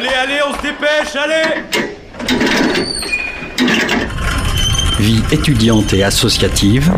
Allez, 0.00 0.08
allez, 0.14 0.40
on 0.48 0.56
se 0.56 0.62
dépêche, 0.62 1.14
allez 1.14 1.62
Vie 4.98 5.22
étudiante 5.30 5.92
et 5.92 6.02
associative. 6.02 6.90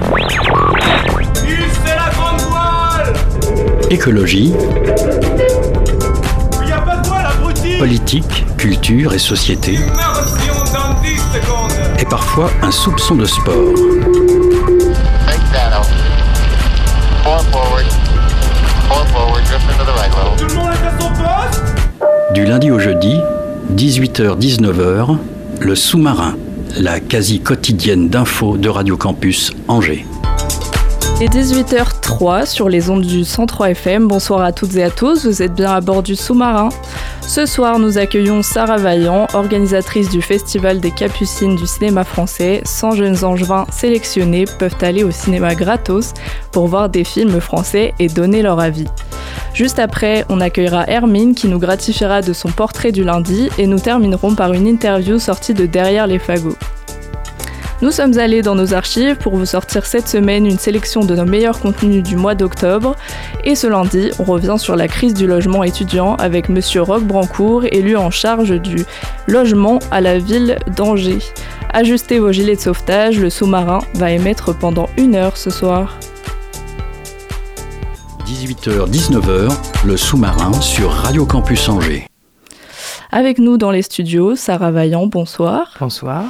c'est 1.34 1.96
la 1.96 2.10
grande 2.14 2.40
voile 2.42 3.12
Écologie. 3.90 4.52
Il 6.62 6.68
y 6.68 6.70
a 6.70 6.78
pas 6.78 6.98
de 6.98 7.08
voile, 7.08 7.26
abruti 7.26 7.76
Politique, 7.76 8.44
culture 8.56 9.14
et 9.14 9.18
société. 9.18 9.78
dans 9.78 11.00
10 11.02 11.16
secondes 11.16 11.72
Et 11.98 12.04
parfois 12.04 12.52
un 12.62 12.70
soupçon 12.70 13.16
de 13.16 13.24
sport. 13.24 13.91
Du 22.34 22.46
lundi 22.46 22.70
au 22.70 22.78
jeudi, 22.78 23.20
18h-19h, 23.74 25.18
le 25.60 25.74
sous-marin, 25.74 26.36
la 26.78 26.98
quasi 26.98 27.40
quotidienne 27.40 28.08
d'infos 28.08 28.56
de 28.56 28.70
Radio 28.70 28.96
Campus 28.96 29.52
Angers. 29.68 30.06
Est 31.20 31.28
18h03 31.28 32.46
sur 32.46 32.70
les 32.70 32.88
ondes 32.88 33.04
du 33.04 33.24
103 33.24 33.72
FM. 33.72 34.08
Bonsoir 34.08 34.40
à 34.40 34.52
toutes 34.52 34.74
et 34.76 34.82
à 34.82 34.90
tous, 34.90 35.26
vous 35.26 35.42
êtes 35.42 35.52
bien 35.52 35.72
à 35.72 35.82
bord 35.82 36.02
du 36.02 36.16
sous-marin. 36.16 36.70
Ce 37.20 37.44
soir, 37.44 37.78
nous 37.78 37.98
accueillons 37.98 38.42
Sarah 38.42 38.78
Vaillant, 38.78 39.26
organisatrice 39.34 40.08
du 40.08 40.22
Festival 40.22 40.80
des 40.80 40.90
Capucines 40.90 41.56
du 41.56 41.66
cinéma 41.66 42.02
français. 42.02 42.62
100 42.64 42.92
jeunes 42.92 43.24
angevins 43.24 43.66
sélectionnés 43.70 44.46
peuvent 44.58 44.78
aller 44.80 45.04
au 45.04 45.10
cinéma 45.10 45.54
gratos 45.54 46.14
pour 46.50 46.66
voir 46.66 46.88
des 46.88 47.04
films 47.04 47.40
français 47.40 47.92
et 47.98 48.08
donner 48.08 48.40
leur 48.40 48.58
avis. 48.58 48.86
Juste 49.54 49.78
après, 49.78 50.24
on 50.28 50.40
accueillera 50.40 50.88
Hermine 50.88 51.34
qui 51.34 51.48
nous 51.48 51.58
gratifiera 51.58 52.22
de 52.22 52.32
son 52.32 52.50
portrait 52.50 52.90
du 52.90 53.04
lundi 53.04 53.50
et 53.58 53.66
nous 53.66 53.78
terminerons 53.78 54.34
par 54.34 54.52
une 54.54 54.66
interview 54.66 55.18
sortie 55.18 55.52
de 55.52 55.66
Derrière 55.66 56.06
les 56.06 56.18
fagots. 56.18 56.56
Nous 57.82 57.90
sommes 57.90 58.16
allés 58.16 58.42
dans 58.42 58.54
nos 58.54 58.74
archives 58.74 59.16
pour 59.16 59.34
vous 59.34 59.44
sortir 59.44 59.86
cette 59.86 60.06
semaine 60.06 60.46
une 60.46 60.58
sélection 60.58 61.00
de 61.00 61.16
nos 61.16 61.24
meilleurs 61.24 61.58
contenus 61.58 62.04
du 62.04 62.14
mois 62.14 62.36
d'octobre. 62.36 62.94
Et 63.42 63.56
ce 63.56 63.66
lundi, 63.66 64.12
on 64.20 64.22
revient 64.22 64.54
sur 64.56 64.76
la 64.76 64.86
crise 64.86 65.14
du 65.14 65.26
logement 65.26 65.64
étudiant 65.64 66.14
avec 66.14 66.48
Monsieur 66.48 66.82
Roch 66.82 67.02
Brancourt, 67.02 67.64
élu 67.64 67.96
en 67.96 68.10
charge 68.10 68.60
du 68.60 68.84
logement 69.26 69.80
à 69.90 70.00
la 70.00 70.18
ville 70.18 70.58
d'Angers. 70.76 71.18
Ajustez 71.72 72.20
vos 72.20 72.30
gilets 72.30 72.56
de 72.56 72.60
sauvetage, 72.60 73.18
le 73.18 73.30
sous-marin 73.30 73.80
va 73.94 74.12
émettre 74.12 74.56
pendant 74.56 74.88
une 74.96 75.16
heure 75.16 75.36
ce 75.36 75.50
soir. 75.50 75.98
18h-19h, 78.26 79.50
le 79.84 79.96
sous-marin 79.96 80.52
sur 80.60 80.90
Radio 80.90 81.26
Campus 81.26 81.68
Angers. 81.68 82.06
Avec 83.10 83.38
nous 83.38 83.56
dans 83.56 83.72
les 83.72 83.82
studios, 83.82 84.36
Sarah 84.36 84.70
Vaillant, 84.70 85.06
bonsoir. 85.06 85.76
Bonsoir. 85.80 86.24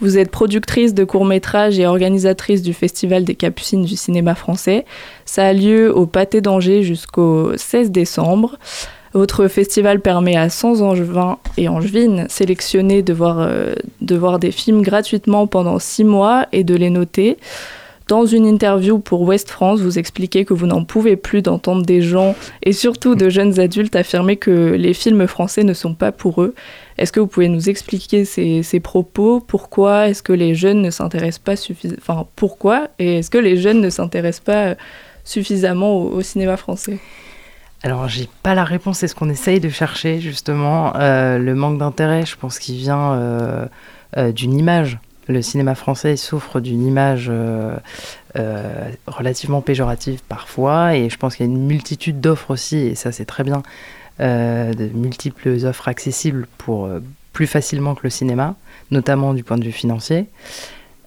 Vous 0.00 0.18
êtes 0.18 0.30
productrice 0.30 0.94
de 0.94 1.04
courts-métrages 1.04 1.78
et 1.78 1.86
organisatrice 1.86 2.62
du 2.62 2.74
Festival 2.74 3.24
des 3.24 3.34
Capucines 3.34 3.84
du 3.84 3.96
cinéma 3.96 4.34
français. 4.34 4.84
Ça 5.24 5.46
a 5.46 5.52
lieu 5.52 5.94
au 5.94 6.06
Pâté 6.06 6.40
d'Angers 6.40 6.82
jusqu'au 6.82 7.56
16 7.56 7.90
décembre. 7.90 8.58
Votre 9.14 9.48
festival 9.48 10.00
permet 10.00 10.36
à 10.36 10.50
100 10.50 10.82
angevins 10.82 11.38
et 11.56 11.68
angevines 11.68 12.26
sélectionnés 12.28 13.02
de 13.02 13.14
voir, 13.14 13.38
euh, 13.40 13.74
de 14.02 14.16
voir 14.16 14.38
des 14.38 14.52
films 14.52 14.82
gratuitement 14.82 15.46
pendant 15.46 15.78
6 15.78 16.04
mois 16.04 16.46
et 16.52 16.62
de 16.62 16.74
les 16.74 16.90
noter. 16.90 17.38
Dans 18.08 18.24
une 18.24 18.46
interview 18.46 18.98
pour 18.98 19.20
Ouest 19.20 19.50
France, 19.50 19.80
vous 19.80 19.98
expliquez 19.98 20.46
que 20.46 20.54
vous 20.54 20.66
n'en 20.66 20.82
pouvez 20.82 21.16
plus 21.16 21.42
d'entendre 21.42 21.84
des 21.84 22.00
gens, 22.00 22.34
et 22.62 22.72
surtout 22.72 23.14
de 23.14 23.28
jeunes 23.28 23.60
adultes, 23.60 23.94
affirmer 23.96 24.36
que 24.36 24.50
les 24.50 24.94
films 24.94 25.26
français 25.26 25.62
ne 25.62 25.74
sont 25.74 25.92
pas 25.92 26.10
pour 26.10 26.42
eux. 26.42 26.54
Est-ce 26.96 27.12
que 27.12 27.20
vous 27.20 27.26
pouvez 27.26 27.48
nous 27.48 27.68
expliquer 27.68 28.24
ces, 28.24 28.62
ces 28.62 28.80
propos? 28.80 29.40
Pourquoi 29.40 30.08
est-ce 30.08 30.22
que 30.22 30.32
les 30.32 30.54
jeunes 30.54 30.80
ne 30.80 30.90
s'intéressent 30.90 31.44
pas 31.44 31.56
suffisamment 31.56 31.98
Enfin, 32.00 32.26
pourquoi 32.34 32.88
Et 32.98 33.18
est-ce 33.18 33.28
que 33.28 33.36
les 33.36 33.58
jeunes 33.58 33.82
ne 33.82 33.90
s'intéressent 33.90 34.44
pas 34.44 34.74
suffisamment 35.24 35.94
au, 35.98 36.08
au 36.08 36.22
cinéma 36.22 36.56
français? 36.56 36.98
Alors, 37.82 38.08
j'ai 38.08 38.28
pas 38.42 38.54
la 38.54 38.64
réponse, 38.64 38.98
c'est 38.98 39.08
ce 39.08 39.14
qu'on 39.14 39.28
essaye 39.28 39.60
de 39.60 39.68
chercher, 39.68 40.18
justement. 40.18 40.96
Euh, 40.96 41.36
le 41.36 41.54
manque 41.54 41.76
d'intérêt, 41.78 42.24
je 42.24 42.36
pense 42.36 42.58
qu'il 42.58 42.76
vient 42.76 43.12
euh, 43.12 43.66
euh, 44.16 44.32
d'une 44.32 44.58
image. 44.58 44.98
Le 45.28 45.42
cinéma 45.42 45.74
français 45.74 46.16
souffre 46.16 46.58
d'une 46.58 46.86
image 46.86 47.26
euh, 47.28 47.76
euh, 48.36 48.90
relativement 49.06 49.60
péjorative 49.60 50.22
parfois, 50.26 50.96
et 50.96 51.10
je 51.10 51.18
pense 51.18 51.36
qu'il 51.36 51.44
y 51.44 51.48
a 51.48 51.52
une 51.52 51.66
multitude 51.66 52.20
d'offres 52.20 52.50
aussi, 52.50 52.78
et 52.78 52.94
ça 52.94 53.12
c'est 53.12 53.26
très 53.26 53.44
bien, 53.44 53.62
euh, 54.20 54.72
de 54.72 54.86
multiples 54.86 55.50
offres 55.66 55.88
accessibles 55.88 56.46
pour 56.56 56.88
plus 57.34 57.46
facilement 57.46 57.94
que 57.94 58.00
le 58.04 58.10
cinéma, 58.10 58.54
notamment 58.90 59.34
du 59.34 59.44
point 59.44 59.58
de 59.58 59.64
vue 59.64 59.72
financier. 59.72 60.28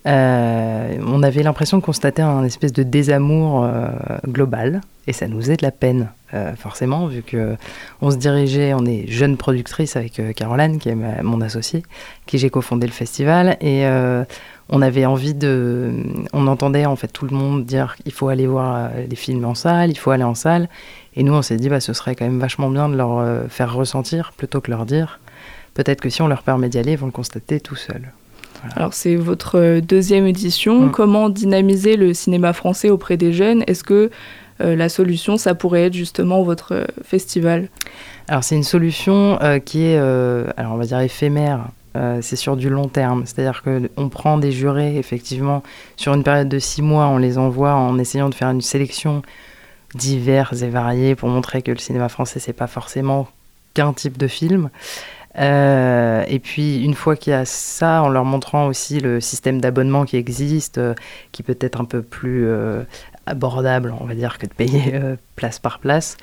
On 0.05 1.23
avait 1.23 1.41
l'impression 1.41 1.77
de 1.77 1.83
constater 1.83 2.21
un 2.21 2.43
espèce 2.43 2.73
de 2.73 2.83
désamour 2.83 3.67
global, 4.27 4.81
et 5.07 5.13
ça 5.13 5.27
nous 5.27 5.41
faisait 5.41 5.57
de 5.57 5.63
la 5.63 5.71
peine, 5.71 6.09
euh, 6.33 6.55
forcément, 6.55 7.07
vu 7.07 7.21
que 7.21 7.55
on 8.01 8.11
se 8.11 8.17
dirigeait, 8.17 8.73
on 8.73 8.85
est 8.85 9.05
jeune 9.07 9.37
productrice 9.37 9.95
avec 9.95 10.19
euh, 10.19 10.33
Caroline, 10.33 10.79
qui 10.79 10.89
est 10.89 10.95
ma- 10.95 11.21
mon 11.23 11.41
associée, 11.41 11.83
qui 12.25 12.37
j'ai 12.37 12.49
cofondé 12.49 12.87
le 12.87 12.93
festival, 12.93 13.57
et 13.61 13.85
euh, 13.85 14.23
on 14.69 14.81
avait 14.81 15.05
envie 15.05 15.33
de, 15.33 15.91
on 16.33 16.47
entendait 16.47 16.85
en 16.85 16.95
fait 16.95 17.09
tout 17.09 17.25
le 17.25 17.35
monde 17.35 17.65
dire 17.65 17.95
qu'il 18.01 18.13
faut 18.13 18.29
aller 18.29 18.47
voir 18.47 18.89
les 19.09 19.15
films 19.15 19.45
en 19.45 19.55
salle, 19.55 19.89
il 19.89 19.97
faut 19.97 20.11
aller 20.11 20.23
en 20.23 20.35
salle, 20.35 20.69
et 21.15 21.23
nous 21.23 21.33
on 21.33 21.41
s'est 21.41 21.57
dit 21.57 21.69
bah 21.69 21.81
ce 21.81 21.93
serait 21.93 22.15
quand 22.15 22.25
même 22.25 22.39
vachement 22.39 22.69
bien 22.69 22.87
de 22.87 22.95
leur 22.95 23.49
faire 23.49 23.73
ressentir 23.73 24.31
plutôt 24.37 24.61
que 24.61 24.71
leur 24.71 24.85
dire. 24.85 25.19
Peut-être 25.73 26.01
que 26.01 26.09
si 26.09 26.21
on 26.21 26.27
leur 26.27 26.43
permet 26.43 26.69
d'y 26.69 26.79
aller, 26.79 26.93
ils 26.93 26.97
vont 26.97 27.07
le 27.07 27.11
constater 27.11 27.59
tout 27.59 27.75
seuls. 27.75 28.11
Alors 28.75 28.93
c'est 28.93 29.15
votre 29.15 29.79
deuxième 29.79 30.27
édition. 30.27 30.87
Mm. 30.87 30.91
Comment 30.91 31.29
dynamiser 31.29 31.97
le 31.97 32.13
cinéma 32.13 32.53
français 32.53 32.89
auprès 32.89 33.17
des 33.17 33.33
jeunes? 33.33 33.63
Est-ce 33.67 33.83
que 33.83 34.11
la 34.63 34.89
solution, 34.89 35.38
ça 35.38 35.55
pourrait 35.55 35.85
être 35.85 35.94
justement 35.94 36.44
votre 36.44 36.73
euh, 36.73 36.85
festival 37.03 37.69
Alors 38.27 38.44
c'est 38.44 38.55
une 38.55 38.63
solution 38.63 39.39
euh, 39.41 39.59
qui 39.59 39.83
est, 39.83 39.97
euh, 39.97 40.45
alors 40.57 40.73
on 40.73 40.77
va 40.77 40.85
dire 40.85 40.99
éphémère. 40.99 41.67
Euh, 41.97 42.19
c'est 42.22 42.38
sur 42.38 42.55
du 42.55 42.69
long 42.69 42.88
terme, 42.88 43.25
c'est-à-dire 43.25 43.63
que 43.63 43.89
on 43.97 44.07
prend 44.07 44.38
des 44.38 44.53
jurés 44.53 44.97
effectivement 44.97 45.61
sur 45.97 46.13
une 46.13 46.23
période 46.23 46.47
de 46.47 46.57
six 46.57 46.81
mois, 46.81 47.07
on 47.07 47.17
les 47.17 47.38
envoie 47.38 47.73
en 47.73 47.99
essayant 47.99 48.29
de 48.29 48.35
faire 48.35 48.49
une 48.49 48.61
sélection 48.61 49.23
diverses 49.94 50.61
et 50.61 50.69
variées 50.69 51.16
pour 51.16 51.28
montrer 51.28 51.61
que 51.61 51.72
le 51.72 51.79
cinéma 51.79 52.07
français 52.07 52.39
c'est 52.39 52.53
pas 52.53 52.67
forcément 52.67 53.28
qu'un 53.73 53.91
type 53.91 54.17
de 54.17 54.28
film. 54.28 54.69
Euh, 55.38 56.23
et 56.28 56.39
puis 56.39 56.83
une 56.83 56.93
fois 56.93 57.16
qu'il 57.16 57.31
y 57.31 57.33
a 57.35 57.45
ça, 57.45 58.03
en 58.03 58.09
leur 58.09 58.25
montrant 58.25 58.67
aussi 58.67 58.99
le 58.99 59.22
système 59.22 59.61
d'abonnement 59.61 60.03
qui 60.05 60.17
existe, 60.17 60.78
euh, 60.78 60.93
qui 61.31 61.41
peut 61.43 61.57
être 61.61 61.79
un 61.79 61.85
peu 61.85 62.01
plus 62.01 62.45
euh, 62.45 62.83
abordable, 63.31 63.93
on 63.99 64.05
va 64.05 64.13
dire, 64.13 64.37
que 64.37 64.45
de 64.45 64.53
payer 64.53 64.93
euh, 64.93 65.15
place 65.35 65.59
par 65.59 65.79
place, 65.79 66.17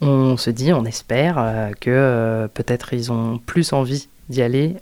on 0.00 0.36
se 0.36 0.50
dit, 0.50 0.72
on 0.72 0.84
espère 0.84 1.36
euh, 1.38 1.70
que 1.80 1.90
euh, 1.90 2.48
peut-être 2.48 2.92
ils 2.92 3.12
ont 3.12 3.38
plus 3.38 3.72
envie 3.72 4.08
d'y 4.28 4.42
aller 4.42 4.76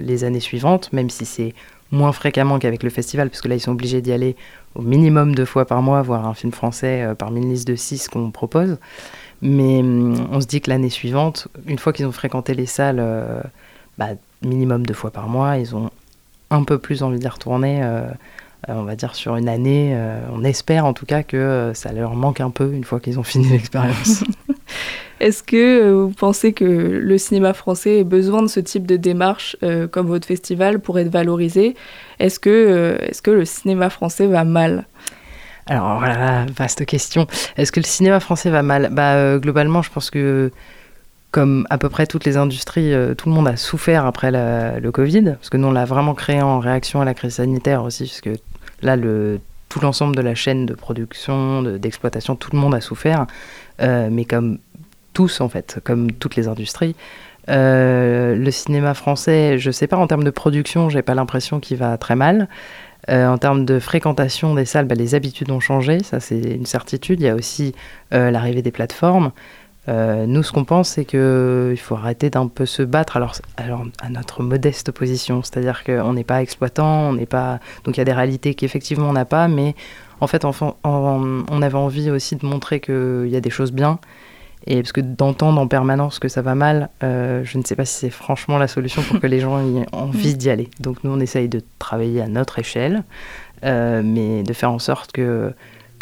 les 0.00 0.24
années 0.24 0.40
suivantes, 0.40 0.92
même 0.92 1.08
si 1.08 1.24
c'est 1.24 1.54
moins 1.92 2.10
fréquemment 2.10 2.58
qu'avec 2.58 2.82
le 2.82 2.90
festival, 2.90 3.30
parce 3.30 3.40
que 3.40 3.46
là 3.46 3.54
ils 3.54 3.60
sont 3.60 3.70
obligés 3.70 4.00
d'y 4.00 4.10
aller 4.10 4.34
au 4.74 4.82
minimum 4.82 5.36
deux 5.36 5.44
fois 5.44 5.66
par 5.66 5.82
mois, 5.82 6.02
voir 6.02 6.26
un 6.26 6.34
film 6.34 6.50
français 6.50 7.06
parmi 7.16 7.40
une 7.40 7.50
liste 7.50 7.68
de 7.68 7.76
six 7.76 8.08
qu'on 8.08 8.32
propose. 8.32 8.78
Mais 9.40 9.78
hum, 9.78 10.26
on 10.32 10.40
se 10.40 10.48
dit 10.48 10.60
que 10.60 10.68
l'année 10.68 10.90
suivante, 10.90 11.46
une 11.68 11.78
fois 11.78 11.92
qu'ils 11.92 12.06
ont 12.06 12.12
fréquenté 12.12 12.54
les 12.54 12.66
salles, 12.66 13.00
bah, 13.98 14.08
minimum 14.42 14.84
deux 14.84 14.94
fois 14.94 15.12
par 15.12 15.28
mois, 15.28 15.58
ils 15.58 15.76
ont 15.76 15.90
un 16.50 16.64
peu 16.64 16.78
plus 16.78 17.04
envie 17.04 17.20
d'y 17.20 17.28
retourner. 17.28 17.84
On 18.68 18.84
va 18.84 18.96
dire 18.96 19.14
sur 19.14 19.36
une 19.36 19.48
année, 19.48 19.92
euh, 19.94 20.20
on 20.32 20.44
espère 20.44 20.84
en 20.86 20.92
tout 20.92 21.06
cas 21.06 21.22
que 21.22 21.36
euh, 21.36 21.74
ça 21.74 21.92
leur 21.92 22.14
manque 22.14 22.40
un 22.40 22.50
peu 22.50 22.72
une 22.72 22.84
fois 22.84 23.00
qu'ils 23.00 23.18
ont 23.18 23.22
fini 23.32 23.48
l'expérience. 23.48 24.24
Est-ce 25.20 25.44
que 25.44 25.82
euh, 25.82 26.02
vous 26.02 26.10
pensez 26.10 26.52
que 26.52 26.64
le 26.64 27.18
cinéma 27.18 27.52
français 27.52 28.00
ait 28.00 28.04
besoin 28.04 28.42
de 28.42 28.48
ce 28.48 28.58
type 28.58 28.86
de 28.86 28.96
démarche 28.96 29.56
euh, 29.62 29.86
comme 29.86 30.08
votre 30.08 30.26
festival 30.26 30.80
pour 30.80 30.98
être 30.98 31.10
valorisé? 31.10 31.76
Est-ce 32.18 32.40
que, 32.40 32.50
euh, 32.50 32.98
que 33.22 33.30
le 33.30 33.44
cinéma 33.44 33.88
français 33.88 34.26
va 34.26 34.42
mal? 34.44 34.84
Alors 35.66 35.98
voilà, 35.98 36.44
vaste 36.56 36.84
question. 36.86 37.26
Est-ce 37.56 37.70
que 37.70 37.78
le 37.78 37.86
cinéma 37.86 38.18
français 38.18 38.50
va 38.50 38.62
mal? 38.62 38.88
Bah 38.90 39.14
euh, 39.14 39.38
globalement, 39.38 39.82
je 39.82 39.90
pense 39.90 40.10
que 40.10 40.50
comme 41.32 41.66
à 41.70 41.78
peu 41.78 41.88
près 41.88 42.06
toutes 42.06 42.24
les 42.24 42.36
industries, 42.36 42.92
euh, 42.92 43.14
tout 43.14 43.28
le 43.28 43.34
monde 43.34 43.48
a 43.48 43.56
souffert 43.56 44.06
après 44.06 44.30
la- 44.30 44.78
le 44.78 44.92
Covid, 44.92 45.22
parce 45.24 45.50
que 45.50 45.56
nous 45.56 45.68
on 45.68 45.72
l'a 45.72 45.86
vraiment 45.86 46.14
créé 46.14 46.40
en 46.42 46.60
réaction 46.60 47.00
à 47.00 47.04
la 47.04 47.14
crise 47.14 47.34
sanitaire 47.34 47.82
aussi, 47.82 48.04
parce 48.04 48.20
que 48.20 48.36
là 48.82 48.96
tout 49.68 49.80
l'ensemble 49.80 50.14
de 50.14 50.20
la 50.20 50.34
chaîne 50.34 50.66
de 50.66 50.74
production, 50.74 51.62
de- 51.62 51.78
d'exploitation, 51.78 52.36
tout 52.36 52.50
le 52.52 52.58
monde 52.58 52.74
a 52.74 52.80
souffert, 52.80 53.26
Euh, 53.80 54.10
mais 54.12 54.26
comme 54.26 54.58
tous 55.14 55.40
en 55.40 55.48
fait, 55.48 55.80
comme 55.82 56.12
toutes 56.12 56.36
les 56.36 56.46
industries. 56.46 56.94
Euh, 57.48 58.36
le 58.36 58.50
cinéma 58.50 58.92
français, 58.94 59.58
je 59.58 59.70
sais 59.70 59.86
pas 59.86 59.96
en 59.96 60.06
termes 60.06 60.22
de 60.24 60.30
production, 60.30 60.90
j'ai 60.90 61.02
pas 61.02 61.14
l'impression 61.14 61.58
qu'il 61.58 61.78
va 61.78 61.96
très 61.96 62.14
mal. 62.14 62.48
En 63.08 63.38
termes 63.38 63.64
de 63.64 63.80
fréquentation 63.80 64.54
des 64.54 64.66
salles, 64.66 64.86
bah, 64.86 64.94
les 64.94 65.16
habitudes 65.16 65.50
ont 65.50 65.58
changé, 65.58 66.04
ça 66.04 66.20
c'est 66.20 66.38
une 66.38 66.66
certitude. 66.66 67.20
Il 67.20 67.24
y 67.24 67.28
a 67.28 67.34
aussi 67.34 67.74
l'arrivée 68.12 68.62
des 68.62 68.70
plateformes. 68.70 69.32
Euh, 69.88 70.26
nous, 70.26 70.42
ce 70.42 70.52
qu'on 70.52 70.64
pense, 70.64 70.90
c'est 70.90 71.04
qu'il 71.04 71.78
faut 71.78 71.96
arrêter 71.96 72.30
d'un 72.30 72.46
peu 72.46 72.66
se 72.66 72.82
battre 72.82 73.16
alors, 73.16 73.34
alors 73.56 73.84
à 74.00 74.08
notre 74.10 74.42
modeste 74.42 74.92
position. 74.92 75.42
C'est-à-dire 75.42 75.84
qu'on 75.84 76.12
n'est 76.12 76.24
pas 76.24 76.42
exploitant, 76.42 77.08
on 77.08 77.12
n'est 77.14 77.26
pas. 77.26 77.58
Donc 77.84 77.96
il 77.96 78.00
y 78.00 78.02
a 78.02 78.04
des 78.04 78.12
réalités 78.12 78.54
qu'effectivement 78.54 79.08
on 79.08 79.12
n'a 79.12 79.24
pas, 79.24 79.48
mais 79.48 79.74
en 80.20 80.28
fait, 80.28 80.44
on, 80.44 80.54
on 80.84 81.62
avait 81.62 81.74
envie 81.74 82.10
aussi 82.10 82.36
de 82.36 82.46
montrer 82.46 82.78
qu'il 82.78 83.28
y 83.28 83.36
a 83.36 83.40
des 83.40 83.50
choses 83.50 83.72
bien. 83.72 83.98
Et 84.66 84.76
parce 84.76 84.92
que 84.92 85.00
d'entendre 85.00 85.60
en 85.60 85.66
permanence 85.66 86.18
que 86.18 86.28
ça 86.28 86.42
va 86.42 86.54
mal, 86.54 86.88
euh, 87.02 87.42
je 87.44 87.58
ne 87.58 87.64
sais 87.64 87.74
pas 87.74 87.84
si 87.84 87.94
c'est 87.94 88.10
franchement 88.10 88.58
la 88.58 88.68
solution 88.68 89.02
pour 89.02 89.18
que 89.18 89.26
les 89.26 89.40
gens 89.40 89.58
aient 89.58 89.86
envie 89.92 90.34
d'y 90.34 90.50
aller. 90.50 90.68
Donc 90.80 91.02
nous, 91.04 91.10
on 91.10 91.20
essaye 91.20 91.48
de 91.48 91.62
travailler 91.78 92.20
à 92.20 92.28
notre 92.28 92.58
échelle, 92.58 93.02
euh, 93.64 94.02
mais 94.04 94.42
de 94.42 94.52
faire 94.52 94.70
en 94.70 94.78
sorte 94.78 95.12
que 95.12 95.52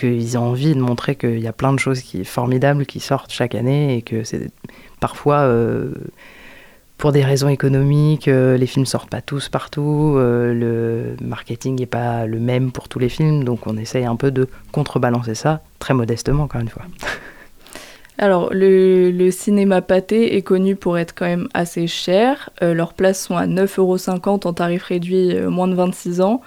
qu'ils 0.01 0.35
aient 0.35 0.39
envie 0.39 0.75
de 0.75 0.81
montrer 0.81 1.15
qu'il 1.15 1.39
y 1.39 1.47
a 1.47 1.53
plein 1.53 1.73
de 1.73 1.79
choses 1.79 2.01
qui 2.01 2.25
formidables 2.25 2.87
qui 2.87 3.01
sortent 3.01 3.31
chaque 3.31 3.55
année 3.55 3.97
et 3.97 4.03
que 4.03 4.25
c'est 4.25 4.51
parfois 4.99 5.41
euh, 5.41 5.93
pour 6.97 7.13
des 7.13 7.23
raisons 7.23 7.49
économiques, 7.49 8.29
euh, 8.29 8.57
les 8.57 8.67
films 8.67 8.87
sortent 8.87 9.11
pas 9.11 9.21
tous 9.21 9.49
partout, 9.49 10.15
euh, 10.17 10.53
le 10.53 11.27
marketing 11.27 11.79
n'est 11.79 11.87
pas 11.87 12.27
le 12.27 12.41
même 12.41 12.73
pour 12.73 12.89
tous 12.89 12.99
les 12.99 13.09
films, 13.09 13.45
donc 13.45 13.67
on 13.67 13.77
essaye 13.77 14.05
un 14.05 14.17
peu 14.17 14.31
de 14.31 14.49
contrebalancer 14.73 15.35
ça, 15.35 15.61
très 15.79 15.95
modestement 15.95 16.45
encore 16.45 16.61
une 16.61 16.69
fois. 16.69 16.83
Alors, 18.19 18.51
le, 18.53 19.31
cinéma 19.31 19.81
pâté 19.81 20.37
est 20.37 20.43
connu 20.43 20.77
pour 20.77 20.99
être 20.99 21.15
quand 21.15 21.25
même 21.25 21.49
assez 21.55 21.87
cher. 21.87 22.51
Leurs 22.61 22.93
places 22.93 23.25
sont 23.25 23.37
à 23.39 23.47
9,50€ 23.47 24.47
en 24.47 24.53
tarif 24.53 24.83
réduit 24.83 25.41
moins 25.41 25.69
de 25.69 25.75
26 25.75 26.21
ans. 26.21 26.43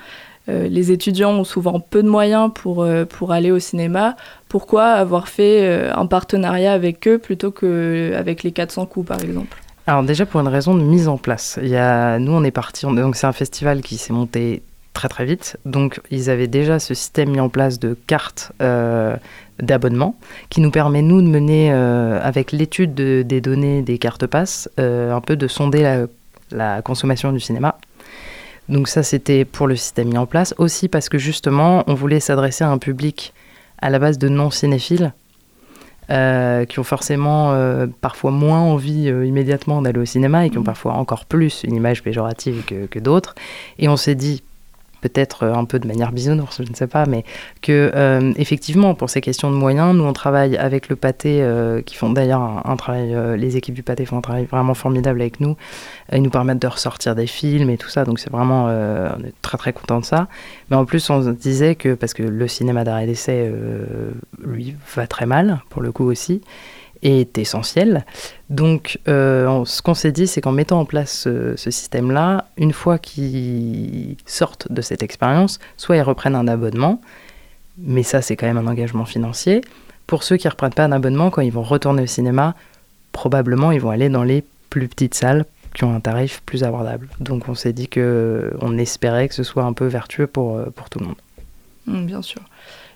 Euh, 0.50 0.68
les 0.68 0.92
étudiants 0.92 1.31
ont 1.31 1.44
souvent 1.45 1.80
peu 1.80 2.04
de 2.04 2.10
moyens 2.10 2.51
pour, 2.54 2.84
euh, 2.84 3.06
pour 3.06 3.31
aller 3.31 3.51
au 3.51 3.60
cinéma. 3.60 4.16
Pourquoi 4.50 4.86
avoir 4.88 5.28
fait 5.30 5.62
euh, 5.66 5.92
un 5.95 6.06
partenariat 6.06 6.74
avec 6.74 7.07
eux 7.07 7.18
plutôt 7.18 7.51
qu'avec 7.51 8.44
les 8.44 8.51
400 8.51 8.86
coups, 8.88 9.07
par 9.07 9.22
exemple? 9.22 9.57
Alors 9.88 10.04
déjà 10.04 10.25
pour 10.25 10.40
une 10.42 10.48
raison 10.48 10.75
de 10.75 10.81
mise 10.84 11.07
en 11.07 11.18
place. 11.18 11.57
Nous 11.62 12.31
on 12.31 12.44
est 12.44 12.51
parti, 12.51 12.86
donc 12.86 13.16
c'est 13.16 13.28
un 13.28 13.34
festival 13.34 13.81
qui 13.81 13.98
s'est 13.98 14.13
monté 14.13 14.63
très 14.94 15.10
très 15.10 15.25
vite. 15.25 15.57
Donc 15.66 16.00
ils 16.12 16.30
avaient 16.30 16.48
déjà 16.48 16.80
ce 16.80 16.94
système 16.94 17.31
mis 17.31 17.40
en 17.42 17.50
place 17.50 17.80
de 17.80 17.98
cartes 18.07 18.54
d'abonnement 19.60 20.16
qui 20.50 20.62
nous 20.62 20.72
permet 20.72 21.01
nous 21.01 21.22
de 21.22 21.28
mener 21.28 21.72
avec 21.72 22.51
l'étude 22.54 22.94
de- 22.95 23.24
des 23.24 23.42
données 23.42 23.81
des 23.81 23.98
cartes 23.98 24.25
passes 24.25 24.69
un 24.78 25.19
peu 25.19 25.36
de 25.36 25.48
sonder 25.48 26.06
la 26.51 26.81
consommation 26.81 27.34
du 27.34 27.40
cinéma. 27.42 27.75
Donc 28.69 28.88
ça 28.88 29.04
c'était 29.04 29.45
pour 29.45 29.68
le 29.68 29.75
système 29.75 30.10
mis 30.10 30.18
en 30.18 30.25
place. 30.25 30.54
Aussi 30.57 30.88
parce 30.88 31.10
que 31.10 31.18
justement 31.18 31.83
on 31.88 31.94
voulait 31.94 32.19
s'adresser 32.19 32.63
à 32.63 32.69
un 32.69 32.77
public 32.77 33.33
à 33.80 33.89
la 33.89 34.00
base 34.00 34.18
de 34.18 34.30
non 34.30 34.50
cinéphiles. 34.50 35.13
euh, 36.10 36.65
qui 36.65 36.80
ont 36.80 36.83
forcément 36.83 37.54
euh, 37.54 37.88
parfois 38.01 38.31
moins 38.31 38.60
envie 38.60 39.10
euh, 39.10 39.25
immédiatement 39.25 39.81
d'aller 39.81 40.00
au 40.00 40.06
cinéma 40.06 40.45
et 40.45 40.50
qui 40.50 40.57
ont 40.57 40.63
parfois 40.63 40.94
encore 40.94 41.25
plus 41.25 41.63
une 41.63 41.75
image 41.75 42.04
péjorative 42.04 42.65
que, 42.65 42.88
que 42.88 43.00
d'autres. 43.00 43.36
Et 43.80 43.88
on 43.88 43.95
s'est 43.95 44.15
dit, 44.15 44.44
peut-être 45.03 45.44
euh, 45.44 45.53
un 45.53 45.65
peu 45.65 45.79
de 45.79 45.88
manière 45.88 46.13
bisounours, 46.13 46.61
je 46.63 46.69
ne 46.69 46.75
sais 46.75 46.88
pas, 46.88 47.05
mais 47.05 47.25
que 47.61 47.91
euh, 47.94 48.31
effectivement, 48.38 48.95
pour 48.95 49.09
ces 49.09 49.19
questions 49.19 49.51
de 49.51 49.55
moyens, 49.55 49.94
nous 49.94 50.05
on 50.05 50.13
travaille 50.13 50.55
avec 50.55 50.88
le 50.88 50.95
pâté, 50.95 51.39
euh, 51.41 51.81
qui 51.81 51.95
font 51.95 52.09
d'ailleurs 52.09 52.41
un, 52.41 52.75
travail, 52.77 53.13
les 53.38 53.57
équipes 53.57 53.75
du 53.75 53.83
pâté 53.83 54.05
font 54.05 54.17
un 54.17 54.21
travail 54.21 54.45
vraiment 54.45 54.73
formidable 54.73 55.19
avec 55.19 55.41
nous. 55.41 55.57
Ils 56.11 56.21
nous 56.21 56.29
permettent 56.29 56.61
de 56.61 56.67
ressortir 56.67 57.15
des 57.15 57.27
films 57.27 57.69
et 57.69 57.77
tout 57.77 57.89
ça, 57.89 58.05
donc 58.05 58.19
c'est 58.19 58.31
vraiment, 58.31 58.65
on 58.65 59.23
est 59.23 59.33
très 59.41 59.57
très 59.57 59.73
content 59.73 60.00
de 60.00 60.05
ça. 60.05 60.27
Mais 60.69 60.77
en 60.77 60.85
plus, 60.85 61.09
on 61.09 61.19
disait 61.19 61.75
que, 61.75 61.94
parce 61.94 62.13
que 62.13 62.23
le 62.23 62.47
cinéma 62.47 62.83
d'arrêt 62.83 63.06
d'essai, 63.06 63.51
lui, 64.44 64.75
va 64.95 65.07
très 65.07 65.25
mal, 65.25 65.61
pour 65.69 65.81
le 65.81 65.91
coup 65.91 66.06
aussi, 66.06 66.41
est 67.03 67.38
essentiel. 67.38 68.05
Donc, 68.50 69.00
euh, 69.07 69.63
ce 69.65 69.81
qu'on 69.81 69.94
s'est 69.94 70.11
dit, 70.11 70.25
c'est 70.25 70.41
qu'en 70.41 70.51
mettant 70.51 70.79
en 70.79 70.85
place 70.85 71.11
ce, 71.11 71.55
ce 71.55 71.69
système-là, 71.71 72.45
une 72.57 72.73
fois 72.73 72.97
qu'ils 72.97 74.15
sortent 74.25 74.71
de 74.71 74.81
cette 74.81 75.03
expérience, 75.03 75.59
soit 75.77 75.97
ils 75.97 76.01
reprennent 76.01 76.35
un 76.35 76.47
abonnement, 76.47 77.01
mais 77.77 78.03
ça, 78.03 78.21
c'est 78.21 78.35
quand 78.35 78.47
même 78.47 78.57
un 78.57 78.67
engagement 78.67 79.05
financier. 79.05 79.61
Pour 80.07 80.23
ceux 80.23 80.38
qui 80.38 80.47
ne 80.47 80.51
reprennent 80.51 80.73
pas 80.73 80.85
un 80.85 80.91
abonnement, 80.91 81.29
quand 81.29 81.41
ils 81.41 81.51
vont 81.51 81.63
retourner 81.63 82.03
au 82.03 82.07
cinéma, 82.07 82.55
probablement 83.11 83.71
ils 83.71 83.81
vont 83.81 83.89
aller 83.89 84.09
dans 84.09 84.23
les 84.23 84.44
plus 84.69 84.88
petites 84.88 85.15
salles 85.15 85.45
qui 85.73 85.83
ont 85.83 85.95
un 85.95 85.99
tarif 85.99 86.41
plus 86.45 86.63
abordable. 86.63 87.07
Donc, 87.19 87.49
on 87.49 87.56
s'est 87.56 87.73
dit 87.73 87.88
que 87.88 88.53
on 88.61 88.77
espérait 88.77 89.27
que 89.27 89.35
ce 89.35 89.44
soit 89.44 89.63
un 89.63 89.73
peu 89.73 89.85
vertueux 89.85 90.27
pour, 90.27 90.57
euh, 90.57 90.65
pour 90.75 90.89
tout 90.89 90.99
le 90.99 91.06
monde. 91.06 91.15
Mm, 91.88 92.06
Bien 92.06 92.21
sûr. 92.21 92.41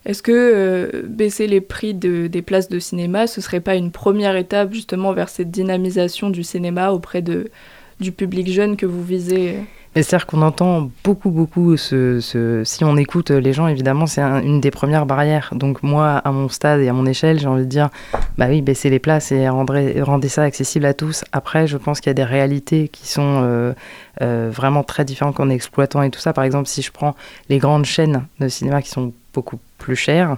Est-ce 0.08 0.24
que 0.24 0.32
euh, 0.32 1.04
baisser 1.06 1.46
les 1.48 1.62
prix 1.62 1.94
de- 1.94 2.26
des 2.28 2.42
places 2.42 2.70
de 2.70 2.80
cinéma, 2.80 3.28
ce 3.28 3.42
serait 3.42 3.60
pas 3.60 3.76
une 3.76 3.92
première 3.92 4.36
étape 4.38 4.74
justement 4.74 5.12
vers 5.14 5.30
cette 5.30 5.52
dynamisation 5.52 6.30
du 6.32 6.44
cinéma 6.44 6.92
auprès 6.92 7.22
du 7.22 8.12
public 8.14 8.50
jeune 8.50 8.78
que 8.78 8.86
vous 8.86 9.04
visez 9.04 9.56
Et 9.96 10.04
C'est-à-dire 10.04 10.26
qu'on 10.28 10.44
entend 10.44 10.90
beaucoup, 11.04 11.30
beaucoup 11.32 11.76
ce, 11.76 12.62
Si 12.64 12.84
on 12.86 12.96
écoute 12.96 13.32
les 13.32 13.52
gens, 13.52 13.68
évidemment, 13.68 14.06
c'est 14.08 14.22
un- 14.22 14.42
une 14.42 14.62
des 14.62 14.72
premières 14.72 15.06
barrières. 15.06 15.50
Donc 15.54 15.84
moi, 15.84 16.22
à 16.24 16.32
mon 16.32 16.48
stade 16.50 16.80
et 16.82 16.88
à 16.88 16.94
mon 16.94 17.06
échelle, 17.06 17.38
j'ai 17.40 17.48
envie 17.48 17.64
de 17.64 17.70
dire, 17.70 17.90
bah 18.38 18.46
oui, 18.50 18.62
baissez 18.62 18.90
les 18.90 19.00
places 19.00 19.32
et 19.34 19.50
rendrez, 19.50 20.00
rendez 20.02 20.30
ça 20.30 20.44
accessible 20.44 20.86
à 20.86 20.94
tous. 20.94 21.26
Après, 21.34 21.68
je 21.68 21.76
pense 21.78 22.00
qu'il 22.00 22.10
y 22.10 22.12
a 22.12 22.14
des 22.14 22.24
réalités 22.24 22.88
qui 22.90 23.08
sont 23.08 23.42
euh, 23.44 23.74
euh, 24.22 24.50
vraiment 24.54 24.84
très 24.84 25.04
différentes 25.04 25.36
qu'en 25.36 25.50
exploitant 25.50 26.02
et 26.04 26.12
tout 26.12 26.20
ça. 26.22 26.32
Par 26.32 26.44
exemple, 26.46 26.68
si 26.70 26.82
je 26.82 26.92
prends 26.92 27.16
les 27.50 27.58
grandes 27.58 27.86
chaînes 27.86 28.26
de 28.40 28.48
cinéma 28.48 28.82
qui 28.84 28.90
sont 28.90 29.12
beaucoup 29.38 29.60
plus 29.78 29.96
chères 29.96 30.38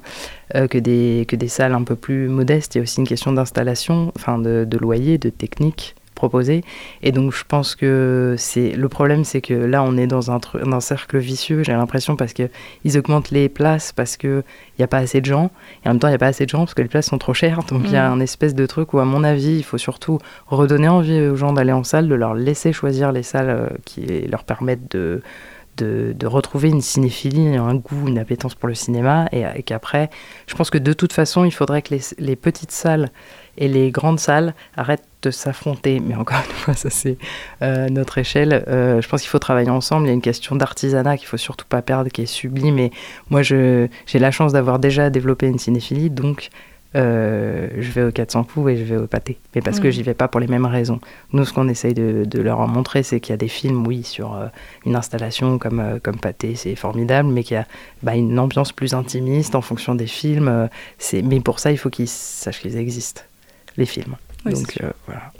euh, 0.56 0.68
que, 0.68 0.78
des, 0.78 1.25
que 1.30 1.38
des 1.38 1.48
salles 1.48 1.74
un 1.74 1.84
peu 1.84 1.96
plus 1.96 2.28
modestes, 2.28 2.75
il 2.75 2.80
y 2.80 2.81
a 2.81 2.84
aussi 2.84 3.00
une 3.00 3.07
question 3.07 3.31
d'installation, 3.31 4.12
enfin 4.18 4.38
de, 4.38 4.66
de 4.68 4.78
loyer, 4.78 5.18
de 5.18 5.30
technique 5.30 5.96
proposée. 6.16 6.66
Et 7.01 7.13
donc 7.13 7.31
je 7.34 7.46
pense 7.48 7.75
que 7.75 8.36
c'est 8.38 8.72
le 8.72 8.90
problème, 8.90 9.24
c'est 9.24 9.40
que 9.40 9.54
là 9.54 9.81
on 9.84 9.96
est 9.96 10.06
dans 10.16 10.31
un, 10.31 10.40
dans 10.66 10.75
un 10.75 10.81
cercle 10.81 11.18
vicieux. 11.18 11.63
J'ai 11.63 11.72
l'impression 11.72 12.18
parce 12.18 12.34
que 12.34 12.50
ils 12.84 12.98
augmentent 12.98 13.31
les 13.31 13.48
places 13.48 13.94
parce 13.94 14.18
que 14.18 14.44
il 14.78 14.81
y 14.81 14.84
a 14.84 14.88
pas 14.88 14.98
assez 14.98 15.22
de 15.22 15.25
gens 15.25 15.50
et 15.84 15.88
en 15.88 15.92
même 15.94 16.00
temps 16.00 16.10
il 16.10 16.12
y 16.12 16.16
a 16.22 16.24
pas 16.28 16.28
assez 16.28 16.44
de 16.44 16.50
gens 16.50 16.60
parce 16.66 16.74
que 16.74 16.81
les 16.81 16.90
places 16.90 17.07
sont 17.07 17.19
trop 17.19 17.34
chères. 17.34 17.63
Donc 17.69 17.84
il 17.86 17.94
y 17.94 17.96
a 17.96 18.10
Mm. 18.10 18.13
un 18.18 18.19
espèce 18.19 18.54
de 18.54 18.66
truc 18.66 18.94
où 18.94 19.00
à 19.00 19.06
mon 19.06 19.24
avis 19.24 19.56
il 19.60 19.63
faut 19.63 19.78
surtout 19.78 20.19
redonner 20.48 20.90
envie 20.90 21.22
aux 21.22 21.38
gens 21.38 21.54
d'aller 21.54 21.72
en 21.72 21.86
salle, 21.86 22.10
de 22.10 22.16
leur 22.16 22.34
laisser 22.34 22.74
choisir 22.74 23.13
les 23.13 23.24
salles 23.24 23.50
euh, 23.50 23.68
qui 23.86 24.01
leur 24.30 24.44
permettent 24.44 24.92
de 24.92 25.22
de, 25.84 26.28
retrouver 26.28 26.70
une 26.70 26.81
cinéphilie, 26.81 27.56
un 27.58 27.76
goût, 27.76 28.08
une 28.08 28.20
appétence 28.20 28.56
pour 28.56 28.68
le 28.68 28.76
cinéma, 28.76 29.28
et, 29.31 29.44
et 29.56 29.64
qu'après, 29.64 30.10
je 30.48 30.56
pense 30.56 30.70
que 30.70 30.78
de 30.78 30.94
toute 30.94 31.14
façon, 31.14 31.46
il 31.46 31.52
faudrait 31.52 31.81
que 31.81 31.96
les, 32.18 32.36
petites 32.36 32.72
salles 32.72 33.10
et 33.58 33.68
les 33.68 33.92
grandes 33.92 34.20
salles 34.20 34.53
arrêtent 34.75 35.08
de 35.22 35.32
s'affronter. 35.32 36.00
Mais 36.00 36.15
encore 36.15 36.38
une 36.38 36.56
fois, 36.56 36.74
ça 36.74 36.89
c'est 36.89 37.18
euh, 37.62 37.89
notre 37.89 38.18
échelle. 38.18 38.63
Euh, 38.68 39.01
je 39.01 39.08
pense 39.10 39.22
qu'il 39.22 39.30
faut 39.30 39.39
travailler 39.39 39.70
ensemble. 39.70 40.06
Il 40.06 40.10
y 40.10 40.12
a 40.12 40.13
une 40.13 40.22
question 40.22 40.56
d'artisanat 40.56 41.18
qu'il 41.18 41.27
faut 41.27 41.38
surtout 41.38 41.65
pas 41.68 41.82
perdre, 41.82 42.10
qui 42.10 42.22
est 42.22 42.25
sublime. 42.25 42.80
Et 42.80 42.92
moi, 43.30 43.42
j'ai 43.42 43.89
la 44.13 44.32
chance 44.32 44.53
d'avoir 44.53 44.80
déjà 44.80 45.10
développé 45.10 45.48
une 45.48 45.60
cinéphilie, 45.60 46.10
donc 46.10 46.50
euh, 46.96 47.67
je 47.77 47.91
vais 47.91 48.03
aux 48.03 48.12
400 48.12 48.43
coups 48.46 48.72
et 48.72 48.77
je 48.77 48.84
vais 48.84 48.98
au 48.98 49.05
pâté. 49.08 49.38
Mais 49.53 49.62
parce 49.62 49.79
que 49.79 49.88
Mhm. 49.88 49.91
j'y 49.91 50.03
vais 50.03 50.13
pas 50.15 50.27
pour 50.27 50.39
les 50.39 50.48
mêmes 50.48 50.65
raisons. 50.65 51.00
Nous, 51.34 51.46
ce 51.46 51.53
qu'on 51.53 51.67
essaye 51.69 51.93
de, 51.93 52.24
de 52.25 52.41
leur 52.41 52.60
en 52.60 52.67
montrer, 52.67 53.03
c'est 53.03 53.19
qu'il 53.19 53.31
y 53.31 53.36
a 53.36 53.38
des 53.38 53.48
films, 53.48 53.86
oui, 53.86 54.03
sur 54.03 54.36
euh, 54.36 54.48
une 54.86 54.96
installation 54.96 55.60
comme, 55.60 55.79
euh, 55.79 56.00
comme 56.01 56.17
pâté, 56.19 56.55
c'est 56.55 56.75
formidable, 56.75 57.29
mais 57.29 57.43
qu'il 57.43 57.55
y 57.55 57.60
a 57.60 57.67
bah, 58.01 58.15
une 58.15 58.39
ambiance 58.39 58.72
plus 58.72 58.93
intimiste 58.93 59.53
en 59.55 59.62
fonction 59.62 59.93
des 59.96 60.08
films. 60.08 60.69
c'est... 60.98 61.22
Mais 61.22 61.39
pour 61.39 61.60
ça, 61.60 61.72
il 61.72 61.77
faut 61.77 61.89
qu'ils 61.91 62.08
sachent 62.08 62.62
qu'ils 62.62 62.77
existent, 62.77 63.22
les 63.77 63.86
films. 63.86 64.15
Oui, 64.46 64.53
Donc 64.53 64.79
voilà. 65.05 65.31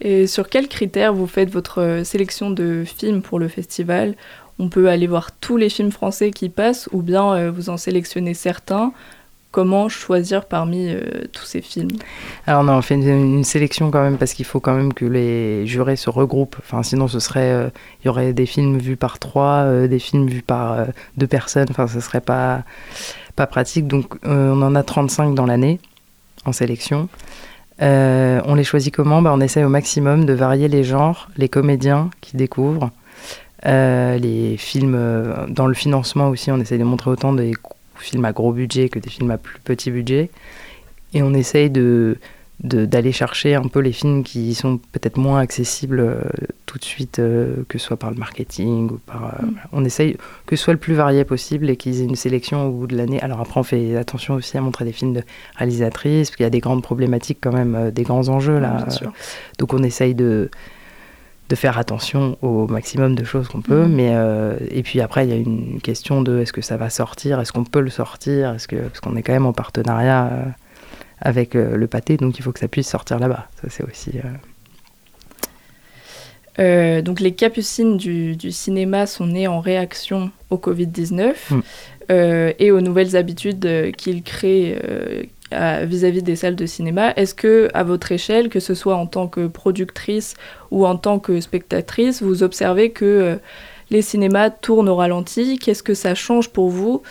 Et 0.00 0.26
sur 0.28 0.48
quels 0.48 0.68
critères 0.68 1.12
vous 1.12 1.26
faites 1.26 1.50
votre 1.50 2.02
sélection 2.04 2.50
de 2.50 2.84
films 2.86 3.20
pour 3.20 3.38
le 3.38 3.48
festival? 3.48 4.14
On 4.60 4.68
peut 4.68 4.88
aller 4.88 5.06
voir 5.08 5.32
tous 5.32 5.56
les 5.56 5.68
films 5.68 5.90
français 5.92 6.30
qui 6.30 6.48
passent 6.48 6.88
ou 6.92 7.02
bien 7.02 7.50
vous 7.50 7.68
en 7.70 7.76
sélectionnez 7.76 8.34
certains 8.34 8.92
Comment 9.50 9.88
choisir 9.88 10.44
parmi 10.44 10.90
euh, 10.90 11.00
tous 11.32 11.44
ces 11.44 11.62
films? 11.62 11.96
Alors 12.46 12.62
on 12.68 12.82
fait 12.82 12.96
une, 12.96 13.44
sélection 13.44 13.90
quand 13.90 14.02
même 14.02 14.18
parce 14.18 14.34
qu'il 14.34 14.44
faut 14.44 14.60
quand 14.60 14.74
même 14.74 14.92
que 14.92 15.06
les 15.06 15.66
jurés 15.66 15.96
se 15.96 16.10
regroupent. 16.10 16.56
Enfin, 16.58 16.82
sinon, 16.82 17.08
ce 17.08 17.18
serait, 17.18 17.50
euh, 17.50 17.70
il 18.02 18.06
y 18.06 18.08
aurait 18.10 18.34
des 18.34 18.44
films 18.44 18.76
vus 18.76 18.96
par 18.96 19.18
trois, 19.18 19.62
euh, 19.64 19.88
des 19.88 19.98
films 19.98 20.28
vus 20.28 20.42
par 20.42 20.86
deux 21.16 21.26
personnes. 21.26 21.68
Enfin, 21.70 21.86
ce 21.86 22.00
serait 22.00 22.20
pas 22.20 22.62
pas 23.36 23.46
pratique. 23.46 23.86
Donc, 23.86 24.16
on 24.24 24.60
en 24.60 24.74
a 24.74 24.82
35 24.82 25.34
dans 25.34 25.46
l'année 25.46 25.80
en 26.44 26.52
sélection. 26.52 27.08
On 27.80 28.54
les 28.54 28.64
choisit 28.64 28.94
comment? 28.94 29.22
Bah, 29.22 29.32
On 29.32 29.40
essaie 29.40 29.64
au 29.64 29.70
maximum 29.70 30.26
de 30.26 30.34
varier 30.34 30.68
les 30.68 30.84
genres, 30.84 31.30
les 31.38 31.48
comédiens 31.48 32.10
qui 32.20 32.36
découvrent, 32.36 32.90
les 33.64 34.56
films 34.58 35.46
dans 35.48 35.66
le 35.66 35.74
financement 35.74 36.28
aussi. 36.28 36.50
On 36.50 36.60
essaie 36.60 36.78
de 36.78 36.84
montrer 36.84 37.10
autant 37.10 37.32
des 37.32 37.54
films 38.02 38.24
à 38.24 38.32
gros 38.32 38.52
budget 38.52 38.88
que 38.88 38.98
des 38.98 39.10
films 39.10 39.30
à 39.30 39.38
plus 39.38 39.58
petit 39.60 39.90
budget. 39.90 40.30
Et 41.14 41.22
on 41.22 41.32
essaye 41.32 41.70
de, 41.70 42.18
d'aller 42.60 43.12
chercher 43.12 43.54
un 43.54 43.62
peu 43.62 43.80
les 43.80 43.92
films 43.92 44.24
qui 44.24 44.54
sont 44.54 44.78
peut-être 44.92 45.16
moins 45.16 45.40
accessibles 45.40 46.00
euh, 46.00 46.20
tout 46.66 46.76
de 46.76 46.84
suite, 46.84 47.18
euh, 47.18 47.64
que 47.68 47.78
ce 47.78 47.86
soit 47.86 47.96
par 47.96 48.10
le 48.10 48.16
marketing 48.16 48.90
ou 48.90 48.98
par. 49.06 49.24
euh, 49.26 49.46
Mm. 49.46 49.54
On 49.72 49.84
essaye 49.84 50.16
que 50.46 50.56
ce 50.56 50.64
soit 50.64 50.74
le 50.74 50.78
plus 50.78 50.94
varié 50.94 51.24
possible 51.24 51.70
et 51.70 51.76
qu'ils 51.76 52.00
aient 52.00 52.04
une 52.04 52.16
sélection 52.16 52.66
au 52.66 52.72
bout 52.72 52.86
de 52.86 52.96
l'année. 52.96 53.20
Alors 53.22 53.40
après, 53.40 53.60
on 53.60 53.62
fait 53.62 53.96
attention 53.96 54.34
aussi 54.34 54.58
à 54.58 54.60
montrer 54.60 54.84
des 54.84 54.92
films 54.92 55.14
de 55.14 55.22
réalisatrices, 55.56 56.28
parce 56.28 56.36
qu'il 56.36 56.44
y 56.44 56.46
a 56.46 56.50
des 56.50 56.60
grandes 56.60 56.82
problématiques 56.82 57.38
quand 57.40 57.52
même, 57.52 57.90
des 57.90 58.02
grands 58.02 58.28
enjeux 58.28 58.58
là. 58.58 58.86
Donc 59.58 59.72
on 59.72 59.82
essaye 59.82 60.14
de, 60.14 60.50
de 61.48 61.54
faire 61.56 61.78
attention 61.78 62.36
au 62.42 62.66
maximum 62.66 63.14
de 63.14 63.24
choses 63.24 63.48
qu'on 63.48 63.62
peut. 63.62 63.84
Mhm. 63.86 63.92
Mais, 63.94 64.10
euh, 64.12 64.56
et 64.70 64.82
puis 64.82 65.00
après, 65.00 65.26
il 65.26 65.30
y 65.30 65.32
a 65.32 65.36
une 65.36 65.80
question 65.80 66.20
de 66.22 66.40
est-ce 66.40 66.52
que 66.52 66.60
ça 66.60 66.76
va 66.76 66.90
sortir 66.90 67.40
Est-ce 67.40 67.52
qu'on 67.52 67.64
peut 67.64 67.80
le 67.80 67.90
sortir 67.90 68.54
est-ce 68.54 68.68
que, 68.68 68.76
Parce 68.76 69.00
qu'on 69.00 69.16
est 69.16 69.22
quand 69.22 69.32
même 69.32 69.46
en 69.46 69.52
partenariat 69.54 70.26
euh, 70.32 70.44
avec 71.20 71.56
euh, 71.56 71.76
le 71.76 71.86
pâté, 71.86 72.16
donc 72.16 72.38
il 72.38 72.42
faut 72.42 72.52
que 72.52 72.60
ça 72.60 72.68
puisse 72.68 72.88
sortir 72.88 73.18
là-bas. 73.18 73.48
Ça, 73.62 73.68
c'est 73.70 73.82
aussi. 73.84 74.12
euh, 76.58 77.02
donc 77.02 77.20
les 77.20 77.32
capucines 77.32 77.96
du, 77.96 78.36
du 78.36 78.50
cinéma 78.50 79.06
sont 79.06 79.26
nées 79.26 79.46
en 79.48 79.60
réaction 79.60 80.30
au 80.50 80.56
Covid-19 80.56 81.32
Mm. 81.50 81.60
euh, 82.10 82.52
et 82.58 82.70
aux 82.72 82.80
nouvelles 82.80 83.16
habitudes 83.16 83.64
euh, 83.66 83.90
qu'ils 83.92 84.22
créent 84.22 84.78
euh, 85.54 85.86
vis-à-vis 85.88 86.22
des 86.22 86.36
salles 86.36 86.56
de 86.56 86.66
cinéma. 86.66 87.12
Est-ce 87.16 87.34
que, 87.34 87.70
à 87.72 87.82
votre 87.82 88.12
échelle, 88.12 88.50
que 88.50 88.60
ce 88.60 88.74
soit 88.74 88.96
en 88.96 89.06
tant 89.06 89.28
que 89.28 89.46
productrice 89.46 90.34
ou 90.70 90.86
en 90.86 90.96
tant 90.96 91.18
que 91.18 91.40
spectatrice, 91.40 92.22
vous 92.22 92.42
observez 92.42 92.90
que 92.90 93.04
euh, 93.04 93.36
les 93.90 94.02
cinémas 94.02 94.50
tournent 94.50 94.90
au 94.90 94.96
ralenti? 94.96 95.58
Qu'est-ce 95.58 95.82
que 95.82 95.94
ça 95.94 96.14
change 96.14 96.50
pour 96.50 96.68
vous, 96.68 97.02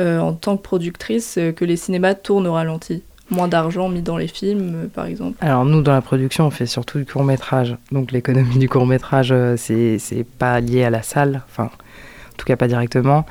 euh, 0.00 0.18
en 0.18 0.32
tant 0.32 0.56
que 0.56 0.62
productrice, 0.62 1.38
que 1.54 1.64
les 1.64 1.76
cinémas 1.76 2.14
tournent 2.14 2.48
au 2.48 2.54
ralenti? 2.54 3.04
Moins 3.30 3.46
d'argent 3.46 3.88
mis 3.88 4.02
dans 4.02 4.16
les 4.16 4.28
films, 4.28 4.88
par 4.92 5.06
exemple 5.06 5.36
Alors 5.40 5.64
nous, 5.64 5.80
dans 5.80 5.92
la 5.92 6.02
production, 6.02 6.46
on 6.46 6.50
fait 6.50 6.66
surtout 6.66 6.98
du 6.98 7.06
court 7.06 7.24
métrage. 7.24 7.76
Donc 7.92 8.10
l'économie 8.10 8.58
du 8.58 8.68
court 8.68 8.86
métrage, 8.86 9.32
c'est 9.56 9.98
c'est 9.98 10.24
pas 10.24 10.60
lié 10.60 10.84
à 10.84 10.90
la 10.90 11.02
salle, 11.02 11.42
enfin, 11.48 11.64
en 11.64 12.36
tout 12.36 12.46
cas 12.46 12.56
pas 12.56 12.68
directement. 12.68 13.26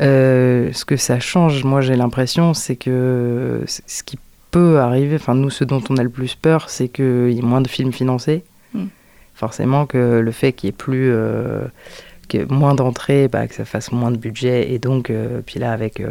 Euh, 0.00 0.70
ce 0.72 0.84
que 0.84 0.96
ça 0.96 1.18
change, 1.18 1.64
moi 1.64 1.80
j'ai 1.80 1.96
l'impression, 1.96 2.54
c'est 2.54 2.76
que 2.76 3.64
ce 3.66 4.02
qui 4.02 4.18
peut 4.50 4.78
arriver, 4.78 5.16
enfin 5.16 5.34
nous, 5.34 5.50
ce 5.50 5.64
dont 5.64 5.82
on 5.90 5.96
a 5.96 6.02
le 6.02 6.08
plus 6.08 6.34
peur, 6.34 6.70
c'est 6.70 6.88
qu'il 6.88 7.32
y 7.32 7.38
ait 7.38 7.42
moins 7.42 7.60
de 7.60 7.68
films 7.68 7.92
financés. 7.92 8.44
Mm. 8.74 8.86
Forcément 9.34 9.86
que 9.86 10.20
le 10.20 10.30
fait 10.32 10.52
qu'il 10.52 10.68
y 10.68 10.70
ait 10.70 10.72
plus, 10.72 11.10
euh, 11.12 11.64
que 12.28 12.44
moins 12.52 12.74
d'entrées, 12.74 13.28
bah, 13.28 13.46
que 13.46 13.54
ça 13.54 13.64
fasse 13.64 13.92
moins 13.92 14.10
de 14.10 14.16
budget, 14.16 14.72
et 14.72 14.78
donc, 14.78 15.10
euh, 15.10 15.40
puis 15.44 15.58
là 15.58 15.72
avec 15.72 16.02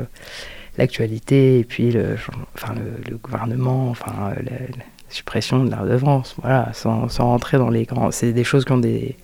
l'actualité 0.78 1.60
et 1.60 1.64
puis 1.64 1.92
le, 1.92 2.18
enfin, 2.56 2.74
le, 2.76 3.12
le 3.12 3.18
gouvernement, 3.18 3.90
enfin 3.90 4.14
la, 4.36 4.52
la 4.52 4.84
suppression 5.10 5.64
de 5.64 5.72
la 5.72 5.78
redevance, 5.78 6.36
voilà, 6.42 6.72
sans, 6.74 7.10
sans 7.10 7.26
rentrer 7.26 7.58
dans 7.58 7.70
les 7.70 7.86
grands. 7.86 8.12
C'est 8.12 8.34
des 8.34 8.44
choses 8.44 8.66
qui 8.66 8.72
ont, 8.74 8.78
des, 8.78 9.16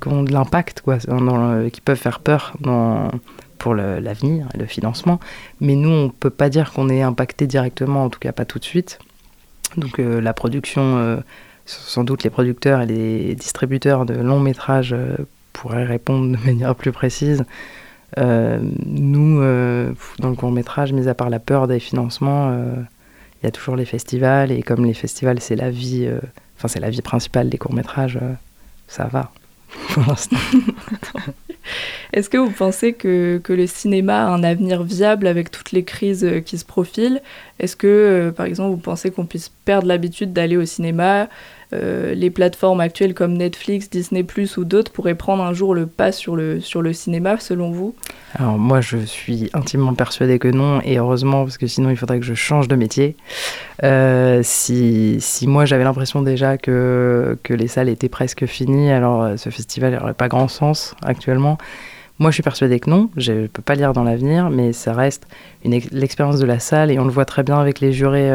qui 0.00 0.08
ont 0.08 0.22
de 0.22 0.32
l'impact, 0.32 0.82
quoi, 0.82 0.98
qui 0.98 1.80
peuvent 1.80 1.98
faire 1.98 2.20
peur 2.20 2.56
pour 3.58 3.74
l'avenir 3.74 4.48
et 4.54 4.58
le 4.58 4.66
financement. 4.66 5.20
Mais 5.60 5.74
nous, 5.74 5.90
on 5.90 6.08
peut 6.08 6.30
pas 6.30 6.48
dire 6.48 6.72
qu'on 6.72 6.88
est 6.88 7.02
impacté 7.02 7.46
directement, 7.46 8.04
en 8.04 8.10
tout 8.10 8.20
cas 8.20 8.32
pas 8.32 8.44
tout 8.44 8.58
de 8.58 8.64
suite. 8.64 8.98
Donc 9.76 9.98
euh, 9.98 10.20
la 10.20 10.32
production, 10.32 10.96
euh, 10.98 11.16
sans 11.66 12.04
doute 12.04 12.24
les 12.24 12.30
producteurs 12.30 12.80
et 12.80 12.86
les 12.86 13.34
distributeurs 13.34 14.06
de 14.06 14.14
longs 14.14 14.40
métrages 14.40 14.94
euh, 14.94 15.16
pourraient 15.52 15.84
répondre 15.84 16.36
de 16.36 16.42
manière 16.46 16.74
plus 16.74 16.92
précise. 16.92 17.44
Nous, 18.16 19.40
dans 20.18 20.30
le 20.30 20.34
court 20.34 20.50
métrage, 20.50 20.94
mis 20.94 21.08
à 21.08 21.14
part 21.14 21.28
la 21.28 21.38
peur 21.38 21.68
des 21.68 21.78
financements, 21.78 22.50
il 22.50 23.44
y 23.44 23.46
a 23.46 23.50
toujours 23.50 23.76
les 23.76 23.84
festivals 23.84 24.50
et 24.50 24.62
comme 24.62 24.86
les 24.86 24.94
festivals, 24.94 25.40
c'est 25.40 25.56
la 25.56 25.70
vie, 25.70 26.10
enfin 26.56 26.68
c'est 26.68 26.80
la 26.80 26.88
vie 26.88 27.02
principale 27.02 27.50
des 27.50 27.58
courts 27.58 27.74
métrages, 27.74 28.18
ça 28.88 29.04
va. 29.04 29.30
Est-ce 32.12 32.30
que 32.30 32.38
vous 32.38 32.50
pensez 32.50 32.92
que, 32.94 33.40
que 33.42 33.52
le 33.52 33.66
cinéma 33.66 34.26
a 34.26 34.30
un 34.30 34.42
avenir 34.42 34.82
viable 34.82 35.26
avec 35.26 35.50
toutes 35.50 35.72
les 35.72 35.84
crises 35.84 36.24
euh, 36.24 36.40
qui 36.40 36.58
se 36.58 36.64
profilent? 36.64 37.20
Est-ce 37.58 37.76
que, 37.76 37.86
euh, 37.86 38.32
par 38.32 38.46
exemple, 38.46 38.70
vous 38.70 38.80
pensez 38.80 39.10
qu'on 39.10 39.26
puisse 39.26 39.50
perdre 39.64 39.86
l'habitude 39.86 40.32
d'aller 40.32 40.56
au 40.56 40.64
cinéma 40.64 41.28
Euh, 41.74 42.14
Les 42.14 42.30
plateformes 42.30 42.80
actuelles 42.80 43.12
comme 43.12 43.34
Netflix, 43.34 43.90
Disney⁇ 43.90 44.22
ou 44.58 44.64
d'autres 44.64 44.90
pourraient 44.90 45.14
prendre 45.14 45.42
un 45.42 45.52
jour 45.52 45.74
le 45.74 45.86
pas 45.86 46.12
sur 46.12 46.34
le, 46.34 46.60
sur 46.60 46.80
le 46.80 46.92
cinéma, 46.94 47.38
selon 47.38 47.70
vous? 47.70 47.94
Alors 48.38 48.58
moi, 48.58 48.80
je 48.80 48.96
suis 48.98 49.50
intimement 49.52 49.94
persuadée 49.94 50.38
que 50.38 50.48
non, 50.48 50.80
et 50.82 50.96
heureusement, 50.96 51.44
parce 51.44 51.58
que 51.58 51.66
sinon, 51.66 51.90
il 51.90 51.96
faudrait 51.96 52.20
que 52.20 52.24
je 52.24 52.34
change 52.34 52.68
de 52.68 52.76
métier. 52.76 53.16
Euh, 53.82 54.40
si, 54.42 55.18
si 55.20 55.46
moi, 55.46 55.66
j'avais 55.66 55.84
l'impression 55.84 56.22
déjà 56.22 56.56
que, 56.56 57.36
que 57.42 57.52
les 57.52 57.68
salles 57.68 57.90
étaient 57.90 58.08
presque 58.08 58.46
finies, 58.46 58.90
alors 58.90 59.22
euh, 59.22 59.36
ce 59.36 59.50
festival 59.50 59.92
n'aurait 59.92 60.14
pas 60.14 60.28
grand 60.28 60.48
sens 60.48 60.94
actuellement. 61.02 61.58
Moi, 62.18 62.30
je 62.30 62.34
suis 62.34 62.42
persuadée 62.42 62.80
que 62.80 62.90
non, 62.90 63.10
je 63.16 63.32
ne 63.32 63.46
peux 63.46 63.62
pas 63.62 63.74
lire 63.74 63.92
dans 63.92 64.04
l'avenir, 64.04 64.50
mais 64.50 64.72
ça 64.72 64.92
reste 64.92 65.26
l'expérience 65.64 66.38
de 66.38 66.46
la 66.46 66.58
salle, 66.58 66.90
et 66.90 66.98
on 66.98 67.04
le 67.04 67.12
voit 67.12 67.26
très 67.26 67.42
bien 67.42 67.58
avec 67.58 67.80
les 67.80 67.92
jurés 67.92 68.30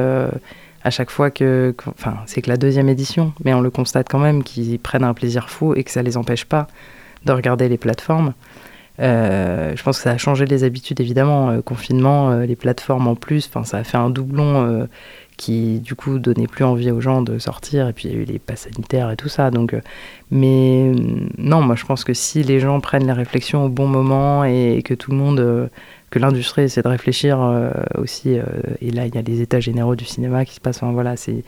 à 0.84 0.90
chaque 0.90 1.10
fois 1.10 1.32
que... 1.32 1.74
Enfin, 1.88 2.18
c'est 2.26 2.42
que 2.42 2.50
la 2.50 2.58
deuxième 2.58 2.90
édition, 2.90 3.34
mais 3.44 3.54
on 3.54 3.62
le 3.62 3.70
constate 3.70 4.08
quand 4.10 4.20
même 4.20 4.44
qu'ils 4.44 4.80
prennent 4.80 5.04
un 5.04 5.14
plaisir 5.14 5.50
fou 5.50 5.74
et 5.76 5.84
que 5.84 5.92
ça 5.92 6.02
les 6.02 6.18
empêche 6.18 6.46
pas 6.46 6.68
de 7.26 7.32
regarder 7.32 7.70
les 7.70 7.78
plateformes. 7.78 8.34
Euh, 9.00 9.74
je 9.76 9.84
pense 9.84 9.98
que 9.98 10.04
ça 10.04 10.12
a 10.12 10.18
changé 10.18 10.46
les 10.46 10.64
habitudes, 10.64 11.00
évidemment. 11.00 11.50
Euh, 11.50 11.62
confinement, 11.62 12.32
euh, 12.32 12.46
les 12.46 12.56
plateformes 12.56 13.08
en 13.08 13.16
plus, 13.16 13.48
enfin, 13.48 13.64
ça 13.64 13.78
a 13.78 13.84
fait 13.84 13.98
un 13.98 14.10
doublon 14.10 14.88
qui, 15.36 15.80
du 15.80 15.96
coup, 15.96 16.20
donnait 16.20 16.46
plus 16.46 16.64
envie 16.64 16.92
aux 16.92 17.02
gens 17.02 17.22
de 17.22 17.40
sortir. 17.40 17.88
Et 17.88 17.94
puis, 17.94 18.08
il 18.08 18.12
y 18.14 18.18
a 18.18 18.22
eu 18.22 18.26
les 18.26 18.40
passes 18.40 18.68
sanitaires 18.72 19.10
et 19.10 19.16
tout 19.16 19.30
ça. 19.30 19.50
Donc, 19.50 19.76
mais 20.30 20.92
non, 21.38 21.62
moi, 21.62 21.76
je 21.76 21.86
pense 21.86 22.04
que 22.04 22.14
si 22.14 22.44
les 22.44 22.60
gens 22.60 22.80
prennent 22.82 23.08
les 23.08 23.14
réflexions 23.14 23.66
au 23.66 23.70
bon 23.70 23.88
moment 23.88 24.44
et, 24.44 24.82
que 24.84 24.94
tout 24.94 25.12
le 25.12 25.18
monde, 25.18 25.70
que 26.14 26.20
l'industrie 26.20 26.62
essaie 26.62 26.84
de 26.84 26.88
réfléchir 26.88 27.42
euh, 27.42 27.72
aussi, 27.96 28.38
euh, 28.38 28.44
et 28.82 28.92
là, 28.92 29.08
il 29.08 29.16
y 29.16 29.18
a 29.18 29.24
les 29.24 29.42
états 29.42 29.60
généraux 29.60 29.96
du 29.96 30.06
cinéma 30.06 30.46
qui 30.46 30.54
se 30.54 30.60
passent. 30.60 30.84
Enfin, 30.84 30.92
voilà. 30.92 31.16
Il 31.28 31.44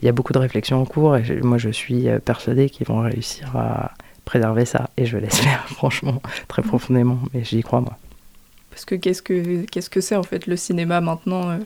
y 0.00 0.08
a 0.08 0.12
beaucoup 0.12 0.32
de 0.32 0.38
réflexions 0.38 0.80
en 0.80 0.86
cours 0.86 1.16
et 1.16 1.40
moi 1.42 1.58
je 1.58 1.68
suis 1.68 2.08
euh, 2.08 2.18
persuadée 2.18 2.70
qu'ils 2.70 2.86
vont 2.86 3.00
réussir 3.00 3.54
à 3.54 3.92
préserver 4.24 4.64
ça 4.64 4.88
et 4.96 5.04
je 5.04 5.18
l'espère 5.18 5.68
franchement 5.74 6.22
très 6.46 6.62
profondément 6.62 7.18
mais 7.34 7.42
j'y 7.42 7.62
crois 7.62 7.80
moi. 7.80 7.98
Parce 8.70 8.84
que 8.84 8.94
qu'est-ce 8.94 9.22
que 9.22 9.64
qu'est-ce 9.64 9.90
que 9.90 10.00
c'est 10.00 10.14
en 10.14 10.22
fait 10.22 10.46
le 10.46 10.56
cinéma 10.56 11.00
maintenant 11.00 11.58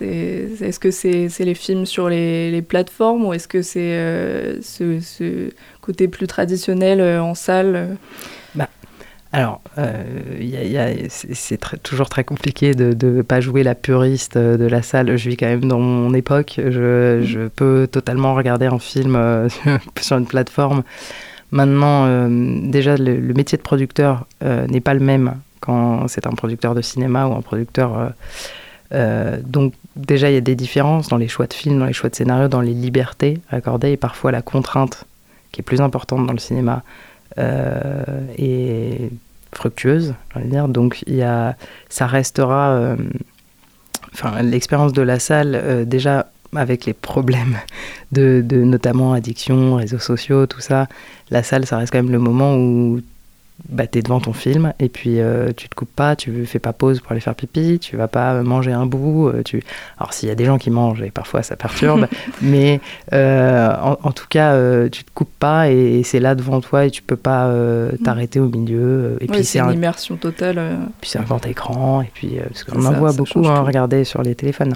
Est-ce 0.00 0.78
que 0.78 0.92
c'est, 0.92 1.28
c'est 1.28 1.44
les 1.44 1.54
films 1.56 1.84
sur 1.84 2.08
les, 2.08 2.52
les 2.52 2.62
plateformes 2.62 3.24
ou 3.24 3.32
est-ce 3.32 3.48
que 3.48 3.60
c'est 3.60 4.62
ce, 4.62 5.50
côté 5.80 6.06
plus 6.06 6.28
traditionnel 6.28 7.02
en 7.20 7.34
salle 7.34 7.98
Alors, 9.32 9.60
euh, 9.76 10.02
c'est 11.08 11.60
toujours 11.82 12.08
très 12.08 12.24
compliqué 12.24 12.74
de 12.74 12.96
ne 13.06 13.22
pas 13.22 13.40
jouer 13.40 13.62
la 13.62 13.74
puriste 13.74 14.36
euh, 14.36 14.56
de 14.56 14.66
la 14.66 14.82
salle. 14.82 15.16
Je 15.16 15.28
vis 15.28 15.36
quand 15.36 15.46
même 15.46 15.66
dans 15.66 15.80
mon 15.80 16.14
époque. 16.14 16.54
Je, 16.58 17.48
peux 17.48 17.88
totalement 17.90 18.34
regarder 18.34 18.66
un 18.66 18.78
film 18.78 19.16
euh, 19.16 19.48
sur 20.00 20.16
une 20.16 20.26
plateforme. 20.26 20.84
Maintenant, 21.52 22.28
déjà, 22.28 22.96
le, 22.96 23.16
le 23.20 23.34
métier 23.34 23.56
de 23.56 23.62
producteur 23.62 24.26
n'est 24.42 24.80
pas 24.80 24.94
le 24.94 25.00
même 25.00 25.36
quand 25.60 26.08
c'est 26.08 26.26
un 26.26 26.32
producteur 26.32 26.74
de 26.74 26.82
cinéma 26.82 27.26
ou 27.26 27.34
un 27.34 27.40
producteur... 27.40 28.12
donc 29.44 29.72
déjà, 29.94 30.28
il 30.28 30.34
y 30.34 30.36
a 30.36 30.40
des 30.40 30.56
différences 30.56 31.06
dans 31.06 31.16
les 31.16 31.28
choix 31.28 31.46
de 31.46 31.54
films, 31.54 31.78
dans 31.78 31.86
les 31.86 31.92
choix 31.92 32.10
de 32.10 32.16
scénario, 32.16 32.48
dans 32.48 32.60
les 32.60 32.74
libertés 32.74 33.38
accordées 33.48 33.92
et 33.92 33.96
parfois 33.96 34.32
la 34.32 34.42
contrainte 34.42 35.04
qui 35.52 35.60
est 35.60 35.64
plus 35.64 35.80
importante 35.80 36.26
dans 36.26 36.32
le 36.32 36.40
cinéma 36.40 36.82
euh, 37.38 38.02
est 38.38 39.10
fructueuse, 39.52 40.14
dire. 40.44 40.68
Donc 40.68 41.02
il 41.06 41.16
ça 41.88 42.06
restera, 42.06 42.70
euh, 42.70 42.96
enfin 44.12 44.42
l'expérience 44.42 44.92
de 44.92 45.02
la 45.02 45.18
salle 45.18 45.54
euh, 45.54 45.84
déjà 45.84 46.30
avec 46.54 46.86
les 46.86 46.92
problèmes 46.92 47.56
de, 48.12 48.42
de 48.44 48.62
notamment 48.64 49.12
addiction, 49.12 49.76
réseaux 49.76 49.98
sociaux, 49.98 50.46
tout 50.46 50.60
ça. 50.60 50.88
La 51.30 51.42
salle, 51.42 51.66
ça 51.66 51.78
reste 51.78 51.92
quand 51.92 52.02
même 52.02 52.12
le 52.12 52.18
moment 52.18 52.56
où 52.56 53.00
bah, 53.68 53.86
tu 53.86 53.98
es 53.98 54.02
devant 54.02 54.20
ton 54.20 54.32
film 54.32 54.72
et 54.78 54.88
puis 54.88 55.20
euh, 55.20 55.52
tu 55.56 55.68
te 55.68 55.74
coupes 55.74 55.94
pas, 55.94 56.14
tu 56.16 56.46
fais 56.46 56.58
pas 56.58 56.72
pause 56.72 57.00
pour 57.00 57.12
aller 57.12 57.20
faire 57.20 57.34
pipi, 57.34 57.78
tu 57.78 57.96
vas 57.96 58.08
pas 58.08 58.40
manger 58.42 58.72
un 58.72 58.86
bout. 58.86 59.28
euh, 59.28 59.42
tu... 59.42 59.62
Alors 59.98 60.12
s'il 60.12 60.28
y 60.28 60.32
a 60.32 60.34
des 60.34 60.44
gens 60.44 60.58
qui 60.58 60.70
mangent 60.70 61.02
et 61.02 61.10
parfois 61.10 61.42
ça 61.42 61.56
perturbe, 61.56 62.06
mais 62.42 62.80
euh, 63.12 63.74
en, 63.82 63.98
en 64.02 64.12
tout 64.12 64.26
cas 64.28 64.52
euh, 64.52 64.88
tu 64.88 65.04
te 65.04 65.10
coupes 65.12 65.34
pas 65.38 65.70
et, 65.70 65.98
et 65.98 66.02
c'est 66.04 66.20
là 66.20 66.34
devant 66.34 66.60
toi 66.60 66.86
et 66.86 66.90
tu 66.90 67.02
peux 67.02 67.16
pas 67.16 67.46
euh, 67.46 67.92
t'arrêter 68.04 68.40
au 68.40 68.48
milieu. 68.48 69.16
Et 69.20 69.26
puis 69.26 69.44
c'est 69.44 69.58
une 69.58 69.66
un, 69.66 69.72
immersion 69.72 70.16
totale. 70.16 70.60
puis 71.00 71.10
c'est 71.10 71.18
un 71.18 71.22
grand 71.24 71.44
écran 71.46 72.02
et 72.02 72.10
puis 72.14 72.38
parce 72.48 72.64
qu'on 72.64 72.84
en 72.84 72.92
voit 72.92 73.12
beaucoup 73.12 73.46
hein, 73.46 73.60
regarder 73.60 74.04
sur 74.04 74.22
les 74.22 74.34
téléphones. 74.34 74.74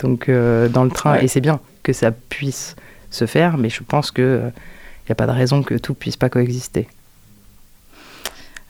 Donc 0.00 0.30
dans 0.30 0.84
le 0.84 0.90
train 0.90 1.14
Ouais. 1.14 1.24
et 1.24 1.28
c'est 1.28 1.40
bien 1.40 1.60
que 1.82 1.92
ça 1.92 2.10
puisse 2.10 2.74
se 3.10 3.26
faire, 3.26 3.56
mais 3.58 3.68
je 3.70 3.82
pense 3.82 4.10
que 4.10 4.40
il 4.44 5.10
n'y 5.10 5.12
a 5.12 5.14
pas 5.14 5.26
de 5.26 5.32
raison 5.32 5.62
que 5.62 5.74
tout 5.74 5.94
puisse 5.94 6.16
pas 6.16 6.28
coexister. 6.28 6.88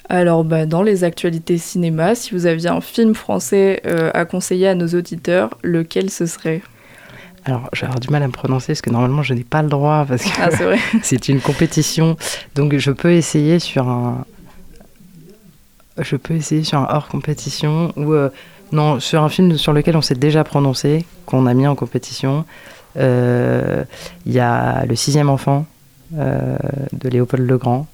Alors, 0.09 0.45
bah, 0.45 0.67
dans 0.67 0.83
les 0.83 1.05
actualités 1.05 1.59
cinéma, 1.59 2.15
si 2.15 2.33
vous 2.33 2.47
aviez 2.47 2.69
un 2.69 2.81
film 2.81 3.15
français 3.15 3.83
euh, 3.87 4.11
à 4.15 4.25
conseiller 4.25 4.69
à 4.69 4.75
nos 4.75 4.87
auditeurs, 4.89 5.51
lequel 5.63 6.11
ce 6.11 6.27
serait? 6.27 6.63
Alors, 7.45 7.69
avoir 7.81 8.01
du 8.01 8.09
mal 8.11 8.23
à 8.23 8.27
me 8.27 8.33
prononcer 8.33 8.69
parce 8.69 8.83
que 8.83 8.91
normalement, 8.91 9.23
je 9.23 9.35
n'ai 9.35 9.45
pas 9.45 9.63
le 9.63 9.69
droit 9.69 10.05
parce 10.07 10.25
que 10.25 10.31
Ah, 10.41 10.51
c'est 11.03 11.29
une 11.29 11.41
compétition. 11.41 12.17
Donc, 12.55 12.77
je 12.77 12.91
peux 12.93 13.13
essayer 13.13 13.59
sur 13.59 13.89
un. 13.89 14.25
Je 15.99 16.17
peux 16.17 16.35
essayer 16.35 16.63
sur 16.63 16.79
un 16.79 16.87
hors 16.91 17.09
compétition 17.09 17.93
ou 17.97 18.13
euh, 18.13 18.29
non 18.71 19.01
sur 19.01 19.23
un 19.23 19.29
film 19.29 19.57
sur 19.57 19.73
lequel 19.73 19.97
on 19.97 20.03
s'est 20.03 20.15
déjà 20.15 20.45
prononcé, 20.45 21.05
qu'on 21.25 21.47
a 21.47 21.55
mis 21.55 21.67
en 21.67 21.75
compétition. 21.75 22.45
Euh, 22.97 23.85
Il 24.25 24.33
y 24.33 24.41
a 24.41 24.85
Le 24.87 24.95
sixième 24.95 25.31
enfant 25.31 25.67
de 26.13 27.09
Léopold 27.09 27.49
Legrand, 27.49 27.87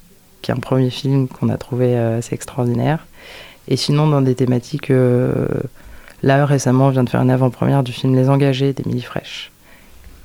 qui 0.42 0.50
est 0.50 0.54
un 0.54 0.58
premier 0.58 0.90
film 0.90 1.28
qu'on 1.28 1.48
a 1.48 1.56
trouvé 1.56 1.96
euh, 1.96 2.18
assez 2.18 2.34
extraordinaire. 2.34 3.06
Et 3.68 3.76
sinon, 3.76 4.08
dans 4.08 4.20
des 4.20 4.34
thématiques, 4.34 4.90
euh, 4.90 5.46
là 6.22 6.44
récemment, 6.44 6.88
on 6.88 6.90
vient 6.90 7.04
de 7.04 7.08
faire 7.08 7.22
une 7.22 7.30
avant-première 7.30 7.82
du 7.84 7.92
film 7.92 8.14
Les 8.14 8.28
Engagés 8.28 8.72
d'Émilie 8.72 9.02
Fraîche, 9.02 9.52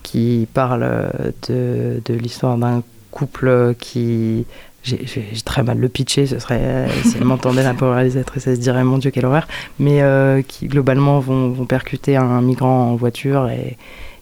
qui 0.03 0.47
parle 0.53 0.83
euh, 0.83 1.09
de, 1.47 2.01
de 2.03 2.13
l'histoire 2.15 2.57
d'un 2.57 2.83
couple 3.11 3.75
qui. 3.79 4.45
J'ai 4.83 5.05
très 5.43 5.63
mal 5.63 5.79
le 5.79 5.89
pitcher, 5.89 6.27
ce 6.27 6.39
serait. 6.39 6.87
si 7.03 7.17
elle 7.17 7.25
m'entendait, 7.25 7.61
la 7.61 7.73
pauvre 7.73 7.95
réalisatrice, 7.95 8.47
elle 8.47 8.55
se 8.55 8.61
dirait 8.61 8.85
mon 8.85 8.97
Dieu, 8.99 9.11
quelle 9.11 9.25
horreur. 9.25 9.45
Mais 9.79 10.01
qui 10.47 10.67
globalement 10.67 11.19
vont, 11.19 11.49
vont 11.49 11.65
percuter 11.65 12.15
un 12.15 12.39
migrant 12.39 12.91
en 12.91 12.95
voiture 12.95 13.49
et, 13.49 13.77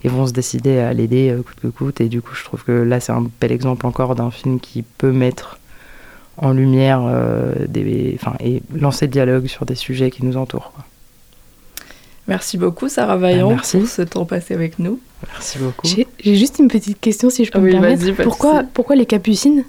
vont 0.05 0.25
se 0.25 0.33
décider 0.33 0.79
à 0.79 0.91
l'aider 0.91 1.35
coûte 1.45 1.57
que 1.61 1.67
coûte. 1.67 2.01
Et 2.01 2.09
du 2.09 2.19
coup, 2.23 2.33
je 2.33 2.43
trouve 2.43 2.63
que 2.63 2.71
là, 2.71 2.99
c'est 2.99 3.11
un 3.11 3.27
bel 3.39 3.51
exemple 3.51 3.85
encore 3.85 4.15
d'un 4.15 4.31
film 4.31 4.59
qui 4.59 4.81
peut 4.81 5.11
mettre 5.11 5.59
en 6.37 6.51
lumière 6.51 7.01
euh, 7.05 7.53
des, 7.67 8.17
enfin, 8.19 8.35
et 8.39 8.61
lancer 8.75 9.05
le 9.05 9.11
dialogue 9.11 9.47
sur 9.47 9.65
des 9.65 9.75
sujets 9.75 10.11
qui 10.11 10.25
nous 10.25 10.37
entourent. 10.37 10.71
quoi. 10.75 10.85
Merci 12.27 12.57
beaucoup, 12.57 12.89
Sarah 12.89 13.17
Vaillant, 13.17 13.49
Ah, 13.51 13.55
merci. 13.55 13.77
pour 13.77 13.87
ce 13.87 14.01
temps 14.01 14.25
passé 14.25 14.55
avec 14.55 14.79
nous. 14.79 14.99
Merci 15.31 15.59
beaucoup. 15.59 15.87
J'ai 15.87 16.35
juste 16.35 16.57
une 16.57 16.67
petite 16.69 16.99
question 16.99 17.29
si 17.29 17.45
je 17.45 17.51
peux 17.51 17.59
Oui, 17.59 17.67
me 17.75 17.79
permettre. 17.79 18.23
Pourquoi, 18.23 18.63
pourquoi 18.73 18.95
les 18.95 19.05
capucines? 19.05 19.63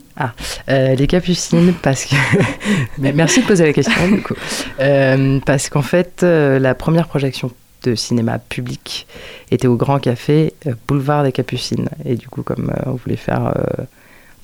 Euh, 0.70 0.94
les 0.94 1.06
capucines, 1.06 1.74
parce 1.82 2.06
que. 2.06 2.14
Mais 2.98 3.12
merci 3.12 3.42
de 3.42 3.46
poser 3.46 3.64
la 3.66 3.72
question, 3.74 4.08
du 4.10 4.22
coup. 4.22 4.34
Euh, 4.80 5.38
parce 5.44 5.68
qu'en 5.68 5.82
fait, 5.82 6.22
euh, 6.22 6.58
la 6.58 6.74
première 6.74 7.08
projection 7.08 7.50
de 7.82 7.94
cinéma 7.94 8.38
public 8.38 9.06
était 9.50 9.66
au 9.68 9.76
Grand 9.76 9.98
Café, 9.98 10.54
euh, 10.66 10.72
boulevard 10.88 11.24
des 11.24 11.32
Capucines. 11.32 11.90
Et 12.06 12.14
du 12.16 12.26
coup, 12.26 12.42
comme 12.42 12.70
euh, 12.70 12.82
on 12.90 12.94
voulait 12.94 13.16
faire 13.16 13.52
euh, 13.54 13.84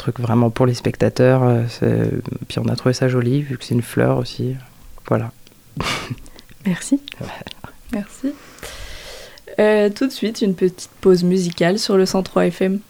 truc 0.02 0.18
vraiment 0.20 0.50
pour 0.50 0.66
les 0.66 0.74
spectateurs, 0.74 1.42
euh, 1.44 1.62
c'est- 1.68 2.10
puis 2.48 2.58
on 2.58 2.66
a 2.68 2.74
trouvé 2.76 2.92
ça 2.92 3.08
joli, 3.08 3.40
vu 3.42 3.56
que 3.56 3.64
c'est 3.64 3.74
une 3.74 3.82
fleur 3.82 4.18
aussi. 4.18 4.56
Voilà. 5.08 5.30
Merci. 6.66 7.00
Merci. 7.92 8.32
Euh, 9.58 9.90
tout 9.90 10.06
de 10.06 10.12
suite, 10.12 10.42
une 10.42 10.54
petite 10.54 10.90
pause 11.00 11.22
musicale 11.24 11.78
sur 11.78 11.96
le 11.96 12.04
103 12.06 12.46
FM. 12.46 12.80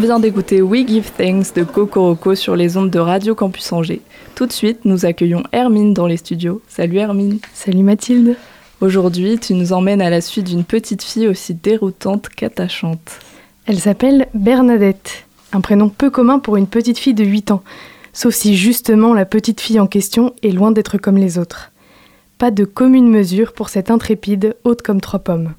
Vient 0.00 0.18
d'écouter 0.18 0.62
We 0.62 0.88
Give 0.88 1.10
Thanks 1.18 1.54
de 1.54 1.62
Cocoroco 1.62 2.34
sur 2.34 2.56
les 2.56 2.78
ondes 2.78 2.88
de 2.88 2.98
Radio 2.98 3.34
Campus 3.34 3.70
Angers. 3.70 4.00
Tout 4.34 4.46
de 4.46 4.52
suite, 4.52 4.86
nous 4.86 5.04
accueillons 5.04 5.42
Hermine 5.52 5.92
dans 5.92 6.06
les 6.06 6.16
studios. 6.16 6.62
Salut 6.68 6.96
Hermine. 6.96 7.38
Salut 7.52 7.82
Mathilde. 7.82 8.36
Aujourd'hui, 8.80 9.38
tu 9.38 9.52
nous 9.52 9.74
emmènes 9.74 10.00
à 10.00 10.08
la 10.08 10.22
suite 10.22 10.46
d'une 10.46 10.64
petite 10.64 11.02
fille 11.02 11.28
aussi 11.28 11.52
déroutante 11.52 12.30
qu'attachante. 12.30 13.18
Elle 13.66 13.78
s'appelle 13.78 14.28
Bernadette, 14.32 15.26
un 15.52 15.60
prénom 15.60 15.90
peu 15.90 16.08
commun 16.08 16.38
pour 16.38 16.56
une 16.56 16.66
petite 16.66 16.98
fille 16.98 17.12
de 17.12 17.24
8 17.24 17.50
ans, 17.50 17.62
sauf 18.14 18.34
si 18.34 18.56
justement 18.56 19.12
la 19.12 19.26
petite 19.26 19.60
fille 19.60 19.80
en 19.80 19.86
question 19.86 20.32
est 20.42 20.50
loin 20.50 20.72
d'être 20.72 20.96
comme 20.96 21.18
les 21.18 21.36
autres. 21.36 21.72
Pas 22.38 22.50
de 22.50 22.64
commune 22.64 23.10
mesure 23.10 23.52
pour 23.52 23.68
cette 23.68 23.90
intrépide 23.90 24.56
haute 24.64 24.80
comme 24.80 25.02
trois 25.02 25.20
pommes. 25.20 25.52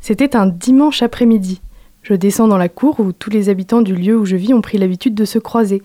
C'était 0.00 0.34
un 0.34 0.46
dimanche 0.46 1.02
après-midi. 1.02 1.60
Je 2.02 2.14
descends 2.14 2.48
dans 2.48 2.58
la 2.58 2.68
cour 2.68 2.98
où 2.98 3.12
tous 3.12 3.30
les 3.30 3.48
habitants 3.48 3.82
du 3.82 3.94
lieu 3.94 4.18
où 4.18 4.24
je 4.24 4.36
vis 4.36 4.54
ont 4.54 4.60
pris 4.60 4.78
l'habitude 4.78 5.14
de 5.14 5.24
se 5.24 5.38
croiser, 5.38 5.82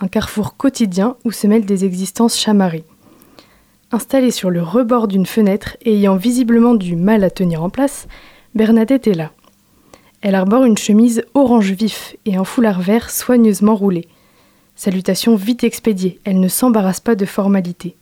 un 0.00 0.08
carrefour 0.08 0.56
quotidien 0.56 1.16
où 1.24 1.30
se 1.30 1.46
mêlent 1.46 1.66
des 1.66 1.84
existences 1.84 2.36
chamarrées. 2.36 2.84
Installée 3.92 4.30
sur 4.30 4.50
le 4.50 4.62
rebord 4.62 5.08
d'une 5.08 5.26
fenêtre 5.26 5.76
et 5.82 5.94
ayant 5.94 6.16
visiblement 6.16 6.74
du 6.74 6.96
mal 6.96 7.24
à 7.24 7.30
tenir 7.30 7.62
en 7.62 7.70
place, 7.70 8.08
Bernadette 8.54 9.06
est 9.06 9.14
là. 9.14 9.32
Elle 10.22 10.34
arbore 10.34 10.64
une 10.64 10.78
chemise 10.78 11.24
orange 11.34 11.72
vif 11.72 12.16
et 12.26 12.36
un 12.36 12.44
foulard 12.44 12.80
vert 12.80 13.10
soigneusement 13.10 13.74
roulé. 13.74 14.06
Salutation 14.76 15.36
vite 15.36 15.64
expédiée, 15.64 16.20
elle 16.24 16.40
ne 16.40 16.48
s'embarrasse 16.48 17.00
pas 17.00 17.14
de 17.14 17.26
formalité. 17.26 17.96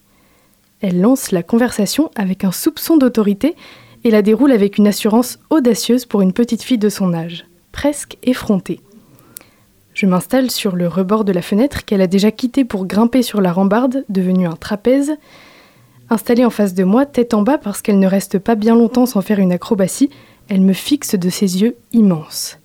Elle 0.80 1.00
lance 1.00 1.32
la 1.32 1.42
conversation 1.42 2.10
avec 2.14 2.44
un 2.44 2.52
soupçon 2.52 2.96
d'autorité 2.96 3.56
et 4.04 4.10
la 4.10 4.22
déroule 4.22 4.52
avec 4.52 4.78
une 4.78 4.86
assurance 4.86 5.38
audacieuse 5.50 6.06
pour 6.06 6.20
une 6.20 6.32
petite 6.32 6.62
fille 6.62 6.78
de 6.78 6.88
son 6.88 7.14
âge, 7.14 7.46
presque 7.78 8.18
effrontée. 8.24 8.80
Je 9.94 10.06
m'installe 10.06 10.50
sur 10.50 10.74
le 10.74 10.88
rebord 10.88 11.24
de 11.24 11.30
la 11.30 11.42
fenêtre 11.42 11.84
qu'elle 11.84 12.00
a 12.00 12.08
déjà 12.08 12.32
quittée 12.32 12.64
pour 12.64 12.86
grimper 12.86 13.22
sur 13.22 13.40
la 13.40 13.52
rambarde, 13.52 14.04
devenue 14.08 14.48
un 14.48 14.56
trapèze. 14.56 15.12
Installée 16.10 16.44
en 16.44 16.50
face 16.50 16.74
de 16.74 16.82
moi, 16.82 17.06
tête 17.06 17.34
en 17.34 17.42
bas 17.42 17.56
parce 17.56 17.80
qu'elle 17.80 18.00
ne 18.00 18.08
reste 18.08 18.40
pas 18.40 18.56
bien 18.56 18.74
longtemps 18.74 19.06
sans 19.06 19.20
faire 19.20 19.38
une 19.38 19.52
acrobatie, 19.52 20.10
elle 20.48 20.62
me 20.62 20.72
fixe 20.72 21.14
de 21.14 21.30
ses 21.30 21.62
yeux 21.62 21.76
immenses. 21.92 22.58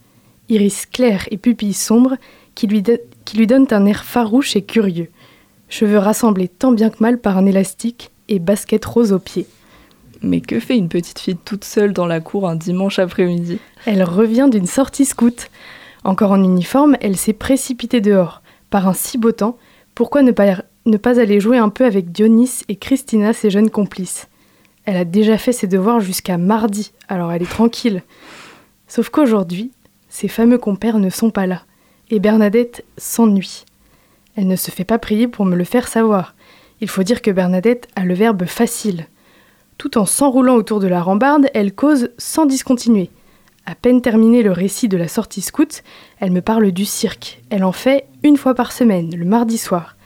Iris 0.50 0.88
clair 0.88 1.28
et 1.30 1.38
pupilles 1.38 1.74
sombres 1.74 2.16
qui 2.56 2.66
lui, 2.66 2.82
qui 3.24 3.38
lui 3.38 3.46
donnent 3.46 3.68
un 3.70 3.86
air 3.86 4.06
farouche 4.06 4.56
et 4.56 4.64
curieux. 4.64 5.12
Cheveux 5.70 6.00
rassemblés 6.00 6.48
tant 6.48 6.72
bien 6.72 6.90
que 6.90 7.02
mal 7.02 7.20
par 7.20 7.38
un 7.38 7.46
élastique 7.46 8.10
et 8.30 8.40
basket 8.40 8.84
rose 8.84 9.14
aux 9.14 9.20
pieds. 9.20 9.46
Mais 10.24 10.40
que 10.40 10.62
fait 10.62 10.78
une 10.78 10.88
petite 10.88 11.20
fille 11.20 11.36
toute 11.36 11.66
seule 11.66 11.92
dans 11.92 12.08
la 12.08 12.22
cour 12.22 12.48
un 12.48 12.56
dimanche 12.56 12.98
après-midi? 12.98 13.60
Elle 13.86 14.04
revient 14.04 14.48
d'une 14.50 14.66
sortie 14.66 15.04
scout. 15.04 15.50
Encore 16.06 16.32
en 16.32 16.42
uniforme, 16.42 16.96
elle 17.02 17.18
s'est 17.18 17.34
précipitée 17.34 18.00
dehors. 18.00 18.42
Par 18.70 18.88
un 18.88 18.94
si 18.94 19.18
beau 19.18 19.34
temps, 19.34 19.58
pourquoi 19.96 20.22
ne 20.22 20.32
pas, 20.32 21.20
aller 21.20 21.40
jouer 21.42 21.58
un 21.58 21.70
peu 21.70 21.86
avec 21.86 22.12
Dionys 22.14 22.62
et 22.70 22.78
Christina, 22.78 23.34
ses 23.34 23.50
jeunes 23.50 23.70
complices? 23.70 24.30
Elle 24.86 24.98
a 24.98 25.06
déjà 25.06 25.38
fait 25.38 25.52
ses 25.52 25.68
devoirs 25.68 26.00
jusqu'à 26.00 26.38
mardi, 26.38 26.94
alors 27.10 27.32
elle 27.32 27.44
est 27.44 27.50
tranquille. 27.50 28.02
Sauf 28.88 29.10
qu'aujourd'hui, 29.10 29.72
ses 30.10 30.28
fameux 30.28 30.58
compères 30.58 31.00
ne 31.00 31.10
sont 31.10 31.32
pas 31.32 31.48
là, 31.48 31.64
et 32.10 32.20
Bernadette 32.20 32.86
s'ennuie. 32.98 33.66
Elle 34.36 34.48
ne 34.48 34.56
se 34.56 34.72
fait 34.72 34.84
pas 34.86 35.00
prier 35.00 35.28
pour 35.28 35.46
me 35.46 35.56
le 35.56 35.64
faire 35.64 35.88
savoir. 35.88 36.34
Il 36.82 36.90
faut 36.90 37.04
dire 37.04 37.22
que 37.22 37.32
Bernadette 37.32 37.88
a 37.96 38.06
le 38.06 38.14
verbe 38.14 38.46
facile. 38.46 39.06
Tout 39.84 39.98
en 39.98 40.06
s'enroulant 40.06 40.56
autour 40.56 40.80
de 40.80 40.88
la 40.88 41.02
rambarde, 41.02 41.50
elle 41.54 41.76
cause 41.76 42.12
sans 42.18 42.46
discontinuer. 42.46 43.10
À 43.66 43.76
peine 43.76 44.02
terminé 44.02 44.42
le 44.42 44.54
récit 44.54 44.88
de 44.88 44.96
la 44.96 45.10
sortie 45.10 45.42
scout, 45.42 45.84
elle 46.22 46.32
me 46.32 46.40
parle 46.40 46.72
du 46.72 46.86
cirque. 46.86 47.42
Elle 47.50 47.66
en 47.66 47.74
fait 47.74 48.06
une 48.24 48.38
fois 48.38 48.54
par 48.54 48.72
semaine, 48.72 49.14
le 49.14 49.26
mardi 49.26 49.58
soir. 49.58 49.98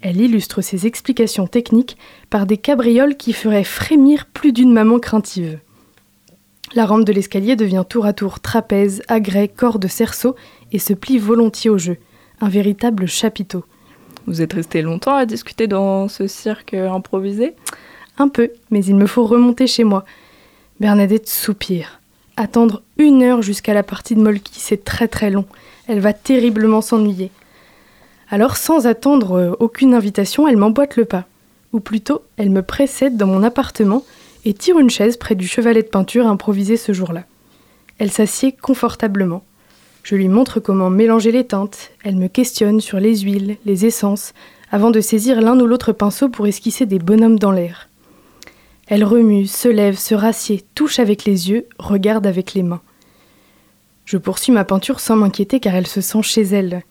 Elle 0.00 0.22
illustre 0.22 0.62
ses 0.62 0.86
explications 0.86 1.46
techniques 1.46 1.98
par 2.30 2.46
des 2.46 2.56
cabrioles 2.56 3.18
qui 3.18 3.34
feraient 3.34 3.62
frémir 3.62 4.24
plus 4.24 4.54
d'une 4.54 4.72
maman 4.72 4.98
craintive. 4.98 5.58
La 6.74 6.86
rampe 6.86 7.04
de 7.04 7.12
l'escalier 7.12 7.56
devient 7.56 7.84
tour 7.86 8.06
à 8.06 8.14
tour 8.14 8.40
trapèze, 8.40 9.02
agrès, 9.06 9.48
corde, 9.48 9.86
cerceau 9.86 10.34
et 10.72 10.78
se 10.78 10.94
plie 10.94 11.18
volontiers 11.18 11.68
au 11.68 11.76
jeu. 11.76 11.98
Un 12.40 12.48
véritable 12.48 13.06
chapiteau. 13.06 13.66
Vous 14.26 14.40
êtes 14.40 14.54
resté 14.54 14.80
longtemps 14.80 15.14
à 15.14 15.26
discuter 15.26 15.66
dans 15.66 16.08
ce 16.08 16.26
cirque 16.26 16.72
improvisé? 16.72 17.54
Un 18.18 18.28
peu, 18.28 18.50
mais 18.70 18.84
il 18.84 18.96
me 18.96 19.06
faut 19.06 19.24
remonter 19.24 19.66
chez 19.66 19.84
moi. 19.84 20.04
Bernadette 20.80 21.28
soupire. 21.28 22.00
Attendre 22.36 22.82
une 22.98 23.22
heure 23.22 23.42
jusqu'à 23.42 23.74
la 23.74 23.82
partie 23.82 24.14
de 24.14 24.20
Molki, 24.20 24.60
c'est 24.60 24.84
très 24.84 25.08
très 25.08 25.30
long. 25.30 25.46
Elle 25.88 26.00
va 26.00 26.12
terriblement 26.12 26.80
s'ennuyer. 26.80 27.30
Alors, 28.28 28.56
sans 28.56 28.86
attendre 28.86 29.56
aucune 29.60 29.94
invitation, 29.94 30.48
elle 30.48 30.56
m'emboîte 30.56 30.96
le 30.96 31.04
pas. 31.04 31.24
Ou 31.72 31.80
plutôt, 31.80 32.22
elle 32.36 32.50
me 32.50 32.62
précède 32.62 33.16
dans 33.16 33.26
mon 33.26 33.42
appartement 33.42 34.04
et 34.44 34.54
tire 34.54 34.78
une 34.78 34.90
chaise 34.90 35.16
près 35.16 35.34
du 35.34 35.46
chevalet 35.46 35.82
de 35.82 35.88
peinture 35.88 36.26
improvisé 36.26 36.76
ce 36.76 36.92
jour-là. 36.92 37.24
Elle 37.98 38.10
s'assied 38.10 38.52
confortablement. 38.52 39.44
Je 40.02 40.14
lui 40.14 40.28
montre 40.28 40.60
comment 40.60 40.90
mélanger 40.90 41.32
les 41.32 41.44
teintes, 41.44 41.90
elle 42.04 42.16
me 42.16 42.28
questionne 42.28 42.80
sur 42.80 43.00
les 43.00 43.18
huiles, 43.18 43.56
les 43.64 43.86
essences, 43.86 44.34
avant 44.70 44.90
de 44.90 45.00
saisir 45.00 45.40
l'un 45.40 45.58
ou 45.58 45.66
l'autre 45.66 45.92
pinceau 45.92 46.28
pour 46.28 46.46
esquisser 46.46 46.86
des 46.86 46.98
bonhommes 46.98 47.38
dans 47.38 47.50
l'air. 47.50 47.85
Elle 48.86 49.04
remue, 49.04 49.46
se 49.46 49.68
lève, 49.68 49.98
se 49.98 50.14
rassied, 50.14 50.64
touche 50.74 51.00
avec 51.00 51.24
les 51.24 51.50
yeux, 51.50 51.66
regarde 51.78 52.26
avec 52.26 52.54
les 52.54 52.62
mains. 52.62 52.82
Je 54.04 54.16
poursuis 54.16 54.52
ma 54.52 54.64
peinture 54.64 55.00
sans 55.00 55.16
m'inquiéter 55.16 55.58
car 55.58 55.74
elle 55.74 55.88
se 55.88 56.00
sent 56.00 56.22
chez 56.22 56.42
elle. 56.42 56.82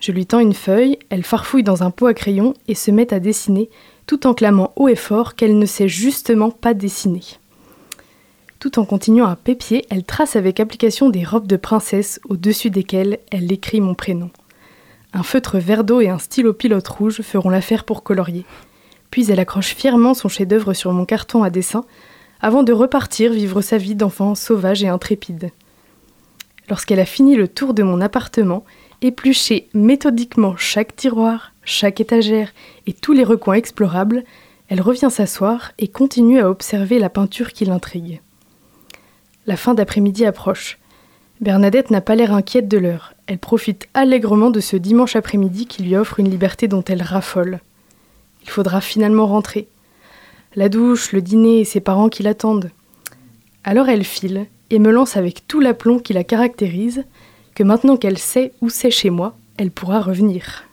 Je 0.00 0.10
lui 0.10 0.26
tends 0.26 0.40
une 0.40 0.54
feuille, 0.54 0.98
elle 1.08 1.22
farfouille 1.22 1.62
dans 1.62 1.84
un 1.84 1.90
pot 1.90 2.06
à 2.06 2.14
crayon 2.14 2.54
et 2.66 2.74
se 2.74 2.90
met 2.90 3.14
à 3.14 3.20
dessiner, 3.20 3.70
tout 4.06 4.26
en 4.26 4.34
clamant 4.34 4.72
haut 4.74 4.88
et 4.88 4.96
fort 4.96 5.36
qu'elle 5.36 5.58
ne 5.58 5.66
sait 5.66 5.88
justement 5.88 6.50
pas 6.50 6.74
dessiner. 6.74 7.22
Tout 8.58 8.80
en 8.80 8.84
continuant 8.84 9.26
à 9.26 9.36
pépier, 9.36 9.86
elle 9.90 10.02
trace 10.02 10.34
avec 10.34 10.58
application 10.58 11.10
des 11.10 11.24
robes 11.24 11.46
de 11.46 11.56
princesse 11.56 12.20
au-dessus 12.28 12.70
desquelles 12.70 13.20
elle 13.30 13.52
écrit 13.52 13.80
mon 13.80 13.94
prénom. 13.94 14.30
Un 15.12 15.22
feutre 15.22 15.58
vert 15.58 15.84
d'eau 15.84 16.00
et 16.00 16.08
un 16.08 16.18
stylo 16.18 16.52
pilote 16.52 16.88
rouge 16.88 17.22
feront 17.22 17.50
l'affaire 17.50 17.84
pour 17.84 18.02
colorier. 18.02 18.44
Puis 19.16 19.30
elle 19.30 19.40
accroche 19.40 19.74
fièrement 19.74 20.12
son 20.12 20.28
chef-d'œuvre 20.28 20.74
sur 20.74 20.92
mon 20.92 21.06
carton 21.06 21.42
à 21.42 21.48
dessin, 21.48 21.86
avant 22.42 22.62
de 22.62 22.74
repartir 22.74 23.32
vivre 23.32 23.62
sa 23.62 23.78
vie 23.78 23.94
d'enfant 23.94 24.34
sauvage 24.34 24.84
et 24.84 24.88
intrépide. 24.88 25.52
Lorsqu'elle 26.68 27.00
a 27.00 27.06
fini 27.06 27.34
le 27.34 27.48
tour 27.48 27.72
de 27.72 27.82
mon 27.82 28.02
appartement, 28.02 28.66
épluché 29.00 29.70
méthodiquement 29.72 30.54
chaque 30.58 30.94
tiroir, 30.94 31.54
chaque 31.64 31.98
étagère 31.98 32.52
et 32.86 32.92
tous 32.92 33.14
les 33.14 33.24
recoins 33.24 33.54
explorables, 33.54 34.22
elle 34.68 34.82
revient 34.82 35.08
s'asseoir 35.10 35.72
et 35.78 35.88
continue 35.88 36.38
à 36.38 36.50
observer 36.50 36.98
la 36.98 37.08
peinture 37.08 37.54
qui 37.54 37.64
l'intrigue. 37.64 38.20
La 39.46 39.56
fin 39.56 39.72
d'après-midi 39.72 40.26
approche. 40.26 40.78
Bernadette 41.40 41.90
n'a 41.90 42.02
pas 42.02 42.16
l'air 42.16 42.34
inquiète 42.34 42.68
de 42.68 42.76
l'heure. 42.76 43.14
Elle 43.28 43.38
profite 43.38 43.88
allègrement 43.94 44.50
de 44.50 44.60
ce 44.60 44.76
dimanche 44.76 45.16
après-midi 45.16 45.64
qui 45.64 45.84
lui 45.84 45.96
offre 45.96 46.20
une 46.20 46.28
liberté 46.28 46.68
dont 46.68 46.84
elle 46.84 47.00
raffole. 47.00 47.60
Il 48.46 48.50
faudra 48.50 48.80
finalement 48.80 49.26
rentrer. 49.26 49.68
La 50.54 50.70
douche, 50.70 51.12
le 51.12 51.20
dîner 51.20 51.60
et 51.60 51.64
ses 51.64 51.80
parents 51.80 52.08
qui 52.08 52.22
l'attendent. 52.22 52.70
Alors 53.64 53.88
elle 53.88 54.04
file 54.04 54.46
et 54.70 54.78
me 54.78 54.90
lance 54.90 55.16
avec 55.16 55.46
tout 55.46 55.60
l'aplomb 55.60 55.98
qui 55.98 56.12
la 56.12 56.24
caractérise 56.24 57.04
que 57.54 57.62
maintenant 57.62 57.96
qu'elle 57.96 58.18
sait 58.18 58.52
où 58.60 58.70
c'est 58.70 58.90
chez 58.90 59.10
moi, 59.10 59.36
elle 59.56 59.70
pourra 59.70 60.00
revenir. 60.00 60.64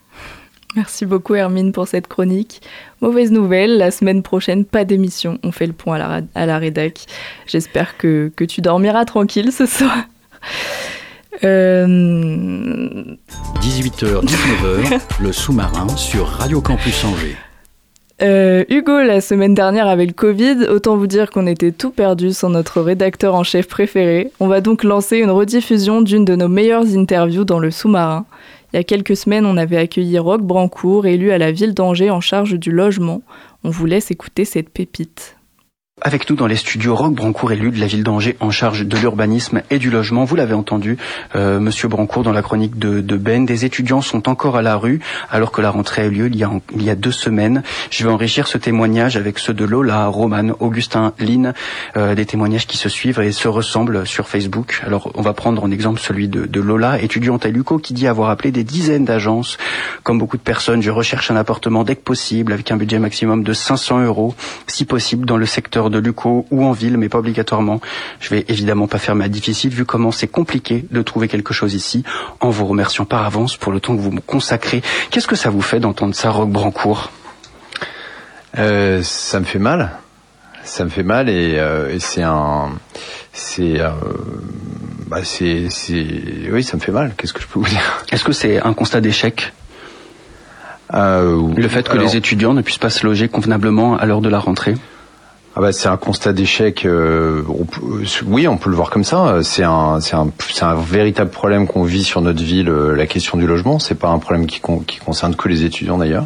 Merci 0.75 1.05
beaucoup 1.05 1.35
Hermine 1.35 1.71
pour 1.71 1.87
cette 1.87 2.07
chronique. 2.07 2.61
Mauvaise 3.01 3.31
nouvelle, 3.31 3.77
la 3.77 3.91
semaine 3.91 4.23
prochaine, 4.23 4.65
pas 4.65 4.85
d'émission. 4.85 5.37
On 5.43 5.51
fait 5.51 5.67
le 5.67 5.73
point 5.73 5.95
à 5.95 5.99
la, 5.99 6.21
à 6.33 6.45
la 6.45 6.57
rédac. 6.57 7.05
J'espère 7.45 7.97
que, 7.97 8.31
que, 8.35 8.43
tu 8.43 8.61
dormiras 8.61 9.05
tranquille 9.05 9.51
ce 9.51 9.65
soir. 9.65 9.95
Euh... 11.43 13.03
18h, 13.61 14.25
19h, 14.25 15.01
le 15.21 15.31
sous-marin 15.31 15.87
sur 15.95 16.27
Radio 16.27 16.61
Campus 16.61 17.03
Angers. 17.05 17.37
Euh, 18.23 18.63
Hugo, 18.69 19.01
la 19.01 19.19
semaine 19.19 19.53
dernière 19.53 19.87
avec 19.87 20.07
le 20.07 20.13
Covid, 20.13 20.67
autant 20.69 20.95
vous 20.95 21.07
dire 21.07 21.29
qu'on 21.29 21.45
était 21.45 21.73
tout 21.73 21.91
perdu 21.91 22.31
sans 22.31 22.49
notre 22.49 22.79
rédacteur 22.81 23.35
en 23.35 23.43
chef 23.43 23.67
préféré. 23.67 24.31
On 24.39 24.47
va 24.47 24.61
donc 24.61 24.85
lancer 24.85 25.17
une 25.17 25.29
rediffusion 25.29 26.01
d'une 26.01 26.23
de 26.23 26.35
nos 26.35 26.47
meilleures 26.47 26.95
interviews 26.95 27.43
dans 27.43 27.59
le 27.59 27.69
sous-marin. 27.69 28.25
Il 28.71 28.77
y 28.77 28.79
a 28.79 28.83
quelques 28.85 29.17
semaines, 29.17 29.45
on 29.45 29.57
avait 29.57 29.77
accueilli 29.77 30.17
Roch 30.19 30.41
Brancourt, 30.41 31.05
élu 31.05 31.31
à 31.31 31.37
la 31.37 31.51
ville 31.51 31.73
d'Angers 31.73 32.11
en 32.11 32.21
charge 32.21 32.57
du 32.57 32.71
logement. 32.71 33.21
On 33.65 33.69
vous 33.69 33.85
laisse 33.85 34.09
écouter 34.09 34.45
cette 34.45 34.69
pépite. 34.69 35.35
Avec 36.03 36.29
nous 36.29 36.35
dans 36.35 36.47
les 36.47 36.57
studios 36.57 36.95
Roch 36.95 37.13
Brancourt, 37.13 37.53
élu 37.53 37.71
de 37.71 37.79
la 37.79 37.87
ville 37.87 38.03
d'Angers 38.03 38.35
en 38.41 38.51
charge 38.51 38.85
de 38.85 38.97
l'urbanisme 38.97 39.61
et 39.69 39.79
du 39.79 39.89
logement. 39.89 40.25
Vous 40.25 40.35
l'avez 40.35 40.53
entendu, 40.53 40.97
euh, 41.35 41.59
Monsieur 41.59 41.87
Brancourt, 41.87 42.23
dans 42.23 42.33
la 42.33 42.41
chronique 42.41 42.77
de, 42.77 42.99
de, 42.99 43.15
Ben, 43.15 43.45
des 43.45 43.63
étudiants 43.63 44.01
sont 44.01 44.27
encore 44.27 44.57
à 44.57 44.61
la 44.61 44.75
rue 44.75 44.99
alors 45.31 45.51
que 45.51 45.61
la 45.61 45.69
rentrée 45.69 46.01
a 46.01 46.05
eu 46.05 46.09
lieu 46.09 46.27
il 46.27 46.35
y 46.35 46.43
a, 46.43 46.51
il 46.75 46.83
y 46.83 46.89
a 46.89 46.95
deux 46.95 47.11
semaines. 47.11 47.63
Je 47.89 48.03
vais 48.03 48.09
enrichir 48.09 48.47
ce 48.47 48.57
témoignage 48.57 49.15
avec 49.15 49.39
ceux 49.39 49.53
de 49.53 49.63
Lola, 49.63 50.07
Roman, 50.07 50.51
Augustin, 50.59 51.13
Lynn, 51.19 51.53
euh, 51.95 52.15
des 52.15 52.25
témoignages 52.25 52.67
qui 52.67 52.77
se 52.77 52.89
suivent 52.89 53.21
et 53.21 53.31
se 53.31 53.47
ressemblent 53.47 54.05
sur 54.05 54.27
Facebook. 54.27 54.81
Alors 54.85 55.09
on 55.15 55.21
va 55.21 55.33
prendre 55.33 55.63
en 55.63 55.71
exemple 55.71 56.01
celui 56.01 56.27
de, 56.27 56.45
de 56.45 56.59
Lola, 56.59 57.01
étudiante 57.01 57.45
à 57.45 57.49
Luco, 57.49 57.77
qui 57.77 57.93
dit 57.93 58.07
avoir 58.07 58.29
appelé 58.29 58.51
des 58.51 58.65
dizaines 58.65 59.05
d'agences. 59.05 59.57
Comme 60.03 60.19
beaucoup 60.19 60.37
de 60.37 60.41
personnes, 60.41 60.81
je 60.81 60.91
recherche 60.91 61.31
un 61.31 61.37
appartement 61.37 61.85
dès 61.85 61.95
que 61.95 62.03
possible 62.03 62.51
avec 62.51 62.71
un 62.71 62.77
budget 62.77 62.99
maximum 62.99 63.43
de 63.43 63.53
500 63.53 64.03
euros, 64.03 64.35
si 64.67 64.83
possible 64.83 65.25
dans 65.25 65.37
le 65.37 65.45
secteur 65.45 65.89
de 65.93 65.99
Luco 65.99 66.45
ou 66.51 66.65
en 66.65 66.71
ville, 66.73 66.97
mais 66.97 67.07
pas 67.07 67.19
obligatoirement. 67.19 67.79
Je 68.19 68.29
vais 68.29 68.43
évidemment 68.49 68.87
pas 68.87 68.97
faire 68.99 69.15
ma 69.15 69.29
difficile 69.29 69.71
vu 69.71 69.85
comment 69.85 70.11
c'est 70.11 70.27
compliqué 70.27 70.85
de 70.91 71.01
trouver 71.01 71.29
quelque 71.29 71.53
chose 71.53 71.73
ici, 71.73 72.03
en 72.41 72.49
vous 72.49 72.65
remerciant 72.65 73.05
par 73.05 73.25
avance 73.25 73.55
pour 73.55 73.71
le 73.71 73.79
temps 73.79 73.95
que 73.95 74.01
vous 74.01 74.11
me 74.11 74.19
consacrez. 74.21 74.81
Qu'est-ce 75.11 75.27
que 75.27 75.35
ça 75.37 75.49
vous 75.49 75.61
fait 75.61 75.79
d'entendre 75.79 76.13
ça, 76.15 76.31
Rock 76.31 76.49
Brancourt? 76.49 77.11
Euh, 78.57 79.01
Ça 79.03 79.39
me 79.39 79.45
fait 79.45 79.59
mal. 79.59 79.91
Ça 80.63 80.85
me 80.85 80.89
fait 80.89 81.03
mal 81.03 81.27
et, 81.29 81.55
euh, 81.57 81.93
et 81.93 81.99
c'est 81.99 82.23
un, 82.23 82.69
c'est, 83.33 83.79
euh, 83.81 83.89
bah 85.07 85.19
c'est, 85.23 85.67
c'est, 85.69 86.05
oui, 86.51 86.63
ça 86.63 86.77
me 86.77 86.81
fait 86.81 86.91
mal. 86.93 87.13
Qu'est-ce 87.17 87.33
que 87.33 87.41
je 87.41 87.47
peux 87.47 87.59
vous 87.59 87.65
dire? 87.67 88.05
Est-ce 88.11 88.23
que 88.23 88.31
c'est 88.31 88.61
un 88.61 88.73
constat 88.73 89.01
d'échec? 89.01 89.51
Euh, 90.93 91.41
Le 91.57 91.67
fait 91.67 91.83
que 91.87 91.91
alors- 91.93 92.03
les 92.05 92.15
étudiants 92.15 92.53
ne 92.53 92.61
puissent 92.61 92.77
pas 92.77 92.89
se 92.91 93.05
loger 93.05 93.27
convenablement 93.27 93.97
à 93.97 94.05
l'heure 94.05 94.21
de 94.21 94.29
la 94.29 94.39
rentrée? 94.39 94.75
Ah 95.55 95.61
bah, 95.61 95.71
c'est 95.71 95.87
un 95.87 95.97
constat 95.97 96.33
d'échec. 96.33 96.83
euh, 96.85 97.43
oui, 98.25 98.47
on 98.47 98.57
peut 98.57 98.69
le 98.71 98.75
voir 98.75 98.89
comme 98.89 99.03
ça. 99.03 99.39
C'est 99.43 99.63
un, 99.63 99.99
c'est 100.01 100.15
un, 100.15 100.31
c'est 100.49 100.63
un 100.63 100.73
véritable 100.75 101.29
problème 101.29 101.67
qu'on 101.67 101.83
vit 101.83 102.03
sur 102.03 102.21
notre 102.21 102.41
ville. 102.41 102.69
euh, 102.69 102.95
la 102.95 103.05
question 103.05 103.37
du 103.37 103.45
logement, 103.45 103.77
c'est 103.77 103.93
pas 103.95 104.09
un 104.09 104.17
problème 104.19 104.47
qui, 104.47 104.59
qui 104.87 104.97
concerne 104.97 105.35
que 105.35 105.47
les 105.47 105.63
étudiants 105.63 105.97
d'ailleurs. 105.99 106.25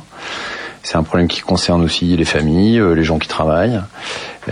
C'est 0.83 0.95
un 0.95 1.03
problème 1.03 1.27
qui 1.27 1.41
concerne 1.41 1.83
aussi 1.83 2.15
les 2.15 2.23
familles, 2.23 2.79
euh, 2.79 2.93
les 2.93 3.03
gens 3.03 3.19
qui 3.19 3.27
travaillent. 3.27 3.81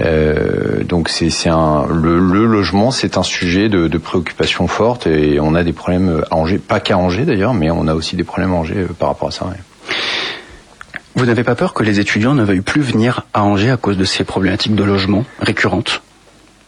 Euh, 0.02 0.84
donc 0.84 1.08
c'est, 1.08 1.30
c'est 1.30 1.48
un, 1.48 1.86
le, 1.90 2.20
le 2.20 2.46
logement, 2.46 2.92
c'est 2.92 3.18
un 3.18 3.24
sujet 3.24 3.70
de, 3.70 3.88
de 3.88 3.98
préoccupation 3.98 4.68
forte 4.68 5.08
et 5.08 5.40
on 5.40 5.56
a 5.56 5.64
des 5.64 5.72
problèmes 5.72 6.22
à 6.32 6.36
Angers, 6.36 6.58
pas 6.58 6.82
qu'à 6.82 6.98
Angers 6.98 7.24
d'ailleurs, 7.24 7.54
mais 7.54 7.72
on 7.72 7.88
a 7.88 7.94
aussi 7.94 8.18
des 8.18 8.26
problèmes 8.26 8.52
à 8.52 8.58
Angers 8.58 8.80
euh, 8.90 8.94
par 9.00 9.08
rapport 9.08 9.30
à 9.30 9.32
ça. 9.32 9.46
ouais. 9.46 9.54
Vous 11.16 11.26
n'avez 11.26 11.44
pas 11.44 11.56
peur 11.56 11.74
que 11.74 11.84
les 11.84 12.02
étudiants 12.02 12.34
ne 12.34 12.44
veuillent 12.44 12.60
plus 12.62 12.82
venir 12.82 13.26
à 13.34 13.44
Angers 13.44 13.72
à 13.72 13.78
cause 13.78 13.98
de 13.98 14.04
ces 14.04 14.26
problématiques 14.26 14.76
de 14.76 14.84
logement 14.84 15.24
récurrentes? 15.40 16.02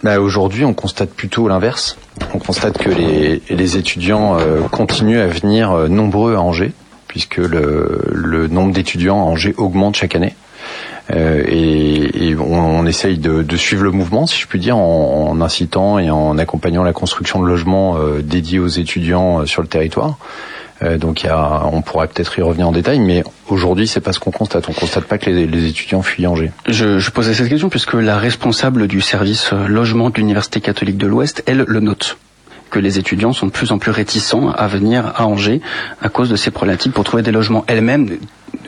Bah, 0.04 0.20
Aujourd'hui, 0.22 0.64
on 0.64 0.74
constate 0.74 1.10
plutôt 1.10 1.50
l'inverse. 1.50 1.98
On 2.34 2.40
constate 2.40 2.78
que 2.78 2.90
les, 2.90 3.42
les 3.50 3.78
étudiants 3.78 4.40
euh, 4.40 4.62
continuent 4.62 5.20
à 5.20 5.28
venir 5.28 5.72
euh, 5.72 5.88
nombreux 5.90 6.36
à 6.36 6.42
Angers, 6.42 6.72
puisque 7.10 7.38
le, 7.38 8.00
le 8.14 8.48
nombre 8.48 8.74
d'étudiants 8.74 9.20
à 9.20 9.24
Angers 9.24 9.54
augmente 9.58 9.98
chaque 9.98 10.16
année. 10.16 10.34
Euh, 11.12 11.44
et, 11.46 12.30
et 12.30 12.36
on, 12.36 12.80
on 12.80 12.86
essaye 12.86 13.18
de, 13.18 13.42
de 13.42 13.58
suivre 13.58 13.84
le 13.84 13.92
mouvement, 13.92 14.28
si 14.28 14.40
je 14.40 14.48
puis 14.48 14.60
dire, 14.60 14.78
en, 14.78 15.30
en 15.30 15.42
incitant 15.42 16.00
et 16.00 16.10
en 16.10 16.38
accompagnant 16.38 16.84
la 16.84 16.94
construction 16.94 17.42
de 17.42 17.48
logements 17.48 17.98
euh, 17.98 18.22
dédiés 18.22 18.60
aux 18.60 18.68
étudiants 18.68 19.42
euh, 19.42 19.46
sur 19.46 19.62
le 19.62 19.68
territoire. 19.68 20.18
Euh, 20.84 20.98
donc 20.98 21.24
y 21.24 21.28
a, 21.28 21.64
on 21.72 21.82
pourrait 21.82 22.08
peut-être 22.08 22.38
y 22.38 22.42
revenir 22.42 22.68
en 22.68 22.72
détail, 22.72 23.00
mais 23.00 23.24
aujourd'hui 23.50 23.88
c'est 23.88 24.00
pas 24.02 24.14
ce 24.14 24.20
qu'on 24.20 24.32
constate. 24.32 24.70
On 24.70 24.74
constate 24.74 25.06
pas 25.06 25.18
que 25.18 25.30
les, 25.30 25.48
les 25.48 25.66
étudiants 25.68 26.02
fuient 26.04 26.28
Angers. 26.28 26.52
je, 26.68 27.00
je 27.00 27.12
posais 27.12 27.34
cette 27.34 27.50
question 27.50 27.70
puisque 27.70 27.94
la 27.94 28.18
responsable 28.18 28.88
du 28.88 29.02
service 29.02 29.52
euh, 29.54 29.68
logement 29.68 30.10
de 30.10 30.16
l'Université 30.18 30.62
catholique 30.62 30.98
de 30.98 31.08
l'Ouest, 31.08 31.44
elle, 31.48 31.64
le 31.68 31.80
note 31.80 32.18
que 32.70 32.80
les 32.80 33.00
étudiants 33.00 33.34
sont 33.34 33.48
de 33.48 33.52
plus 33.52 33.72
en 33.72 33.80
plus 33.80 33.92
réticents 33.92 34.50
à 34.52 34.68
venir 34.68 35.14
à 35.16 35.26
Angers 35.26 35.62
à 36.02 36.10
cause 36.10 36.30
de 36.30 36.36
ces 36.36 36.52
problématiques 36.52 36.94
pour 36.94 37.06
trouver 37.06 37.24
des 37.24 37.32
logements. 37.32 37.64
Elle-même 37.68 38.10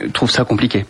euh, 0.02 0.08
trouve 0.12 0.30
ça 0.30 0.44
compliqué. 0.44 0.86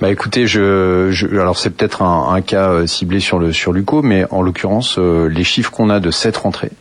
Bah 0.00 0.10
écoutez, 0.10 0.48
je, 0.48 1.10
je 1.12 1.28
alors 1.28 1.56
c'est 1.56 1.70
peut-être 1.70 2.02
un, 2.02 2.34
un 2.34 2.40
cas 2.40 2.88
ciblé 2.88 3.20
sur 3.20 3.38
le 3.38 3.52
sur 3.52 3.72
Luco, 3.72 4.02
mais 4.02 4.26
en 4.32 4.42
l'occurrence, 4.42 4.96
euh, 4.98 5.28
les 5.28 5.44
chiffres 5.44 5.70
qu'on 5.70 5.90
a 5.90 6.00
de 6.00 6.10
cette 6.10 6.38
rentrée 6.38 6.72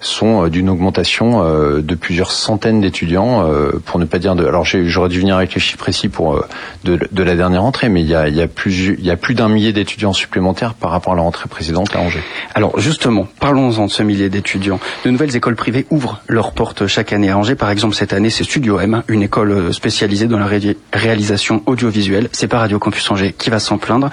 sont 0.00 0.44
euh, 0.44 0.48
d'une 0.48 0.68
augmentation 0.70 1.44
euh, 1.44 1.82
de 1.82 1.94
plusieurs 1.94 2.30
centaines 2.32 2.80
d'étudiants, 2.80 3.46
euh, 3.46 3.72
pour 3.84 3.98
ne 4.00 4.04
pas 4.06 4.18
dire 4.18 4.34
de. 4.34 4.46
Alors 4.46 4.64
j'aurais 4.64 5.08
dû 5.08 5.20
venir 5.20 5.36
avec 5.36 5.54
les 5.54 5.60
chiffres 5.60 5.78
précis 5.78 6.08
pour 6.08 6.42
de, 6.84 6.98
de 7.10 7.22
la 7.22 7.36
dernière 7.36 7.62
rentrée, 7.62 7.88
mais 7.88 8.00
il 8.00 8.06
y 8.08 8.14
a, 8.14 8.28
il 8.28 8.34
y 8.34 8.40
a 8.40 8.48
plus 8.48 8.96
il 8.98 9.04
y 9.04 9.10
a 9.10 9.16
plus 9.16 9.34
d'un 9.34 9.48
millier 9.48 9.72
d'étudiants 9.72 10.12
supplémentaires 10.12 10.74
par 10.74 10.90
rapport 10.90 11.12
à 11.12 11.16
la 11.16 11.22
rentrée 11.22 11.48
précédente 11.48 11.94
à 11.94 12.00
Angers. 12.00 12.22
Alors 12.54 12.78
justement, 12.80 13.26
parlons-en 13.40 13.86
de 13.86 13.90
ce 13.90 14.02
millier 14.02 14.28
d'étudiants. 14.30 14.80
De 15.04 15.10
nouvelles 15.10 15.36
écoles 15.36 15.56
privées 15.56 15.86
ouvrent 15.90 16.20
leurs 16.28 16.52
portes 16.52 16.86
chaque 16.86 17.12
année 17.12 17.30
à 17.30 17.36
Angers. 17.36 17.54
Par 17.54 17.70
exemple, 17.70 17.94
cette 17.94 18.12
année, 18.12 18.30
c'est 18.30 18.44
Studio 18.44 18.80
M, 18.80 19.02
une 19.08 19.22
école 19.22 19.72
spécialisée 19.74 20.26
dans 20.26 20.38
la 20.38 20.46
ré- 20.46 20.76
réalisation 20.92 21.62
audiovisuelle. 21.66 22.28
C'est 22.32 22.48
pas 22.48 22.58
Radio 22.58 22.78
Campus 22.78 23.10
Angers 23.10 23.34
qui 23.36 23.50
va 23.50 23.58
s'en 23.58 23.76
plaindre. 23.78 24.08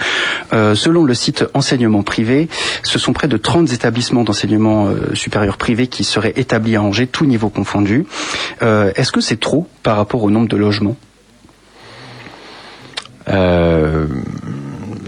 Euh, 0.53 0.75
selon 0.75 1.03
le 1.03 1.13
site 1.13 1.45
enseignement 1.53 2.03
privé, 2.03 2.49
ce 2.83 2.99
sont 2.99 3.13
près 3.13 3.27
de 3.27 3.37
30 3.37 3.71
établissements 3.71 4.23
d'enseignement 4.23 4.89
supérieur 5.13 5.57
privé 5.57 5.76
qui 5.85 6.03
seraient 6.03 6.33
établis 6.35 6.75
à 6.75 6.81
Angers, 6.81 7.05
tous 7.05 7.27
niveaux 7.27 7.49
confondus. 7.49 8.07
Euh, 8.63 8.91
Est-ce 8.95 9.11
que 9.11 9.21
c'est 9.21 9.39
trop 9.39 9.67
par 9.83 9.97
rapport 9.97 10.23
au 10.23 10.31
nombre 10.31 10.47
de 10.47 10.57
logements? 10.57 10.95
Euh, 13.29 14.07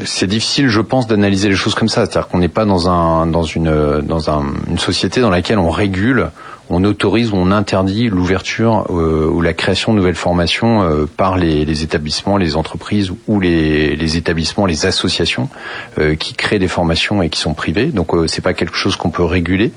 c'est 0.06 0.28
difficile, 0.28 0.68
je 0.70 0.82
pense, 0.82 1.08
d'analyser 1.08 1.50
les 1.50 1.56
choses 1.56 1.76
comme 1.76 1.90
ça. 1.90 2.06
C'est-à-dire 2.06 2.28
qu'on 2.28 2.40
n'est 2.40 2.48
pas 2.48 2.66
dans 2.66 2.90
un 2.90 3.26
dans 3.28 3.44
une 3.44 4.02
dans 4.02 4.30
un- 4.30 4.46
une 4.70 4.78
société 4.80 5.22
dans 5.22 5.30
laquelle 5.30 5.60
on 5.60 5.70
régule, 5.70 6.30
on 6.70 6.84
autorise 6.84 7.32
ou 7.32 7.36
on 7.36 7.52
interdit 7.52 8.10
l'ouverture 8.10 8.86
euh, 8.92 9.28
ou 9.28 9.42
la 9.42 9.54
création 9.54 9.92
de 9.94 9.98
nouvelles 9.98 10.16
formations 10.16 10.84
euh, 10.84 11.06
par 11.06 11.38
les, 11.38 11.66
les 11.66 11.84
établissements, 11.84 12.38
les 12.38 12.56
entreprises 12.56 13.12
ou 13.28 13.40
les, 13.40 13.96
les 13.96 14.18
établissements, 14.18 14.66
les 14.68 14.86
associations 14.86 15.50
euh, 15.98 16.16
qui 16.16 16.34
créent 16.36 16.60
des 16.60 16.68
formations 16.68 17.22
et 17.24 17.30
qui 17.30 17.40
sont 17.40 17.54
privées. 17.56 17.88
Donc 17.88 18.14
euh, 18.14 18.28
c'est 18.28 18.42
pas 18.44 18.54
quelque 18.54 18.76
chose 18.76 18.96
qu'on 18.96 19.10
peut 19.10 19.24
réguler. 19.24 19.72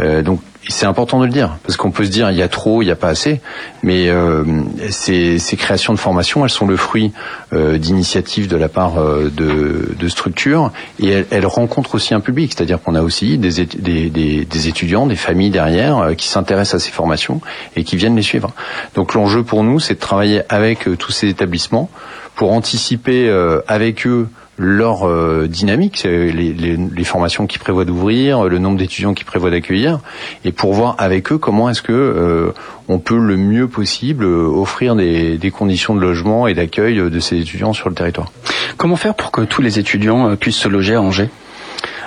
Euh, 0.00 0.22
donc 0.22 0.40
c'est 0.68 0.86
important 0.86 1.18
de 1.20 1.24
le 1.24 1.32
dire 1.32 1.56
parce 1.64 1.76
qu'on 1.76 1.90
peut 1.90 2.04
se 2.04 2.10
dire 2.10 2.30
il 2.30 2.36
y 2.36 2.42
a 2.42 2.48
trop, 2.48 2.82
il 2.82 2.84
n'y 2.86 2.90
a 2.90 2.96
pas 2.96 3.08
assez, 3.08 3.40
mais 3.82 4.08
euh, 4.08 4.44
ces, 4.90 5.38
ces 5.38 5.56
créations 5.56 5.94
de 5.94 5.98
formations, 5.98 6.44
elles 6.44 6.50
sont 6.50 6.66
le 6.66 6.76
fruit 6.76 7.12
euh, 7.52 7.78
d'initiatives 7.78 8.46
de 8.46 8.56
la 8.56 8.68
part 8.68 8.98
euh, 8.98 9.30
de, 9.34 9.94
de 9.98 10.08
structures 10.08 10.70
et 10.98 11.08
elles, 11.08 11.26
elles 11.30 11.46
rencontrent 11.46 11.94
aussi 11.94 12.14
un 12.14 12.20
public, 12.20 12.52
c'est-à-dire 12.54 12.80
qu'on 12.80 12.94
a 12.94 13.02
aussi 13.02 13.38
des, 13.38 13.64
des, 13.64 14.10
des, 14.10 14.44
des 14.44 14.68
étudiants, 14.68 15.06
des 15.06 15.16
familles 15.16 15.50
derrière 15.50 15.98
euh, 15.98 16.14
qui 16.14 16.28
s'intéressent 16.28 16.82
à 16.82 16.84
ces 16.84 16.92
formations 16.92 17.40
et 17.76 17.84
qui 17.84 17.96
viennent 17.96 18.16
les 18.16 18.22
suivre. 18.22 18.52
Donc 18.94 19.14
l'enjeu 19.14 19.42
pour 19.42 19.64
nous, 19.64 19.80
c'est 19.80 19.94
de 19.94 20.00
travailler 20.00 20.42
avec 20.48 20.86
euh, 20.86 20.96
tous 20.96 21.12
ces 21.12 21.28
établissements 21.28 21.88
pour 22.34 22.52
anticiper 22.52 23.28
euh, 23.28 23.60
avec 23.66 24.06
eux 24.06 24.28
leur 24.60 25.08
euh, 25.08 25.46
dynamique, 25.48 26.02
les, 26.04 26.52
les, 26.52 27.04
formations 27.04 27.46
qu'ils 27.46 27.60
prévoient 27.60 27.86
d'ouvrir, 27.86 28.44
le 28.44 28.58
nombre 28.58 28.76
d'étudiants 28.76 29.14
qu'ils 29.14 29.24
prévoient 29.24 29.50
d'accueillir, 29.50 30.00
et 30.44 30.52
pour 30.52 30.74
voir 30.74 30.96
avec 30.98 31.32
eux 31.32 31.38
comment 31.38 31.70
est-ce 31.70 31.80
que 31.80 31.92
euh, 31.92 32.52
on 32.88 32.98
peut 32.98 33.18
le 33.18 33.38
mieux 33.38 33.68
possible 33.68 34.24
euh, 34.24 34.46
offrir 34.46 34.96
des, 34.96 35.50
conditions 35.50 35.94
de 35.94 36.00
logement 36.00 36.46
et 36.46 36.52
d'accueil 36.52 36.96
de 36.96 37.20
ces 37.20 37.40
étudiants 37.40 37.72
sur 37.72 37.88
le 37.88 37.94
territoire. 37.94 38.30
Comment 38.76 38.96
faire 38.96 39.14
pour 39.14 39.30
que 39.30 39.40
tous 39.40 39.62
les 39.62 39.78
étudiants 39.78 40.28
euh, 40.28 40.36
puissent 40.36 40.56
se 40.56 40.68
loger 40.68 40.94
à 40.94 41.00
Angers? 41.00 41.30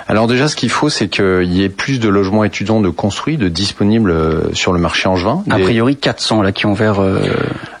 Alors 0.06 0.26
déjà, 0.26 0.48
ce 0.48 0.56
qu'il 0.56 0.68
faut, 0.70 0.88
c'est 0.90 1.08
qu'il 1.08 1.52
y 1.52 1.62
ait 1.64 1.68
plus 1.70 1.98
de 1.98 2.08
logements 2.08 2.44
étudiants 2.44 2.80
de 2.80 2.90
construits, 2.90 3.36
de 3.38 3.48
disponibles 3.48 4.10
euh, 4.10 4.52
sur 4.52 4.72
le 4.72 4.78
marché 4.78 5.08
angevin. 5.08 5.42
A 5.50 5.58
priori 5.58 5.96
400 5.96 6.42
là 6.42 6.52
qui 6.52 6.66
ont 6.66 6.72
ouvert. 6.72 7.00
euh, 7.00 7.20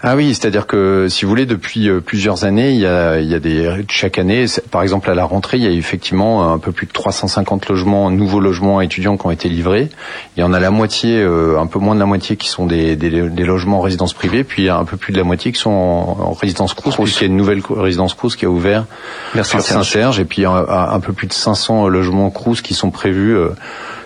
Ah 0.02 0.16
oui, 0.16 0.34
c'est-à-dire 0.34 0.66
que 0.66 1.06
si 1.10 1.24
vous 1.24 1.28
voulez, 1.28 1.44
depuis 1.44 1.88
euh, 1.88 2.00
plusieurs 2.00 2.44
années, 2.44 2.70
il 2.70 2.78
y 2.80 2.86
a, 2.86 3.18
il 3.20 3.28
y 3.28 3.34
a 3.34 3.38
des 3.40 3.84
chaque 3.90 4.18
année, 4.18 4.46
par 4.70 4.82
exemple 4.82 5.10
à 5.10 5.14
la 5.14 5.24
rentrée, 5.24 5.58
il 5.58 5.64
y 5.64 5.66
a 5.66 5.70
eu 5.70 5.76
effectivement 5.78 6.50
un 6.50 6.58
peu 6.58 6.72
plus 6.72 6.86
de 6.86 6.92
350 6.92 7.68
logements, 7.68 8.10
nouveaux 8.10 8.40
logements 8.40 8.80
étudiants 8.80 9.18
qui 9.18 9.26
ont 9.26 9.30
été 9.30 9.50
livrés. 9.50 9.90
Il 10.36 10.40
y 10.40 10.42
en 10.44 10.54
a 10.54 10.60
la 10.60 10.70
moitié, 10.70 11.18
euh, 11.20 11.58
un 11.60 11.66
peu 11.66 11.78
moins 11.78 11.94
de 11.94 12.00
la 12.00 12.06
moitié 12.06 12.36
qui 12.36 12.48
sont 12.48 12.64
des, 12.64 12.96
des, 12.96 13.10
des 13.28 13.44
logements 13.44 13.78
en 13.78 13.82
résidence 13.82 14.14
privée, 14.14 14.44
puis 14.44 14.62
il 14.62 14.66
y 14.66 14.70
a 14.70 14.78
un 14.78 14.84
peu 14.86 14.96
plus 14.96 15.12
de 15.12 15.18
la 15.18 15.24
moitié 15.24 15.52
qui 15.52 15.60
sont 15.60 15.70
en, 15.70 16.16
en 16.20 16.32
résidence 16.32 16.72
Crous, 16.72 16.94
puisqu'il 16.96 17.24
y 17.24 17.26
a 17.26 17.30
une 17.30 17.36
nouvelle 17.36 17.60
résidence 17.68 18.14
Crous 18.14 18.34
qui 18.34 18.46
a 18.46 18.50
ouvert 18.50 18.86
Vers 19.34 19.44
Saint-Serge. 19.44 20.20
Et 20.20 20.24
puis 20.24 20.46
un, 20.46 20.54
un 20.68 21.00
peu 21.00 21.12
plus 21.12 21.26
de 21.26 21.32
500 21.34 21.88
logements 21.88 22.13
Crous 22.30 22.60
qui 22.62 22.74
sont 22.74 22.90
prévus 22.90 23.36
euh, 23.36 23.50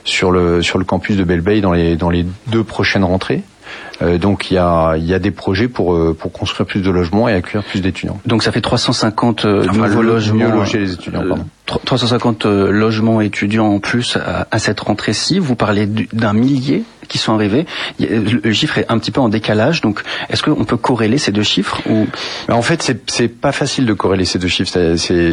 sur 0.04 0.30
le 0.30 0.62
sur 0.62 0.78
le 0.78 0.84
campus 0.84 1.16
de 1.16 1.24
Belle 1.24 1.60
dans 1.60 1.72
les 1.72 1.96
dans 1.96 2.10
les 2.10 2.26
deux 2.48 2.64
prochaines 2.64 3.04
rentrées. 3.04 3.42
Euh, 4.00 4.16
donc 4.16 4.50
il 4.50 4.54
y 4.54 4.58
a 4.58 4.96
il 4.96 5.04
y 5.04 5.12
a 5.12 5.18
des 5.18 5.30
projets 5.30 5.68
pour 5.68 5.94
euh, 5.94 6.16
pour 6.18 6.32
construire 6.32 6.66
plus 6.66 6.80
de 6.80 6.90
logements 6.90 7.28
et 7.28 7.34
accueillir 7.34 7.62
plus 7.66 7.80
d'étudiants. 7.82 8.18
Donc 8.24 8.42
ça 8.42 8.50
fait 8.52 8.60
350 8.62 9.44
euh, 9.44 9.66
Enfin, 9.68 9.88
nouveaux 9.88 10.02
le- 10.02 10.08
logements. 10.14 10.44
mieux 10.46 10.50
loger 10.52 10.78
les 10.78 10.92
étudiants, 10.94 11.22
euh, 11.22 11.28
pardon. 11.28 11.46
tro- 11.66 11.80
350 11.84 12.46
euh, 12.46 12.70
logements 12.70 13.20
étudiants 13.20 13.66
en 13.66 13.78
plus 13.80 14.16
à, 14.16 14.46
à 14.50 14.58
cette 14.58 14.80
rentrée-ci. 14.80 15.38
Vous 15.38 15.54
parlez 15.56 15.86
du- 15.86 16.08
d'un 16.14 16.32
millier 16.32 16.84
qui 17.08 17.18
sont 17.18 17.34
arrivés. 17.34 17.66
Le 17.98 18.52
chiffre 18.52 18.78
est 18.78 18.86
un 18.88 18.98
petit 18.98 19.10
peu 19.10 19.20
en 19.20 19.28
décalage, 19.28 19.80
donc 19.80 20.02
est-ce 20.28 20.42
qu'on 20.42 20.64
peut 20.64 20.76
corréler 20.76 21.18
ces 21.18 21.32
deux 21.32 21.42
chiffres. 21.42 21.80
En 22.48 22.62
fait, 22.62 22.94
c'est, 23.06 23.28
pas 23.28 23.52
facile 23.52 23.86
de 23.86 23.92
corréler 23.92 24.24
ces 24.24 24.38
deux 24.38 24.48
chiffres. 24.48 24.78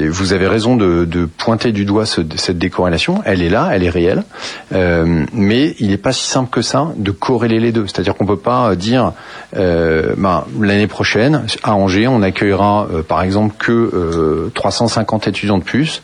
Vous 0.10 0.34
avez 0.34 0.48
raison 0.48 0.76
de, 0.76 1.30
pointer 1.38 1.72
du 1.72 1.86
doigt 1.86 2.06
ce, 2.06 2.22
cette 2.36 2.58
décorrélation. 2.58 3.22
Elle 3.26 3.42
est 3.42 3.50
là, 3.50 3.70
elle 3.72 3.84
est 3.84 3.90
réelle, 3.90 4.24
euh, 4.74 5.26
mais 5.34 5.76
il 5.80 5.90
n'est 5.90 5.98
pas 5.98 6.12
si 6.12 6.28
simple 6.28 6.50
que 6.50 6.62
ça 6.62 6.92
de 6.98 7.12
corréler 7.12 7.60
les 7.60 7.72
deux. 7.72 7.88
C'est-à-dire 7.88 8.16
qu'on 8.16 8.26
peut 8.26 8.38
pas 8.38 8.76
dire 8.76 9.14
euh, 9.56 10.14
ben, 10.18 10.46
l'année 10.60 10.88
prochaine 10.88 11.46
à 11.64 11.76
Angers, 11.76 12.08
on 12.08 12.22
accueillera 12.22 12.88
euh, 12.92 13.04
par 13.04 13.22
exemple 13.22 13.56
que 13.58 14.52
350 14.54 15.28
étudiants 15.28 15.58
de 15.58 15.64
plus 15.64 16.02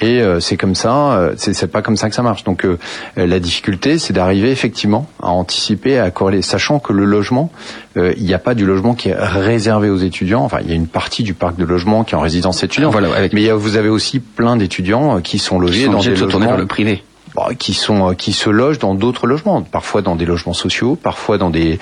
et 0.00 0.20
euh, 0.20 0.40
c'est 0.40 0.56
comme 0.56 0.74
ça, 0.74 1.12
euh, 1.12 1.34
c'est 1.36 1.70
pas 1.70 1.82
comme 1.82 1.96
ça 1.96 2.08
que 2.08 2.14
ça 2.14 2.22
marche. 2.22 2.44
Donc 2.44 2.64
euh, 2.64 2.78
la 3.16 3.38
difficulté, 3.38 3.98
c'est 3.98 4.12
d'arriver 4.12 4.50
effectivement 4.50 5.06
à 5.22 5.30
anticiper, 5.30 5.98
à 5.98 6.10
corréler, 6.10 6.42
sachant 6.42 6.78
que 6.78 6.92
le 6.92 7.04
logement, 7.04 7.50
il 7.96 8.22
n'y 8.22 8.34
a 8.34 8.38
pas 8.38 8.54
du 8.54 8.64
logement 8.64 8.94
qui 8.94 9.08
est 9.08 9.16
réservé 9.16 9.90
aux 9.90 9.96
étudiants. 9.96 10.44
Enfin, 10.44 10.58
il 10.62 10.70
y 10.70 10.72
a 10.72 10.76
une 10.76 10.86
partie 10.86 11.22
du 11.22 11.34
parc 11.34 11.56
de 11.56 11.64
logement 11.64 12.04
qui 12.04 12.14
est 12.14 12.16
en 12.16 12.20
résidence 12.20 12.62
étudiante. 12.62 12.92
Voilà, 12.92 13.08
mais 13.32 13.50
vous 13.50 13.76
avez 13.76 13.88
aussi 13.88 14.20
plein 14.20 14.56
d'étudiants 14.56 15.20
qui 15.20 15.38
sont 15.38 15.58
logés 15.58 15.86
dans 15.86 16.00
des 16.00 16.14
logements 16.14 16.46
vers 16.46 16.56
le 16.56 16.66
privé. 16.66 17.02
Bah, 17.36 17.50
qui 17.56 17.74
sont 17.74 18.10
euh, 18.10 18.14
qui 18.14 18.32
se 18.32 18.50
logent 18.50 18.80
dans 18.80 18.94
d'autres 18.96 19.28
logements, 19.28 19.62
parfois 19.62 20.02
dans 20.02 20.16
des 20.16 20.26
logements 20.26 20.52
sociaux, 20.52 20.96
parfois 20.96 21.38
dans 21.38 21.50
des 21.50 21.78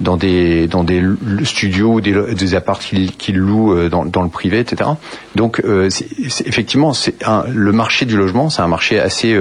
dans 0.00 0.16
des 0.16 0.68
dans 0.68 0.84
des 0.84 1.02
studios 1.42 1.94
ou 1.94 2.00
des, 2.00 2.34
des 2.34 2.54
apparts 2.54 2.78
qu'ils 2.78 3.36
louent 3.36 3.74
euh, 3.74 3.88
dans, 3.88 4.04
dans 4.04 4.22
le 4.22 4.28
privé, 4.28 4.60
etc. 4.60 4.90
Donc 5.34 5.60
euh, 5.64 5.90
c'est, 5.90 6.06
effectivement, 6.46 6.92
c'est 6.92 7.16
le 7.48 7.72
marché 7.72 8.06
du 8.06 8.16
logement, 8.16 8.48
c'est 8.48 8.62
un 8.62 8.68
marché 8.68 9.00
assez 9.00 9.36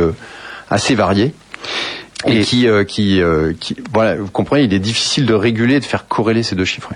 assez 0.72 0.96
varié 0.96 1.36
et, 2.26 2.42
qui 2.42 2.66
qui, 2.88 3.22
qui 3.60 3.78
voilà, 3.94 4.16
vous 4.16 4.32
comprenez, 4.32 4.64
il 4.64 4.74
est 4.74 4.80
difficile 4.80 5.28
de 5.28 5.36
réguler, 5.36 5.80
de 5.80 5.86
faire 5.86 6.08
corréler 6.08 6.42
ces 6.42 6.56
deux 6.56 6.66
chiffres. 6.66 6.90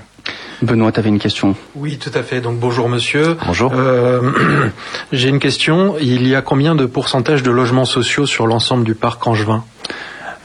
Benoît, 0.62 0.92
tu 0.92 1.00
avais 1.00 1.10
une 1.10 1.20
question 1.20 1.56
Oui, 1.76 1.98
tout 1.98 2.12
à 2.14 2.24
fait. 2.24 2.42
Donc 2.42 2.60
bonjour 2.60 2.90
monsieur. 2.90 3.38
Bonjour. 3.46 3.72
Euh, 3.74 4.32
J'ai 5.12 5.30
une 5.30 5.40
question. 5.40 5.96
Il 6.00 6.28
y 6.28 6.36
a 6.36 6.42
combien 6.42 6.76
de 6.76 6.86
pourcentage 6.86 7.44
de 7.44 7.52
logements 7.52 7.86
sociaux 7.86 8.26
sur 8.26 8.48
l'ensemble 8.48 8.84
du 8.84 8.96
parc 8.96 9.26
angevin 9.28 9.64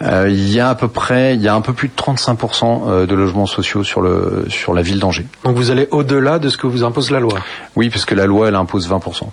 euh, 0.03 0.31
il 0.31 0.51
y 0.51 0.61
a 0.61 0.71
à 0.71 0.75
peu 0.75 0.89
près, 0.89 1.35
il 1.35 1.43
y 1.43 1.49
a 1.49 1.55
un 1.55 1.61
peu 1.61 1.75
plus 1.75 1.89
de 1.89 1.93
35% 1.95 2.89
euh, 2.89 3.07
de 3.07 3.15
logements 3.15 3.45
sociaux 3.45 3.85
sur 3.85 4.01
le 4.01 4.47
sur 4.49 4.73
la 4.73 4.81
ville 4.81 4.99
d'Angers. 4.99 5.27
Donc 5.45 5.57
vous 5.57 5.71
allez 5.71 5.89
au-delà 5.91 6.39
de 6.39 6.49
ce 6.49 6.57
que 6.57 6.67
vous 6.67 6.85
impose 6.85 7.11
la 7.11 7.21
loi. 7.21 7.39
Oui, 7.77 7.91
parce 7.91 8.07
que 8.07 8.15
la 8.15 8.25
loi 8.25 8.49
elle 8.49 8.55
impose 8.55 8.89
20%. 8.89 9.25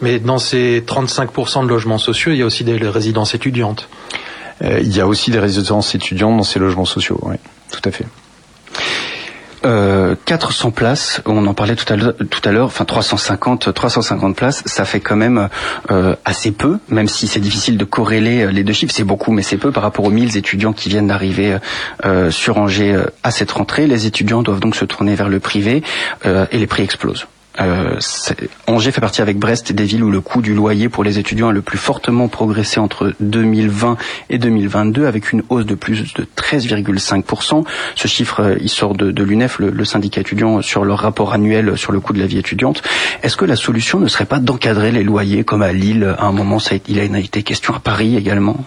Mais 0.00 0.18
dans 0.18 0.38
ces 0.38 0.82
35% 0.86 1.64
de 1.64 1.68
logements 1.68 1.98
sociaux, 1.98 2.32
il 2.32 2.38
y 2.38 2.42
a 2.42 2.46
aussi 2.46 2.64
des 2.64 2.76
résidences 2.76 3.34
étudiantes. 3.34 3.88
Euh, 4.62 4.80
il 4.80 4.94
y 4.94 5.00
a 5.00 5.06
aussi 5.06 5.30
des 5.30 5.38
résidences 5.38 5.94
étudiantes 5.94 6.36
dans 6.36 6.42
ces 6.42 6.58
logements 6.58 6.84
sociaux. 6.84 7.18
Oui, 7.22 7.36
tout 7.70 7.86
à 7.86 7.90
fait. 7.90 8.06
Euh, 9.64 10.14
400 10.24 10.70
places, 10.70 11.20
on 11.26 11.46
en 11.46 11.54
parlait 11.54 11.76
tout 11.76 11.84
à 11.92 12.52
l'heure, 12.52 12.66
enfin 12.66 12.84
350, 12.84 13.74
350 13.74 14.34
places, 14.34 14.62
ça 14.64 14.84
fait 14.84 15.00
quand 15.00 15.16
même 15.16 15.48
euh, 15.90 16.14
assez 16.24 16.50
peu, 16.50 16.78
même 16.88 17.08
si 17.08 17.28
c'est 17.28 17.40
difficile 17.40 17.76
de 17.76 17.84
corréler 17.84 18.44
euh, 18.44 18.50
les 18.50 18.64
deux 18.64 18.72
chiffres, 18.72 18.94
c'est 18.94 19.04
beaucoup, 19.04 19.32
mais 19.32 19.42
c'est 19.42 19.58
peu 19.58 19.70
par 19.70 19.82
rapport 19.82 20.06
aux 20.06 20.10
1000 20.10 20.36
étudiants 20.36 20.72
qui 20.72 20.88
viennent 20.88 21.08
d'arriver 21.08 21.58
euh, 22.06 22.30
sur 22.30 22.56
Angers 22.56 22.98
à 23.22 23.30
cette 23.30 23.50
rentrée. 23.50 23.86
Les 23.86 24.06
étudiants 24.06 24.42
doivent 24.42 24.60
donc 24.60 24.76
se 24.76 24.84
tourner 24.84 25.14
vers 25.14 25.28
le 25.28 25.40
privé 25.40 25.82
et 26.24 26.58
les 26.58 26.66
prix 26.66 26.82
explosent. 26.82 27.26
Euh, 27.60 27.98
Angers 28.66 28.92
fait 28.92 29.00
partie 29.00 29.22
avec 29.22 29.38
Brest 29.38 29.72
des 29.72 29.84
villes 29.84 30.04
où 30.04 30.10
le 30.10 30.20
coût 30.20 30.40
du 30.40 30.54
loyer 30.54 30.88
pour 30.88 31.02
les 31.02 31.18
étudiants 31.18 31.48
a 31.48 31.52
le 31.52 31.62
plus 31.62 31.78
fortement 31.78 32.28
progressé 32.28 32.78
entre 32.78 33.12
2020 33.20 33.96
et 34.30 34.38
2022 34.38 35.06
avec 35.06 35.32
une 35.32 35.42
hausse 35.48 35.66
de 35.66 35.74
plus 35.74 36.14
de 36.14 36.26
13,5%. 36.36 37.64
Ce 37.96 38.08
chiffre, 38.08 38.40
euh, 38.40 38.56
il 38.60 38.68
sort 38.68 38.94
de, 38.94 39.22
l'UNEF, 39.22 39.58
le, 39.58 39.84
syndicat 39.84 40.20
étudiant, 40.20 40.62
sur 40.62 40.84
leur 40.84 40.98
rapport 40.98 41.32
annuel 41.32 41.76
sur 41.76 41.92
le 41.92 42.00
coût 42.00 42.12
de 42.12 42.20
la 42.20 42.26
vie 42.26 42.38
étudiante. 42.38 42.82
Est-ce 43.22 43.36
que 43.36 43.44
la 43.44 43.56
solution 43.56 43.98
ne 43.98 44.08
serait 44.08 44.26
pas 44.26 44.38
d'encadrer 44.38 44.92
les 44.92 45.02
loyers 45.02 45.44
comme 45.44 45.62
à 45.62 45.72
Lille 45.72 46.14
À 46.18 46.26
un 46.26 46.32
moment, 46.32 46.58
il 46.86 47.00
a 47.00 47.04
été 47.18 47.42
question 47.42 47.74
à 47.74 47.80
Paris 47.80 48.16
également? 48.16 48.64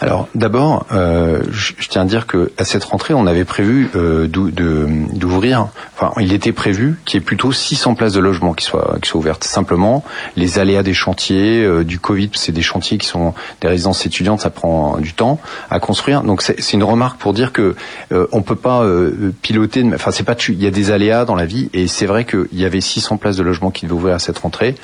Alors 0.00 0.28
d'abord, 0.34 0.86
euh, 0.92 1.42
je, 1.50 1.72
tiens 1.88 2.02
à 2.02 2.04
dire 2.04 2.26
que 2.26 2.52
à 2.58 2.64
cette 2.64 2.84
rentrée, 2.84 3.14
on 3.14 3.26
avait 3.26 3.44
prévu 3.44 3.88
euh, 3.94 4.26
d'ouvrir. 4.28 5.68
Enfin, 5.96 6.12
il 6.20 6.32
était 6.32 6.52
prévu 6.52 6.98
qu'il 7.04 7.18
y 7.18 7.22
ait 7.22 7.24
plutôt 7.24 7.52
600 7.52 7.94
places 7.94 8.15
de 8.16 8.20
logement 8.20 8.54
qui 8.54 8.64
soient 8.64 8.96
qui 9.00 9.08
soient 9.08 9.20
ouvertes. 9.20 9.44
Simplement, 9.44 10.02
les 10.36 10.58
aléas 10.58 10.82
des 10.82 10.94
chantiers, 10.94 11.62
euh, 11.62 11.84
du 11.84 11.98
Covid, 11.98 12.30
c'est 12.34 12.52
des 12.52 12.62
chantiers 12.62 12.98
qui 12.98 13.06
sont 13.06 13.34
des 13.60 13.68
résidences 13.68 14.04
étudiantes, 14.06 14.40
ça 14.40 14.50
prend 14.50 14.98
du 14.98 15.12
temps 15.12 15.38
à 15.70 15.78
construire. 15.78 16.22
Donc 16.22 16.42
c'est 16.42 16.72
une 16.72 16.84
remarque 16.84 17.18
pour 17.18 17.32
dire 17.32 17.52
que 17.52 17.76
euh, 18.12 18.26
on 18.32 18.42
peut 18.42 18.56
pas 18.56 18.82
euh, 18.82 19.32
piloter. 19.42 19.84
Enfin, 19.94 20.10
c'est 20.10 20.24
pas. 20.24 20.34
Il 20.48 20.62
y 20.62 20.66
a 20.66 20.70
des 20.70 20.90
aléas 20.90 21.24
dans 21.24 21.34
la 21.34 21.46
vie, 21.46 21.70
et 21.72 21.86
c'est 21.86 22.06
vrai 22.06 22.24
qu'il 22.24 22.46
y 22.52 22.64
avait 22.64 22.80
600 22.80 23.18
places 23.18 23.36
de 23.36 23.42
logement 23.42 23.70
qui 23.70 23.86
devaient 23.86 23.96
ouvrir 23.96 24.14
à 24.14 24.18
cette 24.18 24.38
rentrée 24.38 24.74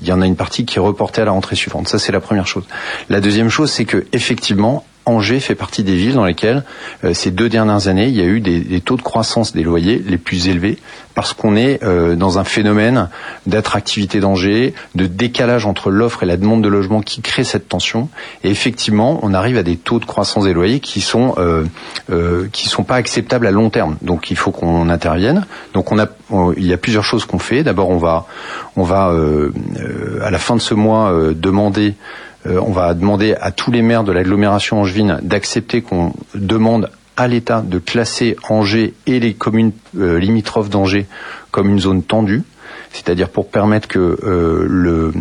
il 0.00 0.08
y 0.08 0.12
en 0.12 0.22
a 0.22 0.26
une 0.26 0.36
partie 0.36 0.64
qui 0.64 0.78
est 0.78 0.80
reportée 0.80 1.20
à 1.20 1.24
la 1.24 1.32
rentrée 1.32 1.56
suivante. 1.56 1.88
Ça, 1.88 1.98
c'est 1.98 2.12
la 2.12 2.20
première 2.20 2.46
chose. 2.46 2.64
La 3.08 3.20
deuxième 3.20 3.50
chose, 3.50 3.70
c'est 3.70 3.84
que 3.84 4.06
effectivement, 4.12 4.84
Angers 5.04 5.40
fait 5.40 5.54
partie 5.54 5.82
des 5.82 5.96
villes 5.96 6.14
dans 6.14 6.24
lesquelles 6.24 6.62
euh, 7.04 7.12
ces 7.12 7.30
deux 7.30 7.48
dernières 7.48 7.88
années, 7.88 8.06
il 8.06 8.16
y 8.16 8.20
a 8.20 8.24
eu 8.24 8.40
des, 8.40 8.80
taux 8.80 8.96
de 8.96 9.02
croissance 9.02 9.52
des 9.52 9.62
loyers 9.62 10.02
les 10.06 10.18
plus 10.18 10.48
élevés 10.48 10.78
parce 11.14 11.34
qu'on 11.34 11.56
est 11.56 11.82
euh, 11.82 12.14
dans 12.14 12.38
un 12.38 12.44
phénomène 12.44 13.08
d'attractivité 13.46 14.20
d'Angers, 14.20 14.74
de 14.94 15.06
décalage 15.06 15.66
entre 15.66 15.90
l'offre 15.90 16.22
et 16.22 16.26
la 16.26 16.36
demande 16.36 16.62
de 16.62 16.68
logement 16.68 17.00
qui 17.00 17.20
crée 17.20 17.44
cette 17.44 17.68
tension. 17.68 18.08
Et 18.44 18.50
effectivement, 18.50 19.18
on 19.22 19.34
arrive 19.34 19.56
à 19.56 19.62
des 19.62 19.76
taux 19.76 19.98
de 19.98 20.04
croissance 20.04 20.44
des 20.44 20.52
loyers 20.52 20.80
qui 20.80 21.00
sont 21.00 21.34
euh, 21.38 21.64
qui 22.52 22.68
sont 22.68 22.84
pas 22.84 22.96
acceptables 22.96 23.46
à 23.46 23.50
long 23.50 23.70
terme. 23.70 23.96
Donc 24.02 24.30
il 24.30 24.36
faut 24.36 24.52
qu'on 24.52 24.88
intervienne. 24.88 25.46
Donc 25.74 25.92
on 25.92 25.98
a 25.98 26.06
il 26.56 26.64
y 26.64 26.72
a 26.72 26.78
plusieurs 26.78 27.04
choses 27.04 27.26
qu'on 27.26 27.38
fait. 27.38 27.62
D'abord, 27.62 27.90
on 27.90 27.98
va 27.98 28.26
on 28.76 28.84
va 28.84 29.12
à 30.22 30.30
la 30.30 30.38
fin 30.38 30.56
de 30.56 30.60
ce 30.60 30.74
mois 30.74 31.12
demander 31.34 31.94
euh, 32.46 32.60
on 32.60 32.72
va 32.72 32.94
demander 32.94 33.34
à 33.40 33.50
tous 33.52 33.70
les 33.70 33.82
maires 33.82 34.04
de 34.04 34.12
l'agglomération 34.12 34.80
angevine 34.80 35.18
d'accepter 35.22 35.82
qu'on 35.82 36.12
demande 36.34 36.90
à 37.16 37.28
l'État 37.28 37.62
de 37.62 37.78
classer 37.78 38.36
Angers 38.48 38.94
et 39.06 39.20
les 39.20 39.34
communes 39.34 39.72
euh, 39.98 40.18
limitrophes 40.18 40.70
d'Angers 40.70 41.06
comme 41.50 41.68
une 41.68 41.78
zone 41.78 42.02
tendue, 42.02 42.42
c'est-à-dire 42.92 43.28
pour 43.28 43.48
permettre 43.48 43.86
que 43.86 44.18
euh, 44.24 45.12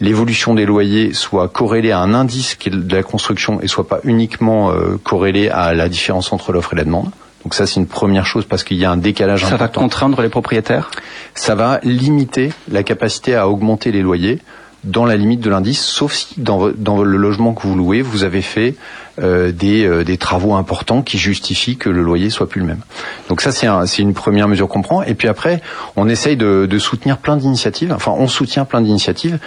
l'évolution 0.00 0.54
des 0.54 0.66
loyers 0.66 1.12
soit 1.14 1.48
corrélée 1.48 1.92
à 1.92 2.00
un 2.00 2.12
indice 2.12 2.56
qui 2.56 2.68
est 2.68 2.72
de 2.72 2.94
la 2.94 3.02
construction 3.02 3.60
et 3.62 3.68
soit 3.68 3.86
pas 3.86 4.00
uniquement 4.04 4.72
corrélée 5.04 5.48
à 5.48 5.72
la 5.72 5.88
différence 5.88 6.32
entre 6.32 6.52
l'offre 6.52 6.74
et 6.74 6.76
la 6.76 6.84
demande. 6.84 7.10
Donc 7.44 7.54
ça, 7.54 7.66
c'est 7.66 7.80
une 7.80 7.86
première 7.86 8.26
chose 8.26 8.44
parce 8.44 8.64
qu'il 8.64 8.76
y 8.76 8.84
a 8.84 8.90
un 8.90 8.96
décalage 8.96 9.40
ça 9.40 9.46
important. 9.46 9.72
Ça 9.72 9.78
va 9.78 9.82
contraindre 9.82 10.22
les 10.22 10.28
propriétaires? 10.28 10.90
Ça 11.34 11.54
va 11.54 11.80
limiter 11.84 12.52
la 12.70 12.82
capacité 12.82 13.34
à 13.34 13.48
augmenter 13.48 13.92
les 13.92 14.02
loyers 14.02 14.40
dans 14.84 15.04
la 15.04 15.16
limite 15.16 15.40
de 15.40 15.50
l'indice, 15.50 15.82
sauf 15.82 16.12
si 16.12 16.40
dans, 16.40 16.66
le 16.66 17.16
logement 17.16 17.52
que 17.52 17.66
vous 17.66 17.74
louez, 17.74 18.02
vous 18.02 18.24
avez 18.24 18.42
fait 18.42 18.76
euh, 19.18 19.52
des, 19.52 19.84
euh, 19.84 20.04
des, 20.04 20.16
travaux 20.16 20.54
importants 20.54 21.02
qui 21.02 21.18
justifient 21.18 21.76
que 21.76 21.88
le 21.88 22.02
loyer 22.02 22.30
soit 22.30 22.48
plus 22.48 22.60
le 22.60 22.66
même. 22.66 22.80
Donc 23.28 23.40
ça, 23.40 23.52
c'est 23.52 23.66
un, 23.66 23.84
une 23.84 24.14
première 24.14 24.48
mesure 24.48 24.68
qu'on 24.68 24.82
prend. 24.82 25.02
Et 25.02 25.14
puis 25.14 25.28
après, 25.28 25.60
on 25.96 26.08
essaye 26.08 26.36
de, 26.36 26.66
de 26.66 26.78
soutenir 26.78 27.18
plein 27.18 27.36
d'initiatives. 27.36 27.92
Enfin, 27.92 28.12
on 28.16 28.28
soutient 28.28 28.64
plein 28.64 28.80
d'initiatives. 28.80 29.38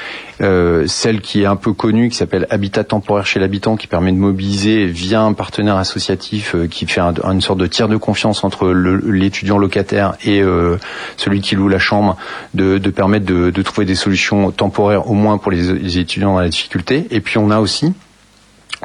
Euh, 0.42 0.86
celle 0.88 1.22
qui 1.22 1.44
est 1.44 1.46
un 1.46 1.56
peu 1.56 1.74
connue, 1.74 2.10
qui 2.10 2.18
s'appelle 2.18 2.48
Habitat 2.50 2.84
temporaire 2.84 3.26
chez 3.26 3.40
l'habitant, 3.40 3.78
qui 3.78 3.88
permet 3.88 4.12
de 4.12 4.18
mobiliser 4.18 4.86
via 4.86 5.22
un 5.22 5.34
partenaire 5.34 5.78
associatif 5.78 6.56
euh, 6.56 6.68
qui 6.68 6.86
fait 6.86 7.02
un, 7.02 7.14
une 7.32 7.42
sorte 7.42 7.60
de 7.60 7.68
tiers 7.68 7.88
de 7.88 7.98
confiance 7.98 8.44
entre 8.44 8.72
l'étudiant 8.72 9.58
locataire 9.58 10.16
et 10.24 10.42
euh, 10.42 10.78
celui 11.18 11.42
qui 11.42 11.56
loue 11.56 11.68
la 11.68 11.80
chambre, 11.80 12.18
de, 12.54 12.78
de 12.78 12.90
permettre 12.90 13.26
de, 13.26 13.52
de, 13.52 13.62
trouver 13.62 13.86
des 13.86 13.96
solutions 13.96 14.52
temporaires 14.52 15.10
au 15.10 15.14
moins 15.14 15.38
pour 15.38 15.52
les 15.52 15.98
étudiants 15.98 16.34
dans 16.34 16.40
la 16.40 16.50
difficulté. 16.50 17.08
Et 17.12 17.22
puis 17.22 17.38
on 17.38 17.50
a 17.52 17.60
aussi 17.60 17.94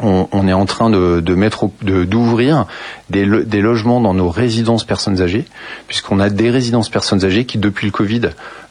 on, 0.02 0.48
est 0.48 0.52
en 0.52 0.66
train 0.66 0.90
de, 0.90 1.20
d'ouvrir 1.20 2.66
des, 3.10 3.26
des, 3.44 3.60
logements 3.60 4.00
dans 4.00 4.14
nos 4.14 4.28
résidences 4.28 4.84
personnes 4.84 5.20
âgées, 5.20 5.44
puisqu'on 5.86 6.20
a 6.20 6.30
des 6.30 6.50
résidences 6.50 6.88
personnes 6.88 7.24
âgées 7.24 7.44
qui, 7.44 7.58
depuis 7.58 7.86
le 7.86 7.92
Covid, 7.92 8.22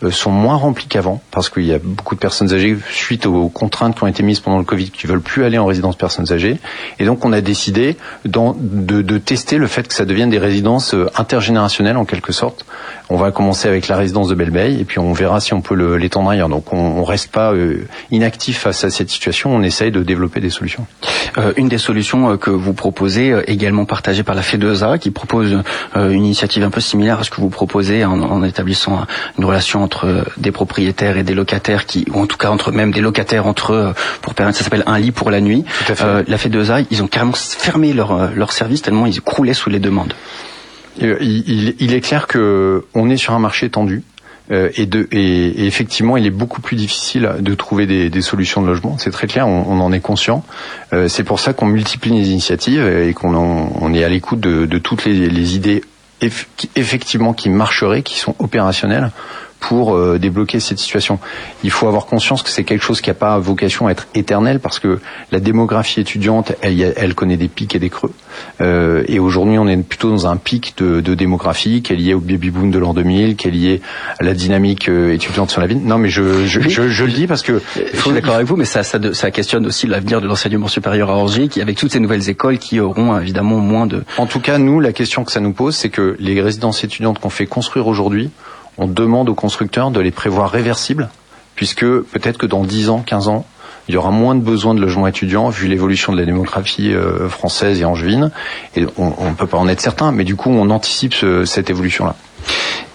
euh, 0.03 0.11
sont 0.11 0.31
moins 0.31 0.55
remplies 0.55 0.87
qu'avant, 0.87 1.21
parce 1.31 1.49
qu'il 1.49 1.65
y 1.65 1.73
a 1.73 1.79
beaucoup 1.79 2.15
de 2.15 2.19
personnes 2.19 2.53
âgées 2.53 2.77
suite 2.91 3.25
aux 3.25 3.49
contraintes 3.49 3.95
qui 3.95 4.03
ont 4.03 4.07
été 4.07 4.23
mises 4.23 4.39
pendant 4.39 4.59
le 4.59 4.63
Covid, 4.63 4.91
qui 4.91 5.07
veulent 5.07 5.21
plus 5.21 5.43
aller 5.43 5.57
en 5.57 5.65
résidence 5.65 5.95
personnes 5.95 6.31
âgées, 6.31 6.57
et 6.99 7.05
donc 7.05 7.25
on 7.25 7.33
a 7.33 7.41
décidé 7.41 7.97
de, 8.25 9.01
de, 9.01 9.17
tester 9.17 9.57
le 9.57 9.67
fait 9.67 9.87
que 9.87 9.93
ça 9.93 10.05
devienne 10.05 10.29
des 10.29 10.37
résidences 10.37 10.93
euh, 10.93 11.09
intergénérationnelles 11.15 11.97
en 11.97 12.05
quelque 12.05 12.31
sorte. 12.31 12.65
On 13.09 13.15
va 13.15 13.31
commencer 13.31 13.67
avec 13.67 13.87
la 13.87 13.95
résidence 13.95 14.27
de 14.27 14.35
Belleveille, 14.35 14.79
et 14.81 14.85
puis 14.85 14.99
on 14.99 15.13
verra 15.13 15.39
si 15.39 15.53
on 15.53 15.61
peut 15.61 15.95
l'étendre 15.95 16.29
ailleurs. 16.29 16.49
Donc 16.49 16.73
on, 16.73 16.77
on 16.77 17.03
reste 17.03 17.31
pas 17.31 17.53
euh, 17.53 17.87
inactif 18.11 18.59
face 18.59 18.83
à 18.83 18.89
cette 18.89 19.09
situation, 19.09 19.55
on 19.55 19.63
essaye 19.63 19.91
de 19.91 20.03
développer 20.03 20.39
des 20.41 20.49
solutions. 20.49 20.85
Euh, 21.37 21.53
une 21.57 21.69
des 21.69 21.77
solutions 21.77 22.31
euh, 22.31 22.37
que 22.37 22.49
vous 22.49 22.73
proposez, 22.73 23.33
également 23.47 23.85
partagée 23.85 24.23
par 24.27 24.35
la 24.35 24.43
FEDESA, 24.43 24.99
qui 24.99 25.09
propose 25.09 25.63
euh, 25.95 26.09
une 26.11 26.25
initiative 26.25 26.63
un 26.63 26.69
peu 26.69 26.81
similaire 26.81 27.19
à 27.19 27.23
ce 27.23 27.31
que 27.31 27.41
vous 27.41 27.49
proposez 27.49 28.05
en, 28.05 28.21
en 28.21 28.43
établissant 28.43 28.99
un- 28.99 29.07
une 29.39 29.45
relation 29.45 29.81
entre 29.81 30.05
euh, 30.05 30.23
des 30.37 30.51
propriétaires 30.51 31.17
et 31.17 31.23
des 31.23 31.33
locataires, 31.33 31.87
qui, 31.87 32.05
ou 32.13 32.19
en 32.21 32.27
tout 32.27 32.37
cas 32.37 32.49
entre 32.49 32.71
même 32.71 32.91
des 32.91 33.01
locataires 33.01 33.47
entre 33.47 33.73
eux, 33.73 33.93
pour 34.21 34.35
permettre, 34.35 34.57
ça 34.59 34.63
s'appelle 34.65 34.83
un 34.85 34.99
lit 34.99 35.11
pour 35.11 35.31
la 35.31 35.41
nuit. 35.41 35.63
Tout 35.85 35.91
à 35.93 35.95
fait. 35.95 36.03
Euh, 36.03 36.23
la 36.27 36.37
FEDESA, 36.37 36.81
ils 36.91 37.01
ont 37.01 37.07
carrément 37.07 37.33
fermé 37.33 37.93
leur, 37.93 38.11
euh, 38.11 38.27
leur 38.35 38.51
service 38.51 38.81
tellement 38.83 39.05
ils 39.07 39.21
croulaient 39.21 39.55
sous 39.55 39.69
les 39.71 39.79
demandes. 39.79 40.13
Euh, 41.01 41.17
Il, 41.21 41.43
il- 41.47 41.75
il 41.79 41.93
est 41.93 42.01
clair 42.01 42.27
que 42.27 42.85
on 42.93 43.09
est 43.09 43.17
sur 43.17 43.33
un 43.33 43.39
marché 43.39 43.69
tendu. 43.69 44.03
Euh, 44.51 44.69
et, 44.75 44.85
de, 44.85 45.07
et, 45.11 45.65
effectivement, 45.65 46.17
il 46.17 46.25
est 46.25 46.31
beaucoup 46.31 46.61
plus 46.61 46.75
difficile 46.75 47.29
de 47.39 47.55
trouver 47.55 47.85
des, 47.85 48.21
solutions 48.21 48.61
de 48.61 48.67
logement. 48.67 48.97
C'est 48.97 49.11
très 49.11 49.27
clair, 49.27 49.47
on, 49.47 49.79
en 49.79 49.91
est 49.91 49.99
conscient. 49.99 50.43
Euh, 50.93 51.07
c'est 51.07 51.23
pour 51.23 51.39
ça 51.39 51.53
qu'on 51.53 51.65
multiplie 51.65 52.11
les 52.11 52.29
initiatives 52.29 52.85
et 52.85 53.13
qu'on 53.13 53.93
est 53.93 54.03
à 54.03 54.09
l'écoute 54.09 54.39
de, 54.39 54.77
toutes 54.77 55.05
les, 55.05 55.55
idées 55.55 55.83
qui- 56.19 56.69
effectivement 56.75 57.33
qui 57.33 57.49
marcheraient, 57.49 58.01
qui 58.01 58.17
sont 58.17 58.35
opérationnelles 58.39 59.11
pour 59.59 59.95
euh, 59.95 60.17
débloquer 60.19 60.59
cette 60.59 60.79
situation. 60.79 61.19
Il 61.63 61.71
faut 61.71 61.87
avoir 61.87 62.05
conscience 62.05 62.43
que 62.43 62.49
c'est 62.49 62.63
quelque 62.63 62.83
chose 62.83 63.01
qui 63.01 63.09
n'a 63.09 63.13
pas 63.15 63.37
vocation 63.39 63.87
à 63.87 63.91
être 63.91 64.07
éternel 64.15 64.59
parce 64.59 64.79
que 64.79 64.99
la 65.31 65.39
démographie 65.39 65.99
étudiante, 65.99 66.51
elle, 66.61 66.93
elle 66.95 67.15
connaît 67.15 67.37
des 67.37 67.47
pics 67.47 67.75
et 67.75 67.79
des 67.79 67.89
creux. 67.89 68.11
Euh, 68.61 69.03
et 69.07 69.19
aujourd'hui, 69.19 69.57
on 69.57 69.67
est 69.67 69.77
plutôt 69.77 70.09
dans 70.09 70.27
un 70.27 70.37
pic 70.37 70.75
de, 70.77 71.01
de 71.01 71.15
démographie 71.15 71.81
qui 71.81 71.93
est 71.93 71.95
lié 71.95 72.13
au 72.13 72.19
baby 72.19 72.51
boom 72.51 72.71
de 72.71 72.79
l'an 72.79 72.93
2000, 72.93 73.35
qui 73.35 73.47
est 73.47 73.51
lié 73.51 73.81
à 74.19 74.23
la 74.23 74.33
dynamique 74.33 74.89
euh, 74.89 75.13
étudiante 75.13 75.49
sur 75.51 75.61
la 75.61 75.67
ville. 75.67 75.81
Non, 75.83 75.97
mais 75.97 76.09
je, 76.09 76.45
je, 76.45 76.59
Oui. 76.59 76.69
je, 76.69 76.87
je 76.89 77.05
le 77.05 77.11
dis 77.11 77.27
parce 77.27 77.41
que 77.41 77.61
Je 77.93 77.99
suis 77.99 78.11
d'accord 78.11 78.35
avec 78.35 78.47
vous, 78.47 78.55
mais 78.55 78.65
ça, 78.65 78.83
ça, 78.83 78.99
ça 79.13 79.31
questionne 79.31 79.65
aussi 79.65 79.87
l'avenir 79.87 80.21
de 80.21 80.27
l'enseignement 80.27 80.67
supérieur 80.67 81.09
à 81.09 81.15
Angers, 81.17 81.47
qui 81.47 81.61
avec 81.61 81.77
toutes 81.77 81.91
ces 81.91 81.99
nouvelles 81.99 82.29
écoles 82.29 82.57
qui 82.59 82.79
auront 82.79 83.19
évidemment 83.19 83.57
moins 83.57 83.87
de, 83.87 84.03
En 84.17 84.25
tout 84.27 84.39
cas, 84.39 84.57
nous, 84.57 84.79
la 84.79 84.93
question 84.93 85.23
que 85.23 85.31
ça 85.31 85.39
nous 85.39 85.53
pose, 85.53 85.75
c'est 85.75 85.89
que 85.89 86.15
les 86.19 86.39
résidences 86.41 86.83
étudiantes 86.83 87.19
qu'on 87.19 87.29
fait 87.29 87.47
construire 87.47 87.87
aujourd'hui, 87.87 88.29
on 88.77 88.87
demande 88.87 89.29
aux 89.29 89.35
constructeurs 89.35 89.91
de 89.91 89.99
les 89.99 90.11
prévoir 90.11 90.49
réversibles, 90.51 91.09
puisque 91.55 91.85
peut-être 91.85 92.37
que 92.37 92.45
dans 92.45 92.63
10 92.63 92.89
ans, 92.89 93.03
15 93.05 93.27
ans, 93.27 93.45
il 93.87 93.93
y 93.93 93.97
aura 93.97 94.11
moins 94.11 94.35
de 94.35 94.41
besoins 94.41 94.75
de 94.75 94.81
logements 94.81 95.07
étudiants 95.07 95.47
vu 95.49 95.67
l'évolution 95.67 96.11
de 96.11 96.17
la 96.19 96.25
démographie 96.25 96.93
euh, 96.93 97.29
française 97.29 97.79
et 97.79 97.85
angevine. 97.85 98.31
Et 98.75 98.85
on 98.97 99.29
ne 99.29 99.33
peut 99.33 99.47
pas 99.47 99.57
en 99.57 99.67
être 99.69 99.79
certain, 99.79 100.11
mais 100.11 100.25
du 100.25 100.35
coup, 100.35 100.49
on 100.49 100.69
anticipe 100.69 101.13
ce- 101.13 101.45
cette 101.45 101.69
évolution-là. 101.69 102.15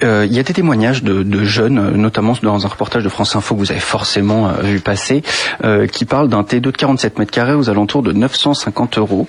Euh, 0.05 0.27
il 0.29 0.35
y 0.35 0.39
a 0.39 0.43
des 0.43 0.53
témoignages 0.53 1.03
de, 1.03 1.23
de 1.23 1.45
jeunes, 1.45 1.79
euh, 1.79 1.91
notamment 1.93 2.35
dans 2.43 2.67
un 2.67 2.69
reportage 2.69 3.05
de 3.05 3.09
France 3.09 3.37
Info 3.37 3.55
que 3.55 3.61
vous 3.61 3.71
avez 3.71 3.81
forcément 3.81 4.49
euh, 4.49 4.63
vu 4.63 4.81
passer, 4.81 5.23
euh, 5.65 5.87
qui 5.87 6.05
parlent 6.05 6.29
d'un 6.29 6.43
T2 6.43 6.61
de 6.61 6.71
47 6.71 7.19
mètres 7.19 7.31
carrés 7.31 7.55
aux 7.55 7.71
alentours 7.71 8.03
de 8.03 8.13
950 8.13 8.99
euros. 8.99 9.29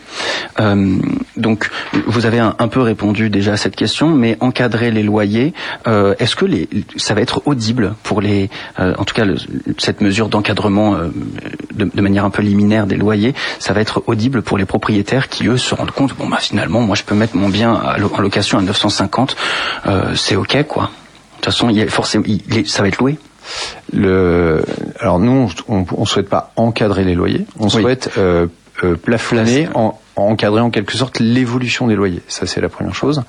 Euh, 0.60 0.98
donc, 1.38 1.70
vous 2.08 2.26
avez 2.26 2.40
un, 2.40 2.54
peu 2.68 2.82
répondu 2.82 3.30
déjà 3.30 3.54
à 3.54 3.58
cette 3.58 3.76
question, 3.76 4.10
mais 4.10 4.38
encadrer 4.40 4.92
les 4.92 5.04
loyers, 5.04 5.54
est-ce 5.86 6.36
que 6.36 6.46
les, 6.46 6.68
ça 6.96 7.14
va 7.14 7.22
être 7.22 7.42
audible 7.46 7.94
pour 8.04 8.22
les, 8.22 8.50
en 8.78 9.04
tout 9.04 9.14
cas, 9.14 9.26
cette 9.78 10.02
mesure 10.02 10.30
d'encadrement 10.30 10.98
de, 11.74 11.86
de 11.86 12.02
manière 12.02 12.26
un 12.26 12.30
peu 12.30 12.42
liminaire 12.42 12.88
des 12.88 12.96
loyers, 12.96 13.34
ça 13.60 13.74
va 13.74 13.82
être 13.82 14.04
audible 14.08 14.42
pour 14.42 14.58
les 14.58 14.66
propriétaires 14.66 15.30
qui 15.30 15.48
eux 15.48 15.58
se 15.58 15.76
rendent 15.76 15.92
compte, 15.92 16.16
bon 16.16 16.28
bah 16.28 16.38
finalement, 16.40 16.82
moi 16.82 16.96
je 16.96 17.04
peux 17.04 17.16
mettre 17.16 17.36
mon 17.36 17.50
bien 17.50 17.74
en 17.74 18.22
location 18.22 18.58
à 18.58 18.62
950, 18.62 19.36
euh, 19.88 20.16
c'est 20.16 20.36
ok 20.36 20.63
quoi. 20.64 20.84
De 20.84 21.36
toute 21.38 21.46
façon, 21.46 21.70
il 21.70 21.78
y 21.78 21.82
a 21.82 21.88
forcément, 21.88 22.24
il 22.28 22.68
ça 22.68 22.82
va 22.82 22.88
être 22.88 23.00
loué. 23.00 23.18
Le, 23.92 24.64
alors 25.00 25.20
nous, 25.20 25.52
on, 25.68 25.86
on 25.96 26.06
souhaite 26.06 26.30
pas 26.30 26.52
encadrer 26.56 27.04
les 27.04 27.14
loyers, 27.16 27.46
on 27.60 27.66
Oui. 27.66 27.72
souhaite 27.72 28.12
euh, 28.18 28.48
euh, 28.84 28.96
plafonner, 28.96 29.68
en, 29.76 30.00
encadrer 30.16 30.62
en 30.62 30.70
quelque 30.70 30.94
sorte 30.94 31.20
l'évolution 31.20 31.88
des 31.88 31.96
loyers. 31.96 32.22
Ça, 32.28 32.46
c'est 32.48 32.62
la 32.62 32.70
première 32.70 32.96
chose. 32.96 33.24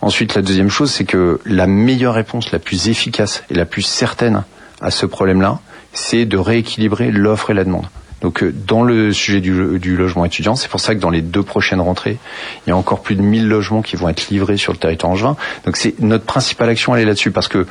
Ensuite, 0.00 0.34
la 0.34 0.42
deuxième 0.42 0.70
chose, 0.70 0.90
c'est 0.92 1.04
que 1.04 1.40
la 1.44 1.66
meilleure 1.66 2.14
réponse, 2.14 2.52
la 2.52 2.58
plus 2.60 2.88
efficace 2.88 3.42
et 3.50 3.54
la 3.54 3.64
plus 3.66 3.82
certaine 3.82 4.44
à 4.80 4.90
ce 4.90 5.04
problème-là, 5.06 5.58
c'est 5.92 6.26
de 6.26 6.36
rééquilibrer 6.38 7.10
l'offre 7.10 7.50
et 7.50 7.54
la 7.54 7.64
demande. 7.64 7.86
Donc 8.20 8.42
euh, 8.42 8.52
dans 8.52 8.82
le 8.82 9.12
sujet 9.12 9.40
du, 9.40 9.96
logement 9.96 10.24
étudiant, 10.24 10.56
c'est 10.56 10.68
pour 10.68 10.80
ça 10.80 10.94
que 10.94 11.00
dans 11.00 11.10
les 11.10 11.22
deux 11.22 11.42
prochaines 11.42 11.80
rentrées, 11.80 12.18
il 12.66 12.70
y 12.70 12.72
a 12.72 12.76
encore 12.76 13.02
plus 13.02 13.14
de 13.14 13.22
1000 13.22 13.48
logements 13.48 13.82
qui 13.82 13.96
vont 13.96 14.08
être 14.08 14.28
livrés 14.30 14.56
sur 14.56 14.72
le 14.72 14.78
territoire 14.78 15.12
angevin. 15.12 15.36
Donc 15.64 15.76
c'est 15.76 15.98
notre 16.00 16.24
principale 16.24 16.68
action, 16.70 16.94
elle 16.94 17.02
est 17.02 17.06
là-dessus, 17.06 17.30
parce 17.30 17.48
que 17.48 17.66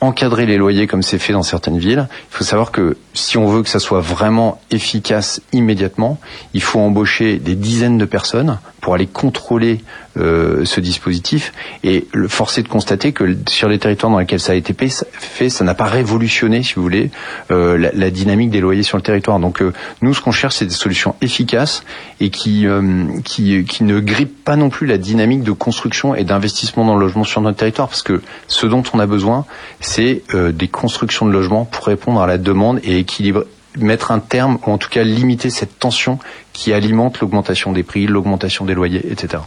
encadrer 0.00 0.46
les 0.46 0.56
loyers 0.56 0.86
comme 0.86 1.02
c'est 1.02 1.18
fait 1.18 1.34
dans 1.34 1.42
certaines 1.42 1.78
villes, 1.78 2.08
il 2.10 2.36
faut 2.36 2.44
savoir 2.44 2.72
que 2.72 2.96
si 3.12 3.36
on 3.36 3.46
veut 3.46 3.62
que 3.62 3.68
ça 3.68 3.78
soit 3.78 4.00
vraiment 4.00 4.60
efficace 4.70 5.42
immédiatement, 5.52 6.18
il 6.54 6.62
faut 6.62 6.80
embaucher 6.80 7.38
des 7.38 7.54
dizaines 7.54 7.98
de 7.98 8.06
personnes 8.06 8.58
pour 8.80 8.94
aller 8.94 9.06
contrôler 9.06 9.80
euh, 10.16 10.64
ce 10.64 10.80
dispositif 10.80 11.52
et 11.84 12.06
le 12.12 12.28
forcer 12.28 12.62
de 12.62 12.68
constater 12.68 13.12
que 13.12 13.36
sur 13.48 13.68
les 13.68 13.78
territoires 13.78 14.10
dans 14.10 14.18
lesquels 14.18 14.40
ça 14.40 14.52
a 14.52 14.56
été 14.56 14.74
fait, 14.74 15.48
ça 15.50 15.64
n'a 15.64 15.74
pas 15.74 15.84
révolutionné, 15.84 16.62
si 16.62 16.74
vous 16.74 16.82
voulez, 16.82 17.10
euh, 17.50 17.78
la, 17.78 17.90
la 17.92 18.10
dynamique 18.10 18.50
des 18.50 18.60
loyers 18.60 18.82
sur 18.82 18.96
le 18.96 19.02
territoire. 19.02 19.38
Donc 19.38 19.62
euh, 19.62 19.72
nous, 20.02 20.14
ce 20.14 20.20
qu'on 20.20 20.32
cherche, 20.32 20.56
c'est 20.56 20.66
des 20.66 20.74
solutions 20.74 21.14
efficaces 21.20 21.84
et 22.20 22.30
qui, 22.30 22.66
euh, 22.66 23.06
qui 23.24 23.64
qui 23.64 23.84
ne 23.84 24.00
grippent 24.00 24.44
pas 24.44 24.56
non 24.56 24.68
plus 24.70 24.86
la 24.86 24.98
dynamique 24.98 25.42
de 25.42 25.52
construction 25.52 26.14
et 26.14 26.24
d'investissement 26.24 26.84
dans 26.84 26.94
le 26.94 27.00
logement 27.00 27.24
sur 27.24 27.40
notre 27.40 27.58
territoire, 27.58 27.88
parce 27.88 28.02
que 28.02 28.20
ce 28.46 28.66
dont 28.66 28.82
on 28.92 28.98
a 28.98 29.06
besoin, 29.06 29.46
c'est 29.80 30.22
euh, 30.34 30.52
des 30.52 30.68
constructions 30.68 31.26
de 31.26 31.32
logements 31.32 31.64
pour 31.64 31.86
répondre 31.86 32.20
à 32.20 32.26
la 32.26 32.38
demande 32.38 32.80
et 32.82 32.98
équilibrer 32.98 33.44
mettre 33.84 34.10
un 34.10 34.18
terme, 34.18 34.58
ou 34.66 34.70
en 34.70 34.78
tout 34.78 34.88
cas 34.88 35.02
limiter 35.02 35.50
cette 35.50 35.78
tension 35.78 36.18
qui 36.52 36.72
alimente 36.72 37.20
l'augmentation 37.20 37.72
des 37.72 37.82
prix, 37.82 38.06
l'augmentation 38.06 38.64
des 38.64 38.74
loyers, 38.74 39.04
etc. 39.10 39.42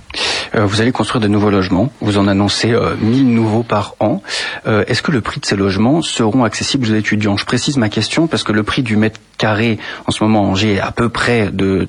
Euh, 0.56 0.66
vous 0.66 0.82
allez 0.82 0.92
construire 0.92 1.22
de 1.22 1.28
nouveaux 1.28 1.50
logements. 1.50 1.92
Vous 2.02 2.18
en 2.18 2.28
annoncez 2.28 2.72
euh, 2.72 2.96
1000 3.02 3.34
nouveaux 3.34 3.64
par 3.64 3.96
an. 4.00 4.22
Euh, 4.68 4.84
Est-ce 4.88 5.02
que 5.02 5.12
le 5.12 5.22
prix 5.22 5.40
de 5.40 5.46
ces 5.46 5.56
logements 5.56 6.02
seront 6.02 6.44
accessibles 6.44 6.90
aux 6.92 6.96
étudiants? 6.96 7.38
Je 7.38 7.46
précise 7.46 7.78
ma 7.78 7.90
question 7.90 8.28
parce 8.28 8.44
que 8.44 8.52
le 8.52 8.64
prix 8.64 8.84
du 8.84 8.96
mètre 8.98 9.20
carré 9.38 9.80
en 10.08 10.12
ce 10.12 10.24
moment 10.24 10.40
à 10.46 10.48
Angers 10.48 10.74
est 10.76 10.80
à 10.80 10.92
peu 10.92 11.10
près 11.10 11.50
de 11.52 11.88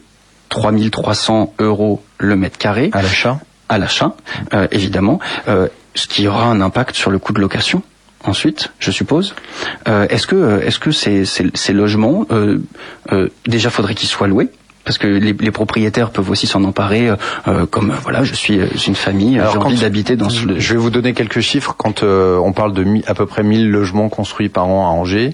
3300 0.49 1.55
euros 1.59 2.03
le 2.19 2.37
mètre 2.37 2.59
carré 2.59 2.91
À 2.93 3.03
l'achat? 3.03 3.41
À 3.69 3.79
l'achat, 3.79 4.15
euh, 4.53 4.69
évidemment, 4.71 5.19
euh, 5.49 5.69
ce 5.95 6.07
qui 6.07 6.29
aura 6.29 6.45
un 6.45 6.61
impact 6.61 6.95
sur 6.95 7.11
le 7.11 7.19
coût 7.19 7.33
de 7.33 7.41
location. 7.41 7.83
Ensuite, 8.25 8.73
je 8.79 8.91
suppose. 8.91 9.35
Euh, 9.87 10.07
est-ce 10.09 10.27
que, 10.27 10.37
euh, 10.37 10.61
est-ce 10.67 10.79
que 10.79 10.91
ces, 10.91 11.25
ces, 11.25 11.47
ces 11.55 11.73
logements, 11.73 12.27
euh, 12.31 12.59
euh, 13.13 13.29
déjà 13.47 13.71
faudrait 13.71 13.95
qu'ils 13.95 14.09
soient 14.09 14.29
loués? 14.29 14.49
Parce 14.87 14.99
que 14.99 15.07
les, 15.07 15.33
les 15.33 15.51
propriétaires 15.51 16.11
peuvent 16.11 16.29
aussi 16.29 16.47
s'en 16.47 16.63
emparer, 16.65 17.09
euh, 17.09 17.17
euh, 17.49 17.65
comme 17.65 17.91
euh, 17.91 17.95
voilà, 18.03 18.23
je 18.23 18.35
suis 18.35 18.59
une 18.87 18.95
famille, 18.95 19.41
j'ai 19.51 19.59
envie 19.59 19.77
d'habiter 19.81 20.15
dans 20.17 20.29
ce. 20.29 20.59
Je 20.59 20.73
vais 20.75 20.79
vous 20.79 20.91
donner 20.91 21.15
quelques 21.15 21.41
chiffres. 21.41 21.75
Quand 21.77 22.03
euh, 22.03 22.37
on 22.37 22.53
parle 22.53 22.75
de 22.75 22.85
mi- 22.85 23.03
à 23.07 23.15
peu 23.15 23.25
près 23.25 23.43
1000 23.43 23.71
logements 23.71 24.11
construits 24.11 24.51
par 24.51 24.69
an 24.69 24.85
à 24.87 24.91
Angers, 24.91 25.31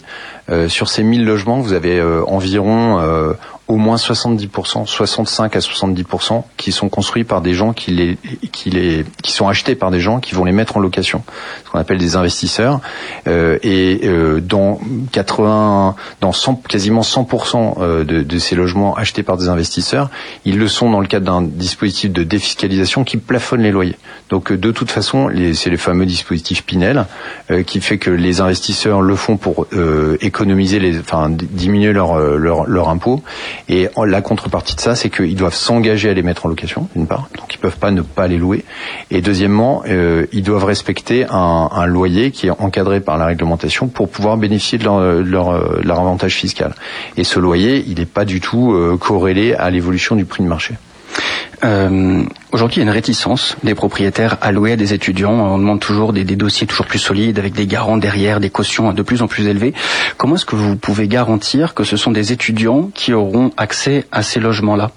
euh, 0.51 0.69
sur 0.69 0.89
ces 0.89 1.03
1000 1.03 1.25
logements, 1.25 1.59
vous 1.59 1.73
avez 1.73 1.99
euh, 1.99 2.23
environ 2.29 3.01
euh, 3.01 3.33
au 3.71 3.77
moins 3.77 3.97
70%, 3.97 4.85
65 4.87 5.55
à 5.55 5.59
70% 5.61 6.43
qui 6.57 6.73
sont 6.73 6.89
construits 6.89 7.23
par 7.23 7.41
des 7.41 7.55
gens 7.55 7.73
qui 7.73 7.93
les, 7.93 8.19
qui 8.51 8.71
les, 8.71 9.05
qui 9.23 9.31
sont 9.31 9.47
achetés 9.47 9.77
par 9.77 9.93
des 9.93 10.01
gens 10.01 10.19
qui 10.19 10.35
vont 10.35 10.45
les 10.45 10.53
mettre 10.53 10.77
en 10.77 10.81
location, 10.81 11.23
ce 11.65 11.71
qu'on 11.71 11.79
appelle 11.79 11.99
des 11.99 12.17
investisseurs. 12.17 12.81
Euh, 13.29 13.59
et 13.63 14.01
euh, 14.05 14.41
dans 14.41 14.81
80, 15.13 15.95
dans 16.21 16.33
100, 16.33 16.63
quasiment 16.69 17.03
100% 17.03 17.75
euh, 17.81 18.05
de, 18.05 18.23
de 18.23 18.39
ces 18.39 18.57
logements 18.57 18.97
achetés 18.97 19.23
par 19.23 19.37
des 19.37 19.49
investisseurs, 19.49 20.11
ils 20.45 20.59
le 20.59 20.67
sont 20.67 20.91
dans 20.91 21.01
le 21.01 21.07
cadre 21.07 21.27
d'un 21.27 21.43
dispositif 21.43 22.13
de 22.13 22.25
défiscalisation 22.25 23.05
qui 23.05 23.19
plafonne 23.19 23.63
les 23.63 23.71
loyers. 23.71 23.97
Donc 24.31 24.51
euh, 24.51 24.59
de 24.59 24.73
toute 24.73 24.91
façon, 24.91 25.31
c'est 25.55 25.71
les 25.71 25.77
fameux 25.77 26.07
dispositifs 26.07 26.65
Pinel 26.65 27.07
qui 27.67 27.81
fait 27.81 27.99
que 27.99 28.11
les 28.11 28.41
investisseurs 28.41 29.01
le 29.01 29.15
font 29.15 29.37
pour 29.37 29.67
économiser, 30.21 30.79
les, 30.79 30.99
enfin 30.99 31.31
diminuer 31.31 31.93
leur, 31.93 32.19
leur 32.19 32.67
leur 32.67 32.89
impôt. 32.89 33.23
Et 33.69 33.89
la 34.05 34.23
contrepartie 34.23 34.75
de 34.75 34.81
ça, 34.81 34.95
c'est 34.95 35.11
qu'ils 35.11 35.37
doivent 35.37 35.55
s'engager 35.55 36.11
à 36.11 36.15
les 36.15 36.23
mettre 36.23 36.47
en 36.47 36.49
location, 36.49 36.89
d'une 36.95 37.07
part, 37.07 37.29
donc 37.37 37.55
ils 37.55 37.59
peuvent 37.59 37.79
pas 37.79 37.91
ne 37.91 38.03
pas 38.03 38.27
les 38.27 38.39
louer. 38.39 38.65
Et 39.11 39.21
deuxièmement, 39.21 39.83
euh, 39.89 40.27
ils 40.33 40.43
doivent 40.43 40.65
respecter 40.65 41.27
un, 41.31 41.87
loyer 41.87 42.31
qui 42.31 42.47
est 42.47 42.51
encadré 42.51 43.01
par 43.01 43.19
la 43.19 43.27
réglementation 43.27 43.89
pour 43.89 44.09
pouvoir 44.09 44.37
bénéficier 44.37 44.79
de 44.79 44.85
leur, 44.85 45.01
de 45.01 45.23
leur 45.83 45.99
avantage 46.01 46.35
fiscal. 46.35 46.75
Et 47.17 47.25
ce 47.25 47.39
loyer, 47.39 47.85
il 47.87 47.99
n'est 47.99 48.07
pas 48.07 48.25
du 48.25 48.41
tout 48.41 48.73
euh, 48.73 48.97
corrélé 48.97 49.55
à 49.55 49.71
l'évolution 49.71 50.17
du 50.17 50.25
prix 50.25 50.43
de 50.43 50.49
marché. 50.49 50.75
Euh, 51.65 52.23
Aujourd'hui, 52.53 52.79
il 52.79 52.81
y 52.81 52.83
a 52.83 52.89
une 52.89 52.95
réticence 52.95 53.57
des 53.63 53.75
propriétaires 53.75 54.37
à 54.41 54.51
louer 54.51 54.73
à 54.73 54.77
des 54.77 54.93
étudiants. 54.95 55.33
On 55.33 55.59
demande 55.59 55.79
toujours 55.79 56.13
des, 56.13 56.25
des 56.25 56.35
dossiers 56.37 56.67
toujours 56.67 56.87
plus 56.87 56.99
solides, 56.99 57.39
avec 57.39 57.53
des 57.53 57.67
garants 57.67 57.97
derrière, 57.97 58.41
des 58.41 58.51
cautions 58.51 58.93
de 58.93 59.03
plus 59.03 59.23
en 59.23 59.29
plus 59.29 59.47
élevées. 59.47 59.73
Comment 60.17 60.35
est-ce 60.35 60.47
que 60.47 60.57
vous 60.57 60.75
pouvez 60.77 61.07
garantir 61.07 61.75
que 61.75 61.85
ce 61.85 61.97
sont 61.97 62.11
des 62.11 62.33
étudiants 62.33 62.91
qui 62.95 63.13
auront 63.13 63.53
accès 63.57 64.07
à 64.11 64.23
ces 64.23 64.41
logements-là 64.41 64.91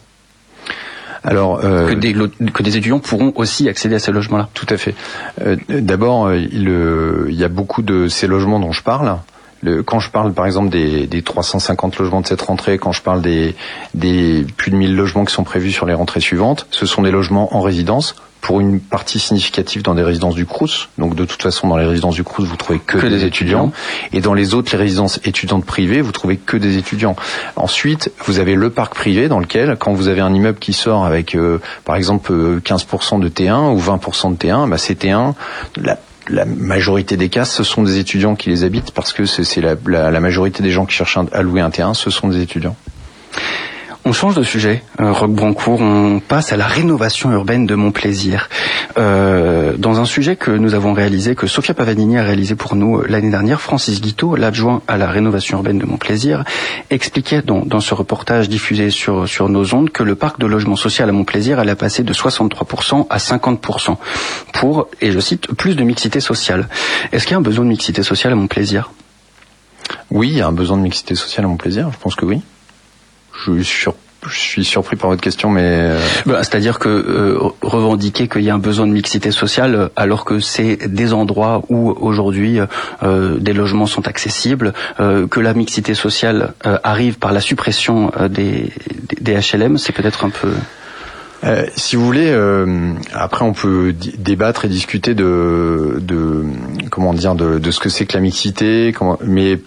Alors, 1.24 1.60
euh, 1.64 1.90
que, 1.90 1.94
des, 1.94 2.14
lo- 2.14 2.28
que 2.28 2.64
des 2.64 2.76
étudiants 2.78 3.00
pourront 3.00 3.34
aussi 3.36 3.70
accéder 3.70 3.96
à 3.96 4.00
ces 4.00 4.12
logements-là 4.12 4.50
Tout 4.54 4.68
à 4.70 4.78
fait. 4.78 4.96
Euh, 5.46 5.56
D'abord, 5.70 6.26
euh, 6.28 6.38
il, 6.38 6.68
euh, 6.70 7.28
il 7.30 7.36
y 7.36 7.44
a 7.44 7.50
beaucoup 7.50 7.82
de 7.84 8.08
ces 8.08 8.26
logements 8.28 8.60
dont 8.60 8.72
je 8.72 8.82
parle. 8.82 9.18
Le, 9.64 9.82
quand 9.84 10.00
je 10.00 10.10
parle 10.10 10.34
par 10.34 10.46
exemple 10.46 10.70
des, 10.70 11.08
des 11.08 11.22
350 11.22 11.98
logements 11.98 12.22
de 12.22 12.28
cette 12.28 12.42
rentrée, 12.42 12.78
quand 12.78 12.92
je 12.92 13.02
parle 13.02 13.22
des, 13.22 13.56
des 13.94 14.46
plus 14.58 14.72
de 14.72 14.76
1000 14.76 14.96
logements 14.96 15.26
qui 15.26 15.34
sont 15.34 15.44
prévus 15.44 15.72
sur 15.72 15.86
les 15.86 15.94
rentrées 15.94 16.20
suivantes, 16.20 16.68
ce 16.70 16.86
sont 16.86 17.02
des 17.02 17.12
logements 17.12 17.56
en 17.56 17.62
résidence 17.62 18.16
pour 18.44 18.60
une 18.60 18.82
partie 18.82 19.20
significative 19.20 19.84
dans 19.84 19.96
des 19.96 20.04
résidences 20.04 20.36
du 20.36 20.46
Crous. 20.46 20.90
Donc 20.98 21.16
de 21.16 21.24
toute 21.24 21.42
façon, 21.42 21.70
dans 21.70 21.78
les 21.78 21.86
résidences 21.86 22.16
du 22.16 22.26
Crous, 22.26 22.46
vous 22.46 22.58
trouvez 22.58 22.80
que, 22.80 22.98
Que 22.98 23.08
des, 23.08 23.20
des 23.20 23.26
étudiants. 23.26 23.72
Et 24.12 24.20
dans 24.20 24.34
les 24.34 24.54
autres, 24.54 24.74
les 24.74 24.78
résidences 24.78 25.22
étudiantes 25.24 25.66
privées, 25.66 26.02
vous 26.02 26.12
trouvez 26.12 26.36
que 26.36 26.58
des 26.58 26.78
étudiants. 26.78 27.16
Ensuite, 27.56 28.12
vous 28.26 28.40
avez 28.40 28.56
le 28.56 28.70
parc 28.70 28.96
privé 28.96 29.30
dans 29.30 29.40
lequel, 29.40 29.78
quand 29.80 29.94
vous 29.94 30.10
avez 30.10 30.20
un 30.20 30.34
immeuble 30.34 30.60
qui 30.60 30.74
sort 30.74 31.06
avec, 31.06 31.36
euh, 31.36 31.62
par 31.86 31.96
exemple, 31.96 32.34
euh, 32.34 32.60
15% 32.60 33.18
de 33.20 33.30
T1 33.30 33.74
ou 33.74 33.80
20% 33.80 34.32
de 34.32 34.36
T1, 34.36 34.68
bah, 34.70 34.78
ces 34.78 34.96
T1, 34.96 35.36
la 35.78 35.98
la 36.30 36.46
majorité 36.46 37.18
des 37.18 37.30
cas, 37.30 37.46
ce 37.46 37.64
sont 37.64 37.84
des 37.84 37.98
étudiants 37.98 38.36
qui 38.36 38.50
les 38.50 38.64
habitent 38.64 38.92
parce 38.92 39.14
que 39.14 39.26
c'est 39.26 39.62
la, 39.62 39.76
la, 39.88 40.20
majorité 40.20 40.64
des 40.64 40.72
gens 40.72 40.86
qui 40.86 40.96
cherchent 40.96 41.18
à 41.32 41.42
louer 41.42 41.62
un 41.62 41.70
T1, 41.70 41.94
ce 41.94 42.10
sont 42.10 42.28
des 42.28 42.42
étudiants. 42.42 42.76
On 44.06 44.12
change 44.12 44.36
de 44.36 44.44
sujet, 44.44 44.84
euh, 45.00 45.14
Brancourt, 45.28 45.80
on 45.80 46.20
passe 46.20 46.52
à 46.52 46.58
la 46.58 46.68
rénovation 46.68 47.32
urbaine 47.32 47.66
de 47.66 47.74
Montplaisir. 47.74 48.50
Euh, 48.98 49.78
dans 49.78 50.02
un 50.02 50.06
sujet 50.06 50.36
que 50.36 50.52
nous 50.52 50.74
avons 50.74 50.92
réalisé, 50.92 51.36
que 51.36 51.48
Sofia 51.48 51.74
Pavanini 51.74 52.18
a 52.18 52.24
réalisé 52.24 52.56
pour 52.56 52.76
nous 52.76 52.98
euh, 52.98 53.06
l'année 53.08 53.30
dernière, 53.30 53.62
Francis 53.62 54.02
Guiteau, 54.02 54.36
l'adjoint 54.36 54.82
à 54.90 54.98
la 54.98 55.10
rénovation 55.10 55.60
urbaine 55.60 55.80
de 55.80 55.86
Montplaisir, 55.86 56.44
expliquait 56.90 57.42
dans, 57.42 57.80
ce 57.80 57.94
reportage 57.94 58.50
diffusé 58.50 58.90
sur, 58.90 59.26
nos 59.48 59.74
ondes 59.74 59.90
que 59.90 60.04
le 60.04 60.16
parc 60.16 60.38
de 60.38 60.48
logement 60.48 60.76
social 60.76 61.08
à 61.08 61.14
Montplaisir 61.14 61.58
allait 61.60 61.74
passer 61.76 62.04
de 62.04 62.14
63% 62.14 63.08
à 63.10 63.18
50% 63.20 63.96
pour, 64.52 64.90
et 65.00 65.14
je 65.14 65.20
cite, 65.22 65.48
plus 65.54 65.78
de 65.78 65.84
mixité 65.84 66.20
sociale. 66.20 66.68
Est-ce 67.14 67.24
qu'il 67.24 67.32
y 67.32 67.36
a 67.36 67.38
un 67.38 67.42
besoin 67.42 67.64
de 67.64 67.70
mixité 67.70 68.04
sociale 68.04 68.34
à 68.34 68.36
Montplaisir? 68.36 68.92
Oui, 70.12 70.28
il 70.28 70.38
y 70.40 70.42
a 70.42 70.48
un 70.48 70.52
besoin 70.52 70.76
de 70.76 70.84
mixité 70.84 71.16
sociale 71.16 71.46
à 71.46 71.48
mon 71.48 71.56
plaisir, 71.56 71.90
je 71.90 71.98
pense 71.98 72.16
que 72.16 72.26
oui. 72.26 72.42
Je 74.26 74.38
suis, 74.38 74.64
surpris 74.64 74.96
par 74.96 75.10
votre 75.10 75.22
question, 75.22 75.50
mais 75.50 75.64
euh, 75.66 76.00
Bah, 76.26 76.44
C'est-à-dire 76.44 76.80
que 76.80 76.88
euh, 76.88 77.38
revendiquer 77.62 78.30
qu'il 78.30 78.44
y 78.44 78.50
a 78.50 78.54
un 78.54 78.60
besoin 78.60 78.88
de 78.88 78.94
mixité 78.94 79.32
sociale 79.32 79.90
alors 79.98 80.24
que 80.24 80.40
c'est 80.40 80.88
des 80.88 81.12
endroits 81.14 81.62
où 81.68 81.90
aujourd'hui 81.92 82.60
euh, 83.04 83.38
des 83.38 83.52
logements 83.52 83.86
sont 83.86 84.08
accessibles, 84.08 84.74
euh, 85.00 85.28
que 85.28 85.42
la 85.42 85.54
mixité 85.54 85.94
sociale 85.94 86.54
euh, 86.66 86.78
arrive 86.84 87.18
par 87.20 87.34
la 87.34 87.42
suppression 87.42 88.12
des, 88.30 88.72
des 89.20 89.34
HLM, 89.34 89.78
c'est 89.78 89.94
peut-être 89.94 90.24
un 90.24 90.30
peu... 90.30 90.54
Euh, 91.44 91.66
si 91.76 91.96
vous 91.98 92.06
voulez, 92.06 92.30
euh, 92.32 92.94
après 93.14 93.44
on 93.44 93.54
peut 93.54 93.94
débattre 93.94 94.66
et 94.66 94.70
discuter 94.70 95.14
de, 95.14 95.98
de 96.00 96.46
comment 96.90 97.14
dire 97.14 97.36
de, 97.36 97.72
ce 97.72 97.80
que 97.80 97.90
c'est 97.90 98.06
que 98.06 98.14
la 98.14 98.22
mixité. 98.22 98.94
Mais 99.26 99.60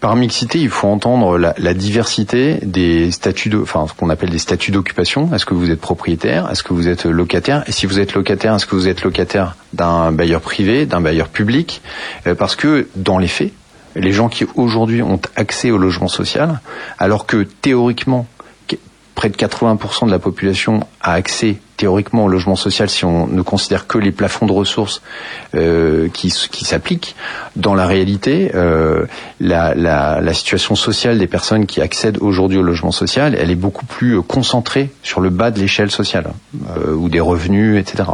par 0.00 0.16
mixité, 0.16 0.58
il 0.58 0.68
faut 0.68 0.88
entendre 0.88 1.38
la, 1.38 1.54
la 1.58 1.74
diversité 1.74 2.58
des 2.62 3.10
statuts, 3.12 3.50
de, 3.50 3.58
enfin 3.58 3.86
ce 3.88 3.94
qu'on 3.94 4.10
appelle 4.10 4.30
des 4.30 4.38
statuts 4.38 4.72
d'occupation. 4.72 5.32
Est-ce 5.32 5.46
que 5.46 5.54
vous 5.54 5.70
êtes 5.70 5.80
propriétaire? 5.80 6.50
Est-ce 6.50 6.62
que 6.62 6.72
vous 6.72 6.88
êtes 6.88 7.04
locataire? 7.04 7.62
Et 7.68 7.72
si 7.72 7.86
vous 7.86 8.00
êtes 8.00 8.14
locataire, 8.14 8.54
est-ce 8.54 8.66
que 8.66 8.74
vous 8.74 8.88
êtes 8.88 9.04
locataire 9.04 9.54
d'un 9.72 10.10
bailleur 10.10 10.40
privé, 10.40 10.86
d'un 10.86 11.00
bailleur 11.00 11.28
public? 11.28 11.82
Euh, 12.26 12.34
Parce 12.34 12.56
que 12.56 12.88
dans 12.96 13.18
les 13.18 13.28
faits, 13.28 13.52
les 13.94 14.12
gens 14.12 14.28
qui 14.28 14.44
aujourd'hui 14.56 15.02
ont 15.02 15.20
accès 15.36 15.70
au 15.70 15.78
logement 15.78 16.08
social, 16.08 16.60
alors 16.98 17.26
que 17.26 17.44
théoriquement 17.44 18.26
près 19.16 19.30
de 19.30 19.36
80% 19.36 20.06
de 20.06 20.10
la 20.12 20.20
population 20.20 20.86
a 21.00 21.14
accès 21.14 21.56
théoriquement 21.78 22.26
au 22.26 22.28
logement 22.28 22.54
social 22.54 22.88
si 22.88 23.04
on 23.04 23.26
ne 23.26 23.42
considère 23.42 23.86
que 23.86 23.98
les 23.98 24.12
plafonds 24.12 24.46
de 24.46 24.52
ressources 24.52 25.02
euh, 25.54 26.08
qui, 26.12 26.30
s'appliquent. 26.30 27.16
Dans 27.56 27.74
la 27.74 27.86
réalité, 27.86 28.52
euh, 28.54 29.06
la, 29.40 29.74
la, 29.74 30.20
la 30.20 30.34
situation 30.34 30.74
sociale 30.74 31.18
des 31.18 31.26
personnes 31.26 31.66
qui 31.66 31.80
accèdent 31.80 32.18
aujourd'hui 32.20 32.58
au 32.58 32.62
logement 32.62 32.92
social, 32.92 33.36
elle 33.38 33.50
est 33.50 33.56
beaucoup 33.56 33.86
plus 33.86 34.18
euh, 34.18 34.22
concentrée 34.22 34.90
sur 35.02 35.20
le 35.20 35.30
bas 35.30 35.50
de 35.50 35.60
l'échelle 35.60 35.90
sociale 35.90 36.28
euh, 36.76 36.92
ou 36.92 37.08
des 37.08 37.20
revenus, 37.20 37.80
etc. 37.80 38.10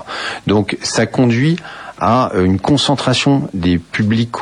Donc 0.47 0.79
ça 0.83 1.07
conduit 1.07 1.57
à 2.03 2.35
euh, 2.35 2.45
une 2.45 2.59
concentration 2.59 3.49
des 3.55 3.79
publics, 3.79 4.33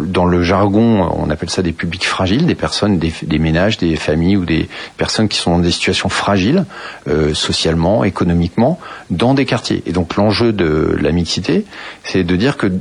dans 0.00 0.26
le 0.26 0.42
jargon, 0.42 1.08
on 1.14 1.30
appelle 1.30 1.50
ça 1.50 1.62
des 1.62 1.70
publics 1.70 2.04
fragiles, 2.04 2.46
des 2.46 2.56
personnes, 2.56 2.98
des, 2.98 3.12
des 3.22 3.38
ménages, 3.38 3.78
des 3.78 3.94
familles 3.94 4.36
ou 4.36 4.44
des 4.44 4.68
personnes 4.96 5.28
qui 5.28 5.38
sont 5.38 5.52
dans 5.52 5.58
des 5.60 5.70
situations 5.70 6.08
fragiles, 6.08 6.66
euh, 7.06 7.32
socialement, 7.32 8.02
économiquement, 8.02 8.80
dans 9.10 9.34
des 9.34 9.44
quartiers. 9.44 9.84
Et 9.86 9.92
donc 9.92 10.16
l'enjeu 10.16 10.52
de 10.52 10.98
la 11.00 11.12
mixité, 11.12 11.64
c'est 12.02 12.24
de 12.24 12.34
dire 12.34 12.56
que 12.56 12.72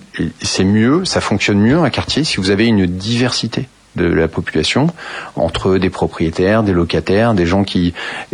c'est 0.41 0.63
mieux, 0.63 1.05
ça 1.05 1.21
fonctionne 1.21 1.59
mieux 1.59 1.77
un 1.77 1.91
quartier 1.91 2.23
si 2.23 2.37
vous 2.37 2.49
avez 2.49 2.65
une 2.65 2.87
diversité 2.87 3.67
de 3.95 4.05
la 4.05 4.27
population 4.27 4.87
entre 5.35 5.77
des 5.77 5.89
propriétaires, 5.89 6.63
des 6.63 6.73
locataires, 6.73 7.33
des 7.33 7.45
gens 7.45 7.63
qui 7.63 7.93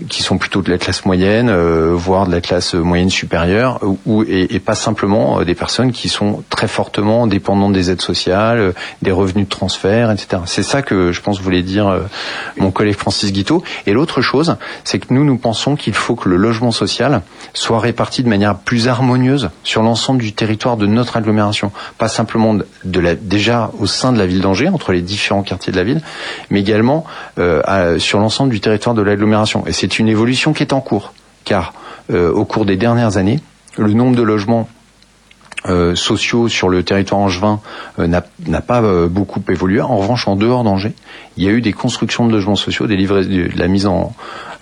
qui 0.10 0.24
sont 0.24 0.38
plutôt 0.38 0.62
de 0.62 0.70
la 0.70 0.78
classe 0.78 1.06
moyenne, 1.06 1.50
euh, 1.50 1.94
voire 1.94 2.26
de 2.28 2.32
la 2.32 2.42
classe 2.42 2.74
moyenne 2.74 3.10
supérieure, 3.10 3.80
ou, 4.06 4.24
et, 4.24 4.56
et 4.56 4.60
pas 4.60 4.76
simplement 4.76 5.40
euh, 5.40 5.46
des 5.46 5.56
personnes 5.56 5.92
qui 5.92 6.10
sont 6.10 6.44
très 6.50 6.68
fortement 6.68 7.28
dépendantes 7.28 7.74
des 7.74 7.92
aides 7.92 8.02
sociales, 8.02 8.60
euh, 8.60 8.72
des 9.02 9.12
revenus 9.12 9.46
de 9.46 9.50
transfert, 9.50 10.12
etc. 10.12 10.42
C'est 10.46 10.64
ça 10.64 10.82
que 10.82 11.12
je 11.12 11.22
pense 11.22 11.42
voulait 11.42 11.64
dire 11.64 11.88
euh, 11.88 12.02
mon 12.58 12.72
collègue 12.72 12.96
Francis 12.96 13.32
Guiteau. 13.32 13.64
Et 13.86 13.94
l'autre 13.94 14.22
chose, 14.22 14.58
c'est 14.84 15.00
que 15.00 15.14
nous 15.14 15.24
nous 15.24 15.38
pensons 15.38 15.76
qu'il 15.76 15.94
faut 15.94 16.16
que 16.16 16.30
le 16.30 16.38
logement 16.38 16.72
social 16.72 17.22
soit 17.54 17.80
réparti 17.80 18.24
de 18.24 18.30
manière 18.30 18.56
plus 18.56 18.88
harmonieuse 18.88 19.50
sur 19.64 19.82
l'ensemble 19.82 20.22
du 20.22 20.34
territoire 20.34 20.78
de 20.78 20.88
notre 20.88 21.18
agglomération, 21.18 21.72
pas 21.98 22.08
simplement 22.08 22.54
de 22.54 23.00
la 23.00 23.16
déjà 23.16 23.72
au 23.80 23.86
sein 23.86 24.12
de 24.12 24.18
la 24.18 24.26
ville 24.26 24.42
d'Angers 24.42 24.70
entre 24.70 24.92
les 24.92 25.02
différents 25.02 25.44
de 25.58 25.76
la 25.76 25.84
ville, 25.84 26.02
mais 26.50 26.60
également 26.60 27.06
euh, 27.38 28.00
sur 28.00 28.20
l'ensemble 28.20 28.52
du 28.52 28.60
territoire 28.60 28.96
de 28.96 29.02
l'agglomération. 29.02 29.66
Et 29.68 29.74
c'est 29.74 30.00
une 30.00 30.08
évolution 30.08 30.54
qui 30.54 30.64
est 30.64 30.74
en 30.74 30.82
cours, 30.82 31.14
car 31.44 31.74
euh, 32.12 32.32
au 32.32 32.46
cours 32.46 32.66
des 32.66 32.78
dernières 32.78 33.18
années, 33.18 33.40
le 33.78 33.94
nombre 33.94 34.16
de 34.16 34.22
logements 34.22 34.68
euh, 35.68 35.96
sociaux 35.96 36.48
sur 36.48 36.70
le 36.70 36.84
territoire 36.84 37.22
angevin 37.22 37.60
euh, 38.00 38.08
n'a 38.08 38.62
pas 38.62 38.82
euh, 38.82 39.08
beaucoup 39.08 39.42
évolué. 39.50 39.82
En 39.82 39.98
revanche, 39.98 40.28
en 40.28 40.36
dehors 40.36 40.64
d'Angers, 40.64 40.94
il 41.38 41.44
y 41.44 41.48
a 41.48 41.52
eu 41.52 41.62
des 41.62 41.74
constructions 41.74 42.28
de 42.28 42.32
logements 42.34 42.56
sociaux, 42.56 42.88
des 42.88 42.96
livrets, 42.96 43.26
de 43.26 43.50
la 43.56 43.68
mise 43.68 43.86
en, 43.86 44.14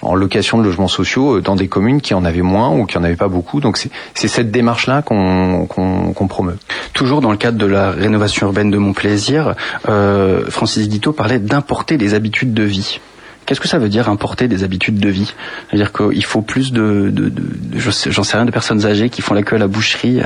en 0.02 0.16
location 0.16 0.58
de 0.58 0.64
logements 0.64 0.88
sociaux 0.90 1.38
euh, 1.38 1.42
dans 1.42 1.56
des 1.56 1.68
communes 1.68 2.02
qui 2.02 2.14
en 2.14 2.26
avaient 2.26 2.42
moins 2.42 2.70
ou 2.76 2.86
qui 2.86 2.98
en 2.98 3.04
avaient 3.04 3.16
pas 3.16 3.30
beaucoup. 3.30 3.62
Donc 3.62 3.78
c'est 3.78 4.28
cette 4.28 4.52
démarche-là 4.52 5.02
qu'on 5.02 5.66
qu'on 5.68 6.14
qu'on 6.14 6.28
promeut. 6.28 6.58
Toujours 6.94 7.22
dans 7.22 7.32
le 7.32 7.38
cadre 7.38 7.58
de 7.58 7.66
la 7.66 7.92
rénovation 7.92 8.48
urbaine 8.48 8.70
de 8.72 8.78
Montplaisir, 8.78 9.56
euh, 9.88 10.46
Francis 10.50 10.90
Guiteau 10.90 11.14
parlait 11.14 11.40
d'importer 11.40 11.98
des 11.98 12.14
habitudes 12.14 12.54
de 12.54 12.64
vie. 12.64 13.00
Qu'est-ce 13.46 13.62
que 13.62 13.68
ça 13.68 13.80
veut 13.80 13.90
dire 13.90 14.10
importer 14.10 14.48
des 14.48 14.64
habitudes 14.64 15.00
de 15.00 15.10
vie? 15.10 15.34
C'est-à-dire 15.70 15.92
qu'il 15.92 16.24
faut 16.24 16.44
plus 16.44 16.72
de, 16.72 17.10
de, 17.12 17.30
de, 17.30 17.30
de- 17.30 17.80
j'en 17.80 18.22
sais 18.22 18.38
rien, 18.38 18.46
de 18.46 18.52
personnes 18.52 18.86
âgées 18.86 19.10
qui 19.10 19.24
font 19.24 19.34
la 19.34 19.42
queue 19.42 19.56
à 19.56 19.60
la 19.60 19.68
boucherie. 19.68 20.22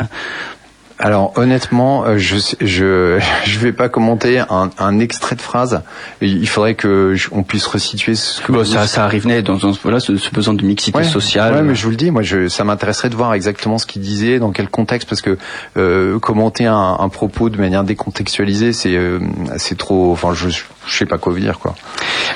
Alors 1.05 1.33
honnêtement, 1.35 2.05
euh, 2.05 2.17
je 2.17 2.37
je 2.61 3.19
je 3.45 3.59
vais 3.59 3.73
pas 3.73 3.89
commenter 3.89 4.39
un, 4.39 4.69
un 4.79 4.99
extrait 4.99 5.35
de 5.35 5.41
phrase. 5.41 5.81
Il 6.21 6.47
faudrait 6.47 6.75
que 6.75 7.13
je- 7.13 7.27
on 7.33 7.43
puisse 7.43 7.67
resituer 7.67 8.15
ce 8.15 8.39
que 8.41 8.53
Bon, 8.53 8.63
ça, 8.63 8.87
ça 8.87 9.03
arrive 9.03 9.27
dans, 9.43 9.57
dans 9.57 9.71
voilà, 9.83 9.99
ce, 9.99 10.15
ce 10.15 10.29
besoin 10.31 10.53
de 10.53 10.63
mixité 10.63 10.97
Ouais, 10.99 11.03
sociale. 11.03 11.55
Ouais, 11.55 11.61
mais 11.61 11.75
je 11.75 11.83
vous 11.83 11.89
le 11.89 11.97
dis, 11.97 12.09
moi, 12.09 12.21
je, 12.21 12.47
ça 12.47 12.63
m'intéresserait 12.63 13.09
de 13.09 13.15
voir 13.15 13.33
exactement 13.33 13.77
ce 13.77 13.85
qu'il 13.85 14.01
disait, 14.01 14.39
dans 14.39 14.51
quel 14.51 14.69
contexte, 14.69 15.09
parce 15.09 15.21
que 15.21 15.37
euh, 15.75 16.19
commenter 16.19 16.67
un, 16.67 16.95
un 16.97 17.09
propos 17.09 17.49
de 17.49 17.57
manière 17.57 17.83
décontextualisée, 17.83 18.71
c'est 18.71 18.95
euh, 18.95 19.19
c'est 19.57 19.77
trop. 19.77 20.13
Enfin, 20.13 20.33
je 20.33 20.47
je 20.47 20.63
sais 20.89 21.05
pas 21.05 21.17
quoi 21.17 21.33
vous 21.33 21.39
dire, 21.39 21.59
quoi. 21.59 21.75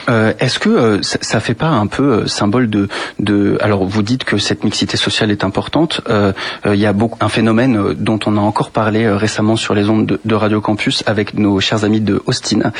Euh, 0.09 0.33
Est-ce 0.39 0.59
que 0.59 0.69
euh, 0.69 1.01
ça, 1.01 1.17
ça 1.21 1.39
fait 1.39 1.53
pas 1.53 1.67
un 1.67 1.87
peu 1.87 2.03
euh, 2.03 2.27
symbole 2.27 2.69
de, 2.69 2.87
de 3.19 3.57
alors 3.61 3.85
vous 3.85 4.01
dites 4.03 4.23
que 4.23 4.37
cette 4.37 4.63
mixité 4.63 4.95
sociale 4.97 5.31
est 5.31 5.43
importante. 5.43 6.01
euh, 6.09 6.31
euh, 6.65 6.75
Il 6.75 6.79
y 6.79 6.85
a 6.85 6.93
beaucoup 6.93 7.17
un 7.19 7.29
phénomène 7.29 7.77
euh, 7.77 7.93
dont 7.93 8.19
on 8.25 8.37
a 8.37 8.39
encore 8.39 8.71
parlé 8.71 9.09
récemment 9.09 9.55
sur 9.55 9.73
les 9.73 9.89
ondes 9.89 10.05
de, 10.05 10.19
de 10.23 10.35
Radio 10.35 10.61
Campus 10.61 11.03
avec 11.07 11.33
nos 11.33 11.59
chers 11.59 11.83
amis 11.83 11.99
de 12.01 12.21
Austin, 12.25 12.71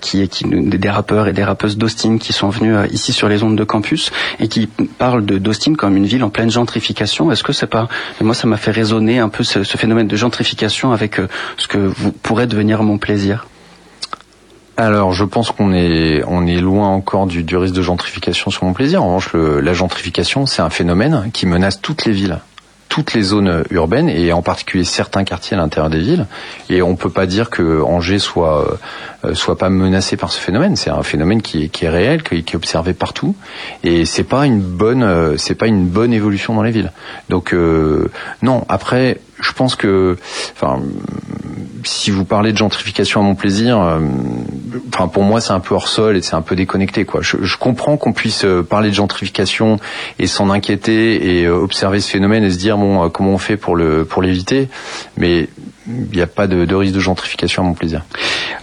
qui 0.00 0.28
qui 0.28 0.44
des 0.44 0.90
rappeurs 0.90 1.28
et 1.28 1.32
des 1.32 1.44
rappeuses 1.44 1.76
d'Austin 1.76 2.18
qui 2.18 2.32
sont 2.32 2.48
venus 2.48 2.76
ici 2.92 3.12
sur 3.12 3.28
les 3.28 3.42
ondes 3.42 3.56
de 3.56 3.64
campus 3.64 4.10
et 4.40 4.48
qui 4.48 4.66
parlent 4.98 5.24
de 5.26 5.38
d'Austin 5.38 5.74
comme 5.74 5.96
une 5.96 6.06
ville 6.06 6.24
en 6.24 6.30
pleine 6.30 6.50
gentrification. 6.50 7.30
Est-ce 7.32 7.42
que 7.42 7.52
c'est 7.52 7.66
pas 7.66 7.88
moi 8.20 8.34
ça 8.34 8.46
m'a 8.46 8.56
fait 8.56 8.70
résonner 8.70 9.18
un 9.18 9.28
peu 9.28 9.44
ce, 9.44 9.64
ce 9.64 9.76
phénomène 9.76 10.08
de 10.08 10.16
gentrification 10.16 10.92
avec 10.92 11.20
ce 11.56 11.66
que 11.68 11.78
vous 11.78 12.12
pourrait 12.12 12.46
devenir 12.46 12.82
mon 12.82 12.98
plaisir? 12.98 13.46
Alors, 14.80 15.12
je 15.12 15.24
pense 15.24 15.50
qu'on 15.50 15.72
est 15.72 16.22
on 16.28 16.46
est 16.46 16.60
loin 16.60 16.86
encore 16.86 17.26
du, 17.26 17.42
du 17.42 17.56
risque 17.56 17.74
de 17.74 17.82
gentrification 17.82 18.52
sur 18.52 18.62
mon 18.62 18.72
plaisir. 18.74 19.02
En 19.02 19.06
revanche, 19.08 19.32
le- 19.32 19.58
la 19.60 19.72
gentrification, 19.72 20.46
c'est 20.46 20.62
un 20.62 20.70
phénomène 20.70 21.30
qui 21.32 21.46
menace 21.46 21.80
toutes 21.82 22.04
les 22.04 22.12
villes, 22.12 22.38
toutes 22.88 23.12
les 23.12 23.22
zones 23.22 23.64
urbaines 23.70 24.08
et 24.08 24.32
en 24.32 24.40
particulier 24.40 24.84
certains 24.84 25.24
quartiers 25.24 25.56
à 25.56 25.60
l'intérieur 25.60 25.90
des 25.90 25.98
villes. 25.98 26.26
Et 26.70 26.80
on 26.80 26.94
peut 26.94 27.10
pas 27.10 27.26
dire 27.26 27.50
que 27.50 27.82
Angers 27.82 28.20
soit 28.20 28.78
euh, 29.24 29.34
soit 29.34 29.58
pas 29.58 29.68
menacé 29.68 30.16
par 30.16 30.30
ce 30.30 30.38
phénomène. 30.38 30.76
C'est 30.76 30.90
un 30.90 31.02
phénomène 31.02 31.42
qui 31.42 31.64
est, 31.64 31.68
qui 31.70 31.84
est 31.84 31.88
réel, 31.90 32.22
qui, 32.22 32.36
est 32.36 32.54
observé 32.54 32.92
partout. 32.92 33.34
Et 33.82 34.04
c'est 34.04 34.22
pas 34.22 34.46
une 34.46 34.60
bonne 34.60 35.02
euh, 35.02 35.36
c'est 35.38 35.56
pas 35.56 35.66
une 35.66 35.86
bonne 35.86 36.12
évolution 36.12 36.54
dans 36.54 36.62
les 36.62 36.70
villes. 36.70 36.92
Donc 37.30 37.52
euh, 37.52 38.12
non. 38.42 38.64
Après, 38.68 39.18
je 39.40 39.50
pense 39.52 39.74
que 39.74 40.16
enfin 40.54 40.80
si 41.84 42.10
vous 42.10 42.24
parlez 42.24 42.52
de 42.52 42.56
gentrification 42.58 43.20
à 43.20 43.22
mon 43.24 43.36
plaisir, 43.36 43.80
euh, 43.80 44.00
enfin 44.92 45.08
pour 45.08 45.22
moi 45.22 45.40
c'est 45.40 45.52
un 45.52 45.60
peu 45.60 45.74
hors 45.74 45.88
sol 45.88 46.16
et 46.16 46.22
c'est 46.22 46.34
un 46.34 46.42
peu 46.42 46.56
déconnecté 46.56 47.04
quoi. 47.04 47.20
Je, 47.22 47.36
je 47.42 47.56
comprends 47.56 47.96
qu'on 47.96 48.12
puisse 48.12 48.44
euh, 48.44 48.62
parler 48.62 48.90
de 48.90 48.94
gentrification 48.94 49.78
et 50.18 50.26
s'en 50.26 50.50
inquiéter 50.50 51.38
et 51.40 51.44
euh, 51.46 51.54
observer 51.54 52.00
ce 52.00 52.10
phénomène 52.10 52.44
et 52.44 52.50
se 52.50 52.58
dire 52.58 52.76
bon 52.78 53.04
euh, 53.04 53.08
comment 53.08 53.32
on 53.32 53.38
fait 53.38 53.56
pour 53.56 53.76
le 53.76 54.04
pour 54.04 54.22
l'éviter, 54.22 54.68
mais 55.16 55.48
il 55.86 56.14
n'y 56.16 56.20
a 56.22 56.26
pas 56.26 56.46
de, 56.46 56.64
de 56.66 56.74
risque 56.74 56.94
de 56.94 57.00
gentrification 57.00 57.62
à 57.62 57.66
mon 57.66 57.72
plaisir. 57.74 58.02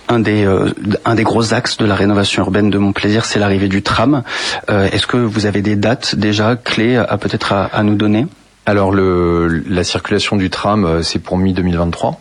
Un 0.07 0.19
des, 0.19 0.45
euh, 0.45 0.69
un 1.05 1.15
des 1.15 1.23
gros 1.23 1.53
axes 1.55 1.77
de 1.77 1.85
la 1.85 1.95
rénovation 1.95 2.43
urbaine 2.43 2.69
de 2.69 2.77
Montplaisir, 2.77 3.25
c'est 3.25 3.39
l'arrivée 3.39 3.67
du 3.67 3.81
tram. 3.81 4.21
Euh, 4.69 4.87
Est-ce 4.91 5.07
que 5.07 5.17
vous 5.17 5.47
avez 5.47 5.63
des 5.63 5.75
dates 5.75 6.15
déjà 6.15 6.55
clés 6.55 6.97
à 6.97 7.17
peut-être 7.17 7.51
à, 7.51 7.65
à 7.65 7.81
nous 7.81 7.95
donner? 7.95 8.27
Alors 8.67 8.91
le, 8.91 9.47
la 9.67 9.83
circulation 9.83 10.35
du 10.35 10.51
tram, 10.51 11.01
c'est 11.01 11.17
pour 11.19 11.37
mi-2023. 11.39 12.15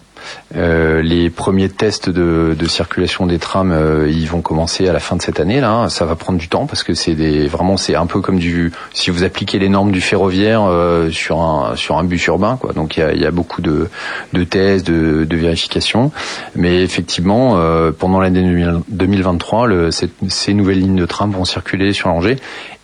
Euh, 0.56 1.02
les 1.02 1.30
premiers 1.30 1.68
tests 1.68 2.08
de, 2.10 2.54
de 2.58 2.66
circulation 2.66 3.26
des 3.26 3.38
trams, 3.38 3.72
euh, 3.72 4.08
ils 4.10 4.28
vont 4.28 4.40
commencer 4.40 4.88
à 4.88 4.92
la 4.92 5.00
fin 5.00 5.16
de 5.16 5.22
cette 5.22 5.40
année. 5.40 5.60
Là, 5.60 5.88
ça 5.88 6.04
va 6.04 6.14
prendre 6.16 6.38
du 6.38 6.48
temps 6.48 6.66
parce 6.66 6.82
que 6.82 6.94
c'est 6.94 7.14
des 7.14 7.46
vraiment 7.48 7.76
c'est 7.76 7.94
un 7.96 8.06
peu 8.06 8.20
comme 8.20 8.38
du 8.38 8.72
si 8.92 9.10
vous 9.10 9.24
appliquez 9.24 9.58
les 9.58 9.68
normes 9.68 9.90
du 9.92 10.00
ferroviaire 10.00 10.62
euh, 10.64 11.10
sur 11.10 11.40
un 11.40 11.76
sur 11.76 11.98
un 11.98 12.04
bus 12.04 12.24
urbain, 12.26 12.56
quoi. 12.60 12.72
Donc 12.72 12.96
il 12.96 13.00
y 13.00 13.02
a, 13.02 13.12
y 13.14 13.26
a 13.26 13.30
beaucoup 13.30 13.62
de, 13.62 13.88
de 14.32 14.44
tests, 14.44 14.86
de, 14.86 15.24
de 15.24 15.36
vérifications. 15.36 16.12
Mais 16.56 16.82
effectivement, 16.82 17.54
euh, 17.56 17.90
pendant 17.90 18.20
l'année 18.20 18.42
2000 18.42 18.80
2023, 18.88 19.66
le, 19.66 19.90
cette- 19.90 20.12
ces 20.28 20.54
nouvelles 20.54 20.80
lignes 20.80 20.96
de 20.96 21.06
tram 21.06 21.30
vont 21.32 21.44
circuler 21.44 21.92
sur 21.92 22.08
Angers 22.08 22.36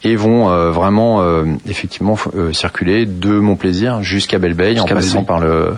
et 0.03 0.17
vont 0.17 0.49
euh, 0.51 0.71
vraiment 0.71 1.21
euh, 1.23 1.45
effectivement 1.69 2.17
euh, 2.35 2.53
circuler 2.53 3.07
de 3.07 3.31
Montplaisir 3.39 4.03
jusqu'à 4.03 4.39
Belleveille 4.39 4.81
en 4.81 4.87
Jusqu'à 4.87 4.95
passant 4.95 5.25
par 5.25 5.41
le 5.41 5.75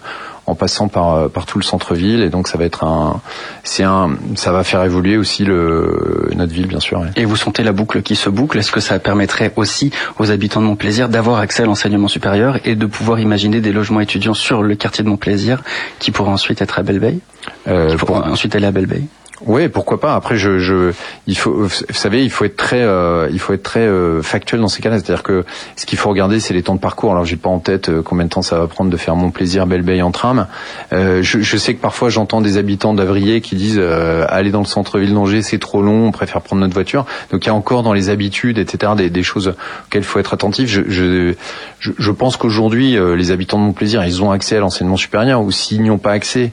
en 0.47 0.55
passant 0.55 0.89
par 0.89 1.15
euh, 1.15 1.29
par 1.29 1.47
tout 1.47 1.59
le 1.59 1.65
centre-ville 1.65 2.21
et 2.23 2.29
donc 2.29 2.49
ça 2.49 2.59
va 2.59 2.65
être 2.65 2.85
un 2.85 3.21
c'est 3.63 3.85
un 3.85 4.11
ça 4.35 4.51
va 4.53 4.65
faire 4.65 4.83
évoluer 4.85 5.17
aussi 5.17 5.45
le 5.45 6.29
notre 6.35 6.53
ville 6.53 6.67
bien 6.67 6.81
sûr. 6.81 7.01
ouais. 7.01 7.09
Et 7.17 7.25
vous 7.25 7.37
sentez 7.37 7.63
la 7.63 7.73
boucle 7.73 8.03
qui 8.03 8.17
se 8.17 8.29
boucle 8.29 8.59
Est-ce 8.59 8.73
que 8.73 8.81
ça 8.81 8.99
permettrait 8.99 9.53
aussi 9.57 9.93
aux 10.19 10.31
habitants 10.31 10.61
de 10.61 10.67
Montplaisir 10.67 11.09
d'avoir 11.09 11.39
accès 11.39 11.63
à 11.63 11.67
l'enseignement 11.67 12.09
supérieur 12.09 12.59
et 12.65 12.75
de 12.75 12.87
pouvoir 12.87 13.21
imaginer 13.21 13.61
des 13.61 13.73
logements 13.73 14.01
étudiants 14.01 14.35
sur 14.35 14.63
le 14.63 14.75
quartier 14.75 15.05
de 15.05 15.09
Montplaisir 15.09 15.63
qui 15.99 16.11
pourraient 16.11 16.31
ensuite 16.33 16.61
être 16.63 16.79
à 16.79 16.83
Belleveille 16.83 17.21
Euh, 17.69 17.91
Qui 17.91 17.97
pourraient 17.97 18.29
ensuite 18.31 18.55
aller 18.57 18.67
à 18.67 18.73
Belleveille 18.73 19.07
Oui, 19.47 19.69
pourquoi 19.69 19.99
pas. 19.99 20.15
Après, 20.15 20.37
je, 20.37 20.59
je, 20.59 20.93
il 21.27 21.37
faut, 21.37 21.53
vous 21.53 21.69
savez, 21.91 22.23
il 22.23 22.31
faut 22.31 22.45
être 22.45 22.57
très, 22.57 22.83
euh, 22.83 23.29
il 23.33 23.39
faut 23.39 23.53
être 23.53 23.63
très 23.63 23.81
euh, 23.81 24.23
factuel 24.23 24.61
dans 24.61 24.69
ces 24.69 24.83
cas-là. 24.83 24.99
C'est-à-dire 24.99 25.23
que 25.23 25.45
ce 25.77 25.85
qu'il 25.85 25.99
faut 25.99 26.09
regarder, 26.11 26.39
c'est 26.39 26.55
les 26.55 26.63
temps 26.63 26.75
de 26.75 26.81
parcours. 26.81 27.11
Alors, 27.13 27.25
j'ai 27.25 27.37
pas 27.37 27.49
en 27.49 27.59
tête 27.59 27.89
euh, 27.89 28.03
combien 28.03 28.25
de 28.25 28.31
temps 28.31 28.43
ça 28.43 28.59
va 28.59 28.67
prendre 28.69 28.91
de 28.91 28.97
faire 28.97 29.17
mon 29.17 29.31
plaisir 29.31 29.67
Belleveille 29.67 30.03
en 30.03 30.13
tram. 30.13 30.47
Euh, 30.93 31.23
je, 31.23 31.41
je 31.41 31.57
sais 31.57 31.75
que 31.75 31.81
parfois, 31.81 32.09
j'entends 32.09 32.41
des 32.41 32.57
habitants 32.57 32.95
d'Avrier 32.95 33.41
qui 33.41 33.57
disent 33.57 33.79
euh, 33.79 34.25
aller 34.29 34.51
dans 34.51 34.61
le 34.61 34.67
centre-ville 34.67 35.13
d'Angers, 35.13 35.43
c'est 35.43 35.59
trop 35.59 35.83
long, 35.83 36.07
on 36.07 36.13
préfère 36.13 36.41
prendre 36.43 36.63
notre 36.63 36.75
voiture. 36.75 37.05
Donc, 37.33 37.45
il 37.45 37.49
y 37.49 37.51
a 37.51 37.55
encore 37.55 37.83
dans 37.83 37.93
les 37.93 38.11
habitudes, 38.11 38.59
etc., 38.59 38.93
des, 38.97 39.11
des 39.11 39.23
choses 39.23 39.49
auxquelles 39.87 40.03
il 40.03 40.07
faut 40.07 40.19
être 40.21 40.35
attentif. 40.35 40.69
Je, 40.69 40.83
je, 40.89 41.35
je, 41.81 42.11
pense 42.13 42.37
qu'aujourd'hui, 42.37 42.97
euh, 42.97 43.17
les 43.17 43.33
habitants 43.33 43.59
de 43.59 43.65
mon 43.65 43.73
plaisir, 43.73 44.05
ils 44.05 44.23
ont 44.23 44.31
accès 44.31 44.57
à 44.57 44.61
l'enseignement 44.61 44.97
supérieur. 44.97 45.43
Ou 45.43 45.51
s'ils 45.51 45.83
n'y 45.83 45.91
ont 45.91 45.99
pas 45.99 46.13
accès, 46.13 46.53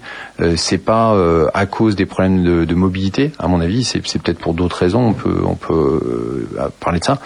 c'est 0.56 0.78
pas 0.78 1.16
à 1.54 1.66
cause 1.66 1.98
des 1.98 2.06
problèmes 2.06 2.44
de, 2.44 2.64
de 2.64 2.76
mobilité, 2.80 3.32
à 3.38 3.48
mon 3.48 3.60
avis, 3.60 3.84
c'est 3.84 4.00
peut-être 4.00 4.40
pour 4.40 4.54
d'autres 4.54 4.78
raisons, 4.78 5.16
on 5.46 5.56
peut 5.56 5.70
euh, 5.72 6.70
parler 6.80 7.00
de 7.00 7.06
ça. 7.06 7.20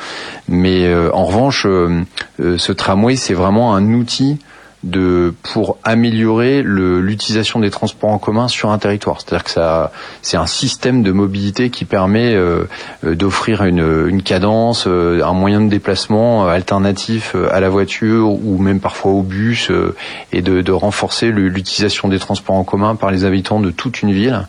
Mais 0.48 0.86
euh, 0.86 1.10
en 1.14 1.26
revanche, 1.26 1.66
euh, 1.66 2.04
ce 2.38 2.72
tramway, 2.72 3.16
c'est 3.16 3.34
vraiment 3.34 3.76
un 3.76 3.94
outil 3.94 4.40
de 4.84 5.34
pour 5.54 5.78
améliorer 5.84 6.62
l'utilisation 6.64 7.60
des 7.60 7.70
transports 7.70 8.10
en 8.10 8.18
commun 8.18 8.48
sur 8.48 8.70
un 8.70 8.78
territoire. 8.78 9.22
C'est-à-dire 9.22 9.44
que 9.44 9.52
ça, 9.52 9.92
c'est 10.22 10.38
un 10.38 10.46
système 10.46 11.04
de 11.04 11.12
mobilité 11.12 11.70
qui 11.70 11.86
permet 11.86 12.34
euh, 12.36 12.64
euh, 13.06 13.16
d'offrir 13.16 13.64
une, 13.64 14.06
une 14.08 14.22
cadence, 14.22 14.86
euh, 14.88 15.24
un 15.24 15.34
moyen 15.34 15.62
de 15.62 15.70
déplacement 15.70 16.46
euh, 16.46 16.50
alternatif 16.50 17.34
euh, 17.36 17.48
à 17.54 17.60
la 17.60 17.70
voiture 17.70 18.30
ou 18.32 18.58
même 18.58 18.80
parfois 18.80 19.12
au 19.12 19.22
bus 19.22 19.72
euh, 19.72 19.96
et 20.32 20.42
de, 20.42 20.62
de 20.62 20.72
renforcer 20.72 21.28
l'utilisation 21.32 22.10
des 22.10 22.20
transports 22.20 22.56
en 22.56 22.64
commun 22.64 22.96
par 22.96 23.10
les 23.12 23.24
habitants 23.26 23.60
de 23.62 23.72
toute 23.72 24.02
une 24.02 24.12
ville. 24.12 24.48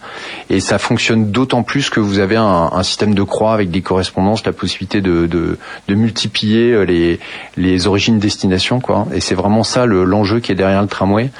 Et 0.50 0.58
ça 0.60 0.78
fonctionne 0.78 1.30
d'autant 1.30 1.62
plus 1.62 1.90
que 1.90 2.00
vous 2.00 2.18
avez 2.18 2.36
un, 2.36 2.70
un 2.72 2.82
système 2.82 3.14
de 3.14 3.22
croix 3.22 3.54
avec 3.54 3.70
des 3.70 3.82
correspondances, 3.82 4.44
la 4.44 4.52
possibilité 4.52 5.00
de, 5.00 5.26
de, 5.26 5.58
de 5.88 5.94
multiplier 5.94 6.84
les, 6.86 7.20
les 7.56 7.86
origines-destinations. 7.86 8.80
quoi. 8.80 9.06
Et 9.14 9.20
c'est 9.20 9.34
vraiment 9.36 9.62
ça 9.62 9.86
le- 9.86 10.04
l'enjeu 10.24 10.40
qui 10.40 10.52
est 10.52 10.54
derrière 10.54 10.80
le 10.80 10.88
tramway. 10.88 11.30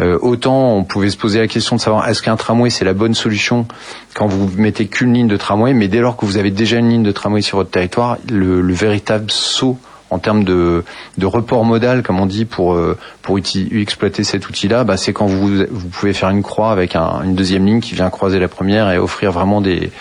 Euh, 0.00 0.18
autant 0.22 0.74
on 0.76 0.84
pouvait 0.84 1.10
se 1.10 1.16
poser 1.18 1.40
la 1.40 1.46
question 1.46 1.76
de 1.76 1.80
savoir 1.80 2.08
est-ce 2.08 2.22
qu'un 2.22 2.36
tramway 2.36 2.70
c'est 2.70 2.86
la 2.86 2.94
bonne 2.94 3.14
solution 3.14 3.66
quand 4.14 4.26
vous 4.26 4.50
mettez 4.56 4.86
qu'une 4.86 5.12
ligne 5.12 5.28
de 5.28 5.36
tramway, 5.36 5.74
mais 5.74 5.88
dès 5.88 6.00
lors 6.00 6.16
que 6.16 6.24
vous 6.24 6.38
avez 6.38 6.50
déjà 6.50 6.78
une 6.78 6.88
ligne 6.88 7.02
de 7.02 7.12
tramway 7.12 7.42
sur 7.42 7.58
votre 7.58 7.70
territoire, 7.70 8.16
le, 8.30 8.60
le 8.62 8.72
véritable 8.74 9.30
saut 9.30 9.78
en 10.12 10.18
termes 10.18 10.42
de, 10.42 10.82
de 11.18 11.26
report 11.26 11.64
modal, 11.64 12.02
comme 12.02 12.18
on 12.18 12.26
dit, 12.26 12.44
pour 12.44 12.72
euh, 12.74 12.96
pour 13.22 13.38
exploiter 13.38 14.24
cet 14.24 14.48
outil-là, 14.48 14.82
bah, 14.82 14.96
c'est 14.96 15.12
quand 15.12 15.26
vous 15.26 15.64
vous 15.70 15.88
pouvez 15.88 16.12
faire 16.14 16.30
une 16.30 16.42
croix 16.42 16.72
avec 16.72 16.96
un- 16.96 17.22
une 17.22 17.36
deuxième 17.36 17.64
ligne 17.66 17.80
qui 17.80 17.94
vient 17.94 18.10
croiser 18.10 18.40
la 18.40 18.48
première 18.48 18.90
et 18.90 18.98
offrir 18.98 19.30
vraiment 19.30 19.60
des 19.60 19.92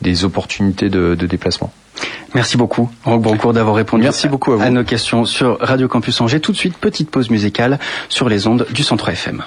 des 0.00 0.24
opportunités 0.24 0.88
de 0.88 1.14
déplacement. 1.26 1.70
Merci 2.34 2.56
beaucoup, 2.56 2.90
Roque 3.04 3.22
Brancourt, 3.22 3.52
d'avoir 3.52 3.74
répondu 3.76 4.02
Merci 4.02 4.28
beaucoup 4.28 4.52
à 4.52 4.56
vous. 4.56 4.68
nos 4.70 4.84
questions 4.84 5.24
sur 5.24 5.58
Radio 5.60 5.88
Campus 5.88 6.20
Angers. 6.20 6.40
Tout 6.40 6.52
de 6.52 6.56
suite, 6.56 6.76
petite 6.76 7.10
pause 7.10 7.30
musicale 7.30 7.78
sur 8.08 8.28
les 8.28 8.46
ondes 8.46 8.66
du 8.70 8.82
Centre 8.82 9.08
FM. 9.08 9.42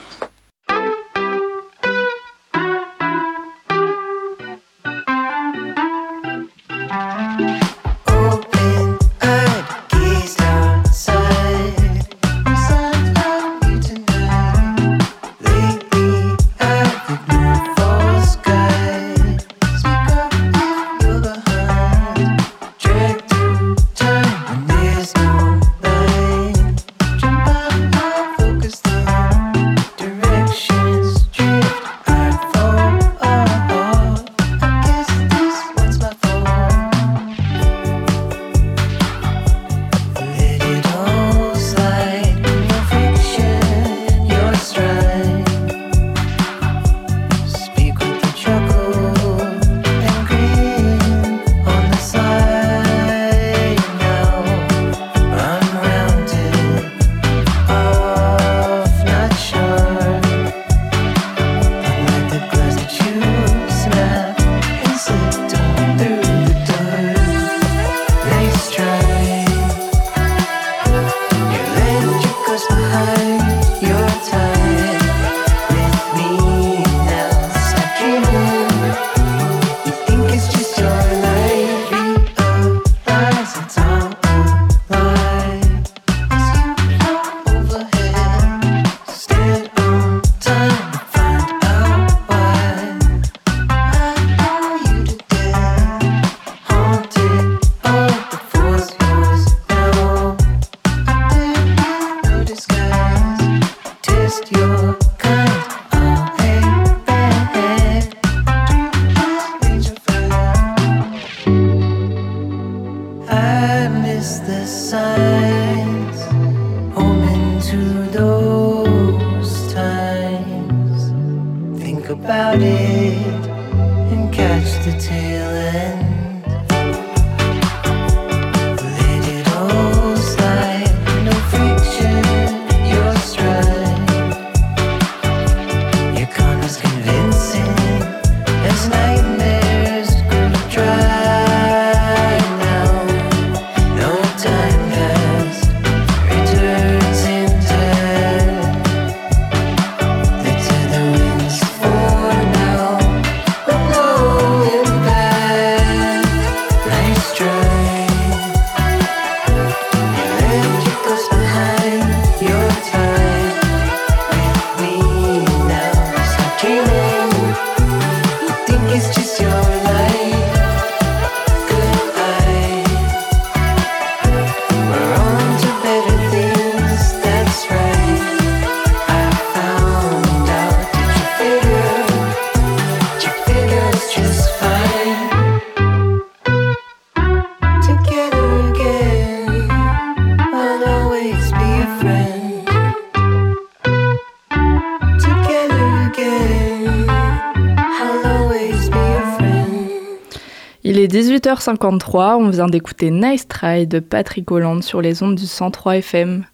53, 201.62 202.38
on 202.38 202.50
vient 202.50 202.68
d'écouter 202.68 203.12
Nice 203.12 203.48
Try 203.48 203.88
de 203.88 204.00
Patrick 204.00 204.50
Hollande 204.52 204.84
sur 204.84 205.02
les 205.02 205.22
ondes 205.22 205.36
du 205.36 205.46
103 205.46 205.98
FM. 205.98 206.46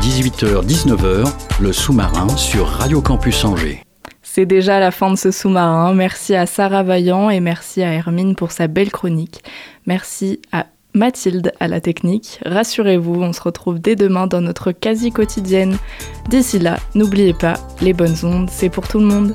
18h, 0.00 0.66
19h, 0.66 1.32
le 1.60 1.72
sous-marin 1.72 2.28
sur 2.36 2.66
Radio 2.66 3.00
Campus 3.00 3.44
Angers. 3.44 3.82
C'est 4.22 4.46
déjà 4.46 4.78
la 4.78 4.90
fin 4.90 5.10
de 5.10 5.16
ce 5.16 5.30
sous-marin. 5.30 5.94
Merci 5.94 6.34
à 6.34 6.44
Sarah 6.44 6.82
Vaillant 6.82 7.30
et 7.30 7.40
merci 7.40 7.82
à 7.82 7.92
Hermine 7.92 8.34
pour 8.34 8.52
sa 8.52 8.66
belle 8.66 8.90
chronique. 8.90 9.42
Merci 9.86 10.42
à 10.52 10.66
Mathilde 10.92 11.52
à 11.58 11.68
la 11.68 11.80
technique. 11.80 12.40
Rassurez-vous, 12.44 13.22
on 13.22 13.32
se 13.32 13.40
retrouve 13.40 13.80
dès 13.80 13.96
demain 13.96 14.26
dans 14.26 14.40
notre 14.40 14.72
quasi 14.72 15.10
quotidienne. 15.10 15.78
D'ici 16.28 16.58
là, 16.58 16.76
n'oubliez 16.94 17.32
pas, 17.32 17.54
les 17.80 17.94
bonnes 17.94 18.16
ondes, 18.24 18.50
c'est 18.50 18.68
pour 18.68 18.86
tout 18.86 18.98
le 18.98 19.06
monde. 19.06 19.34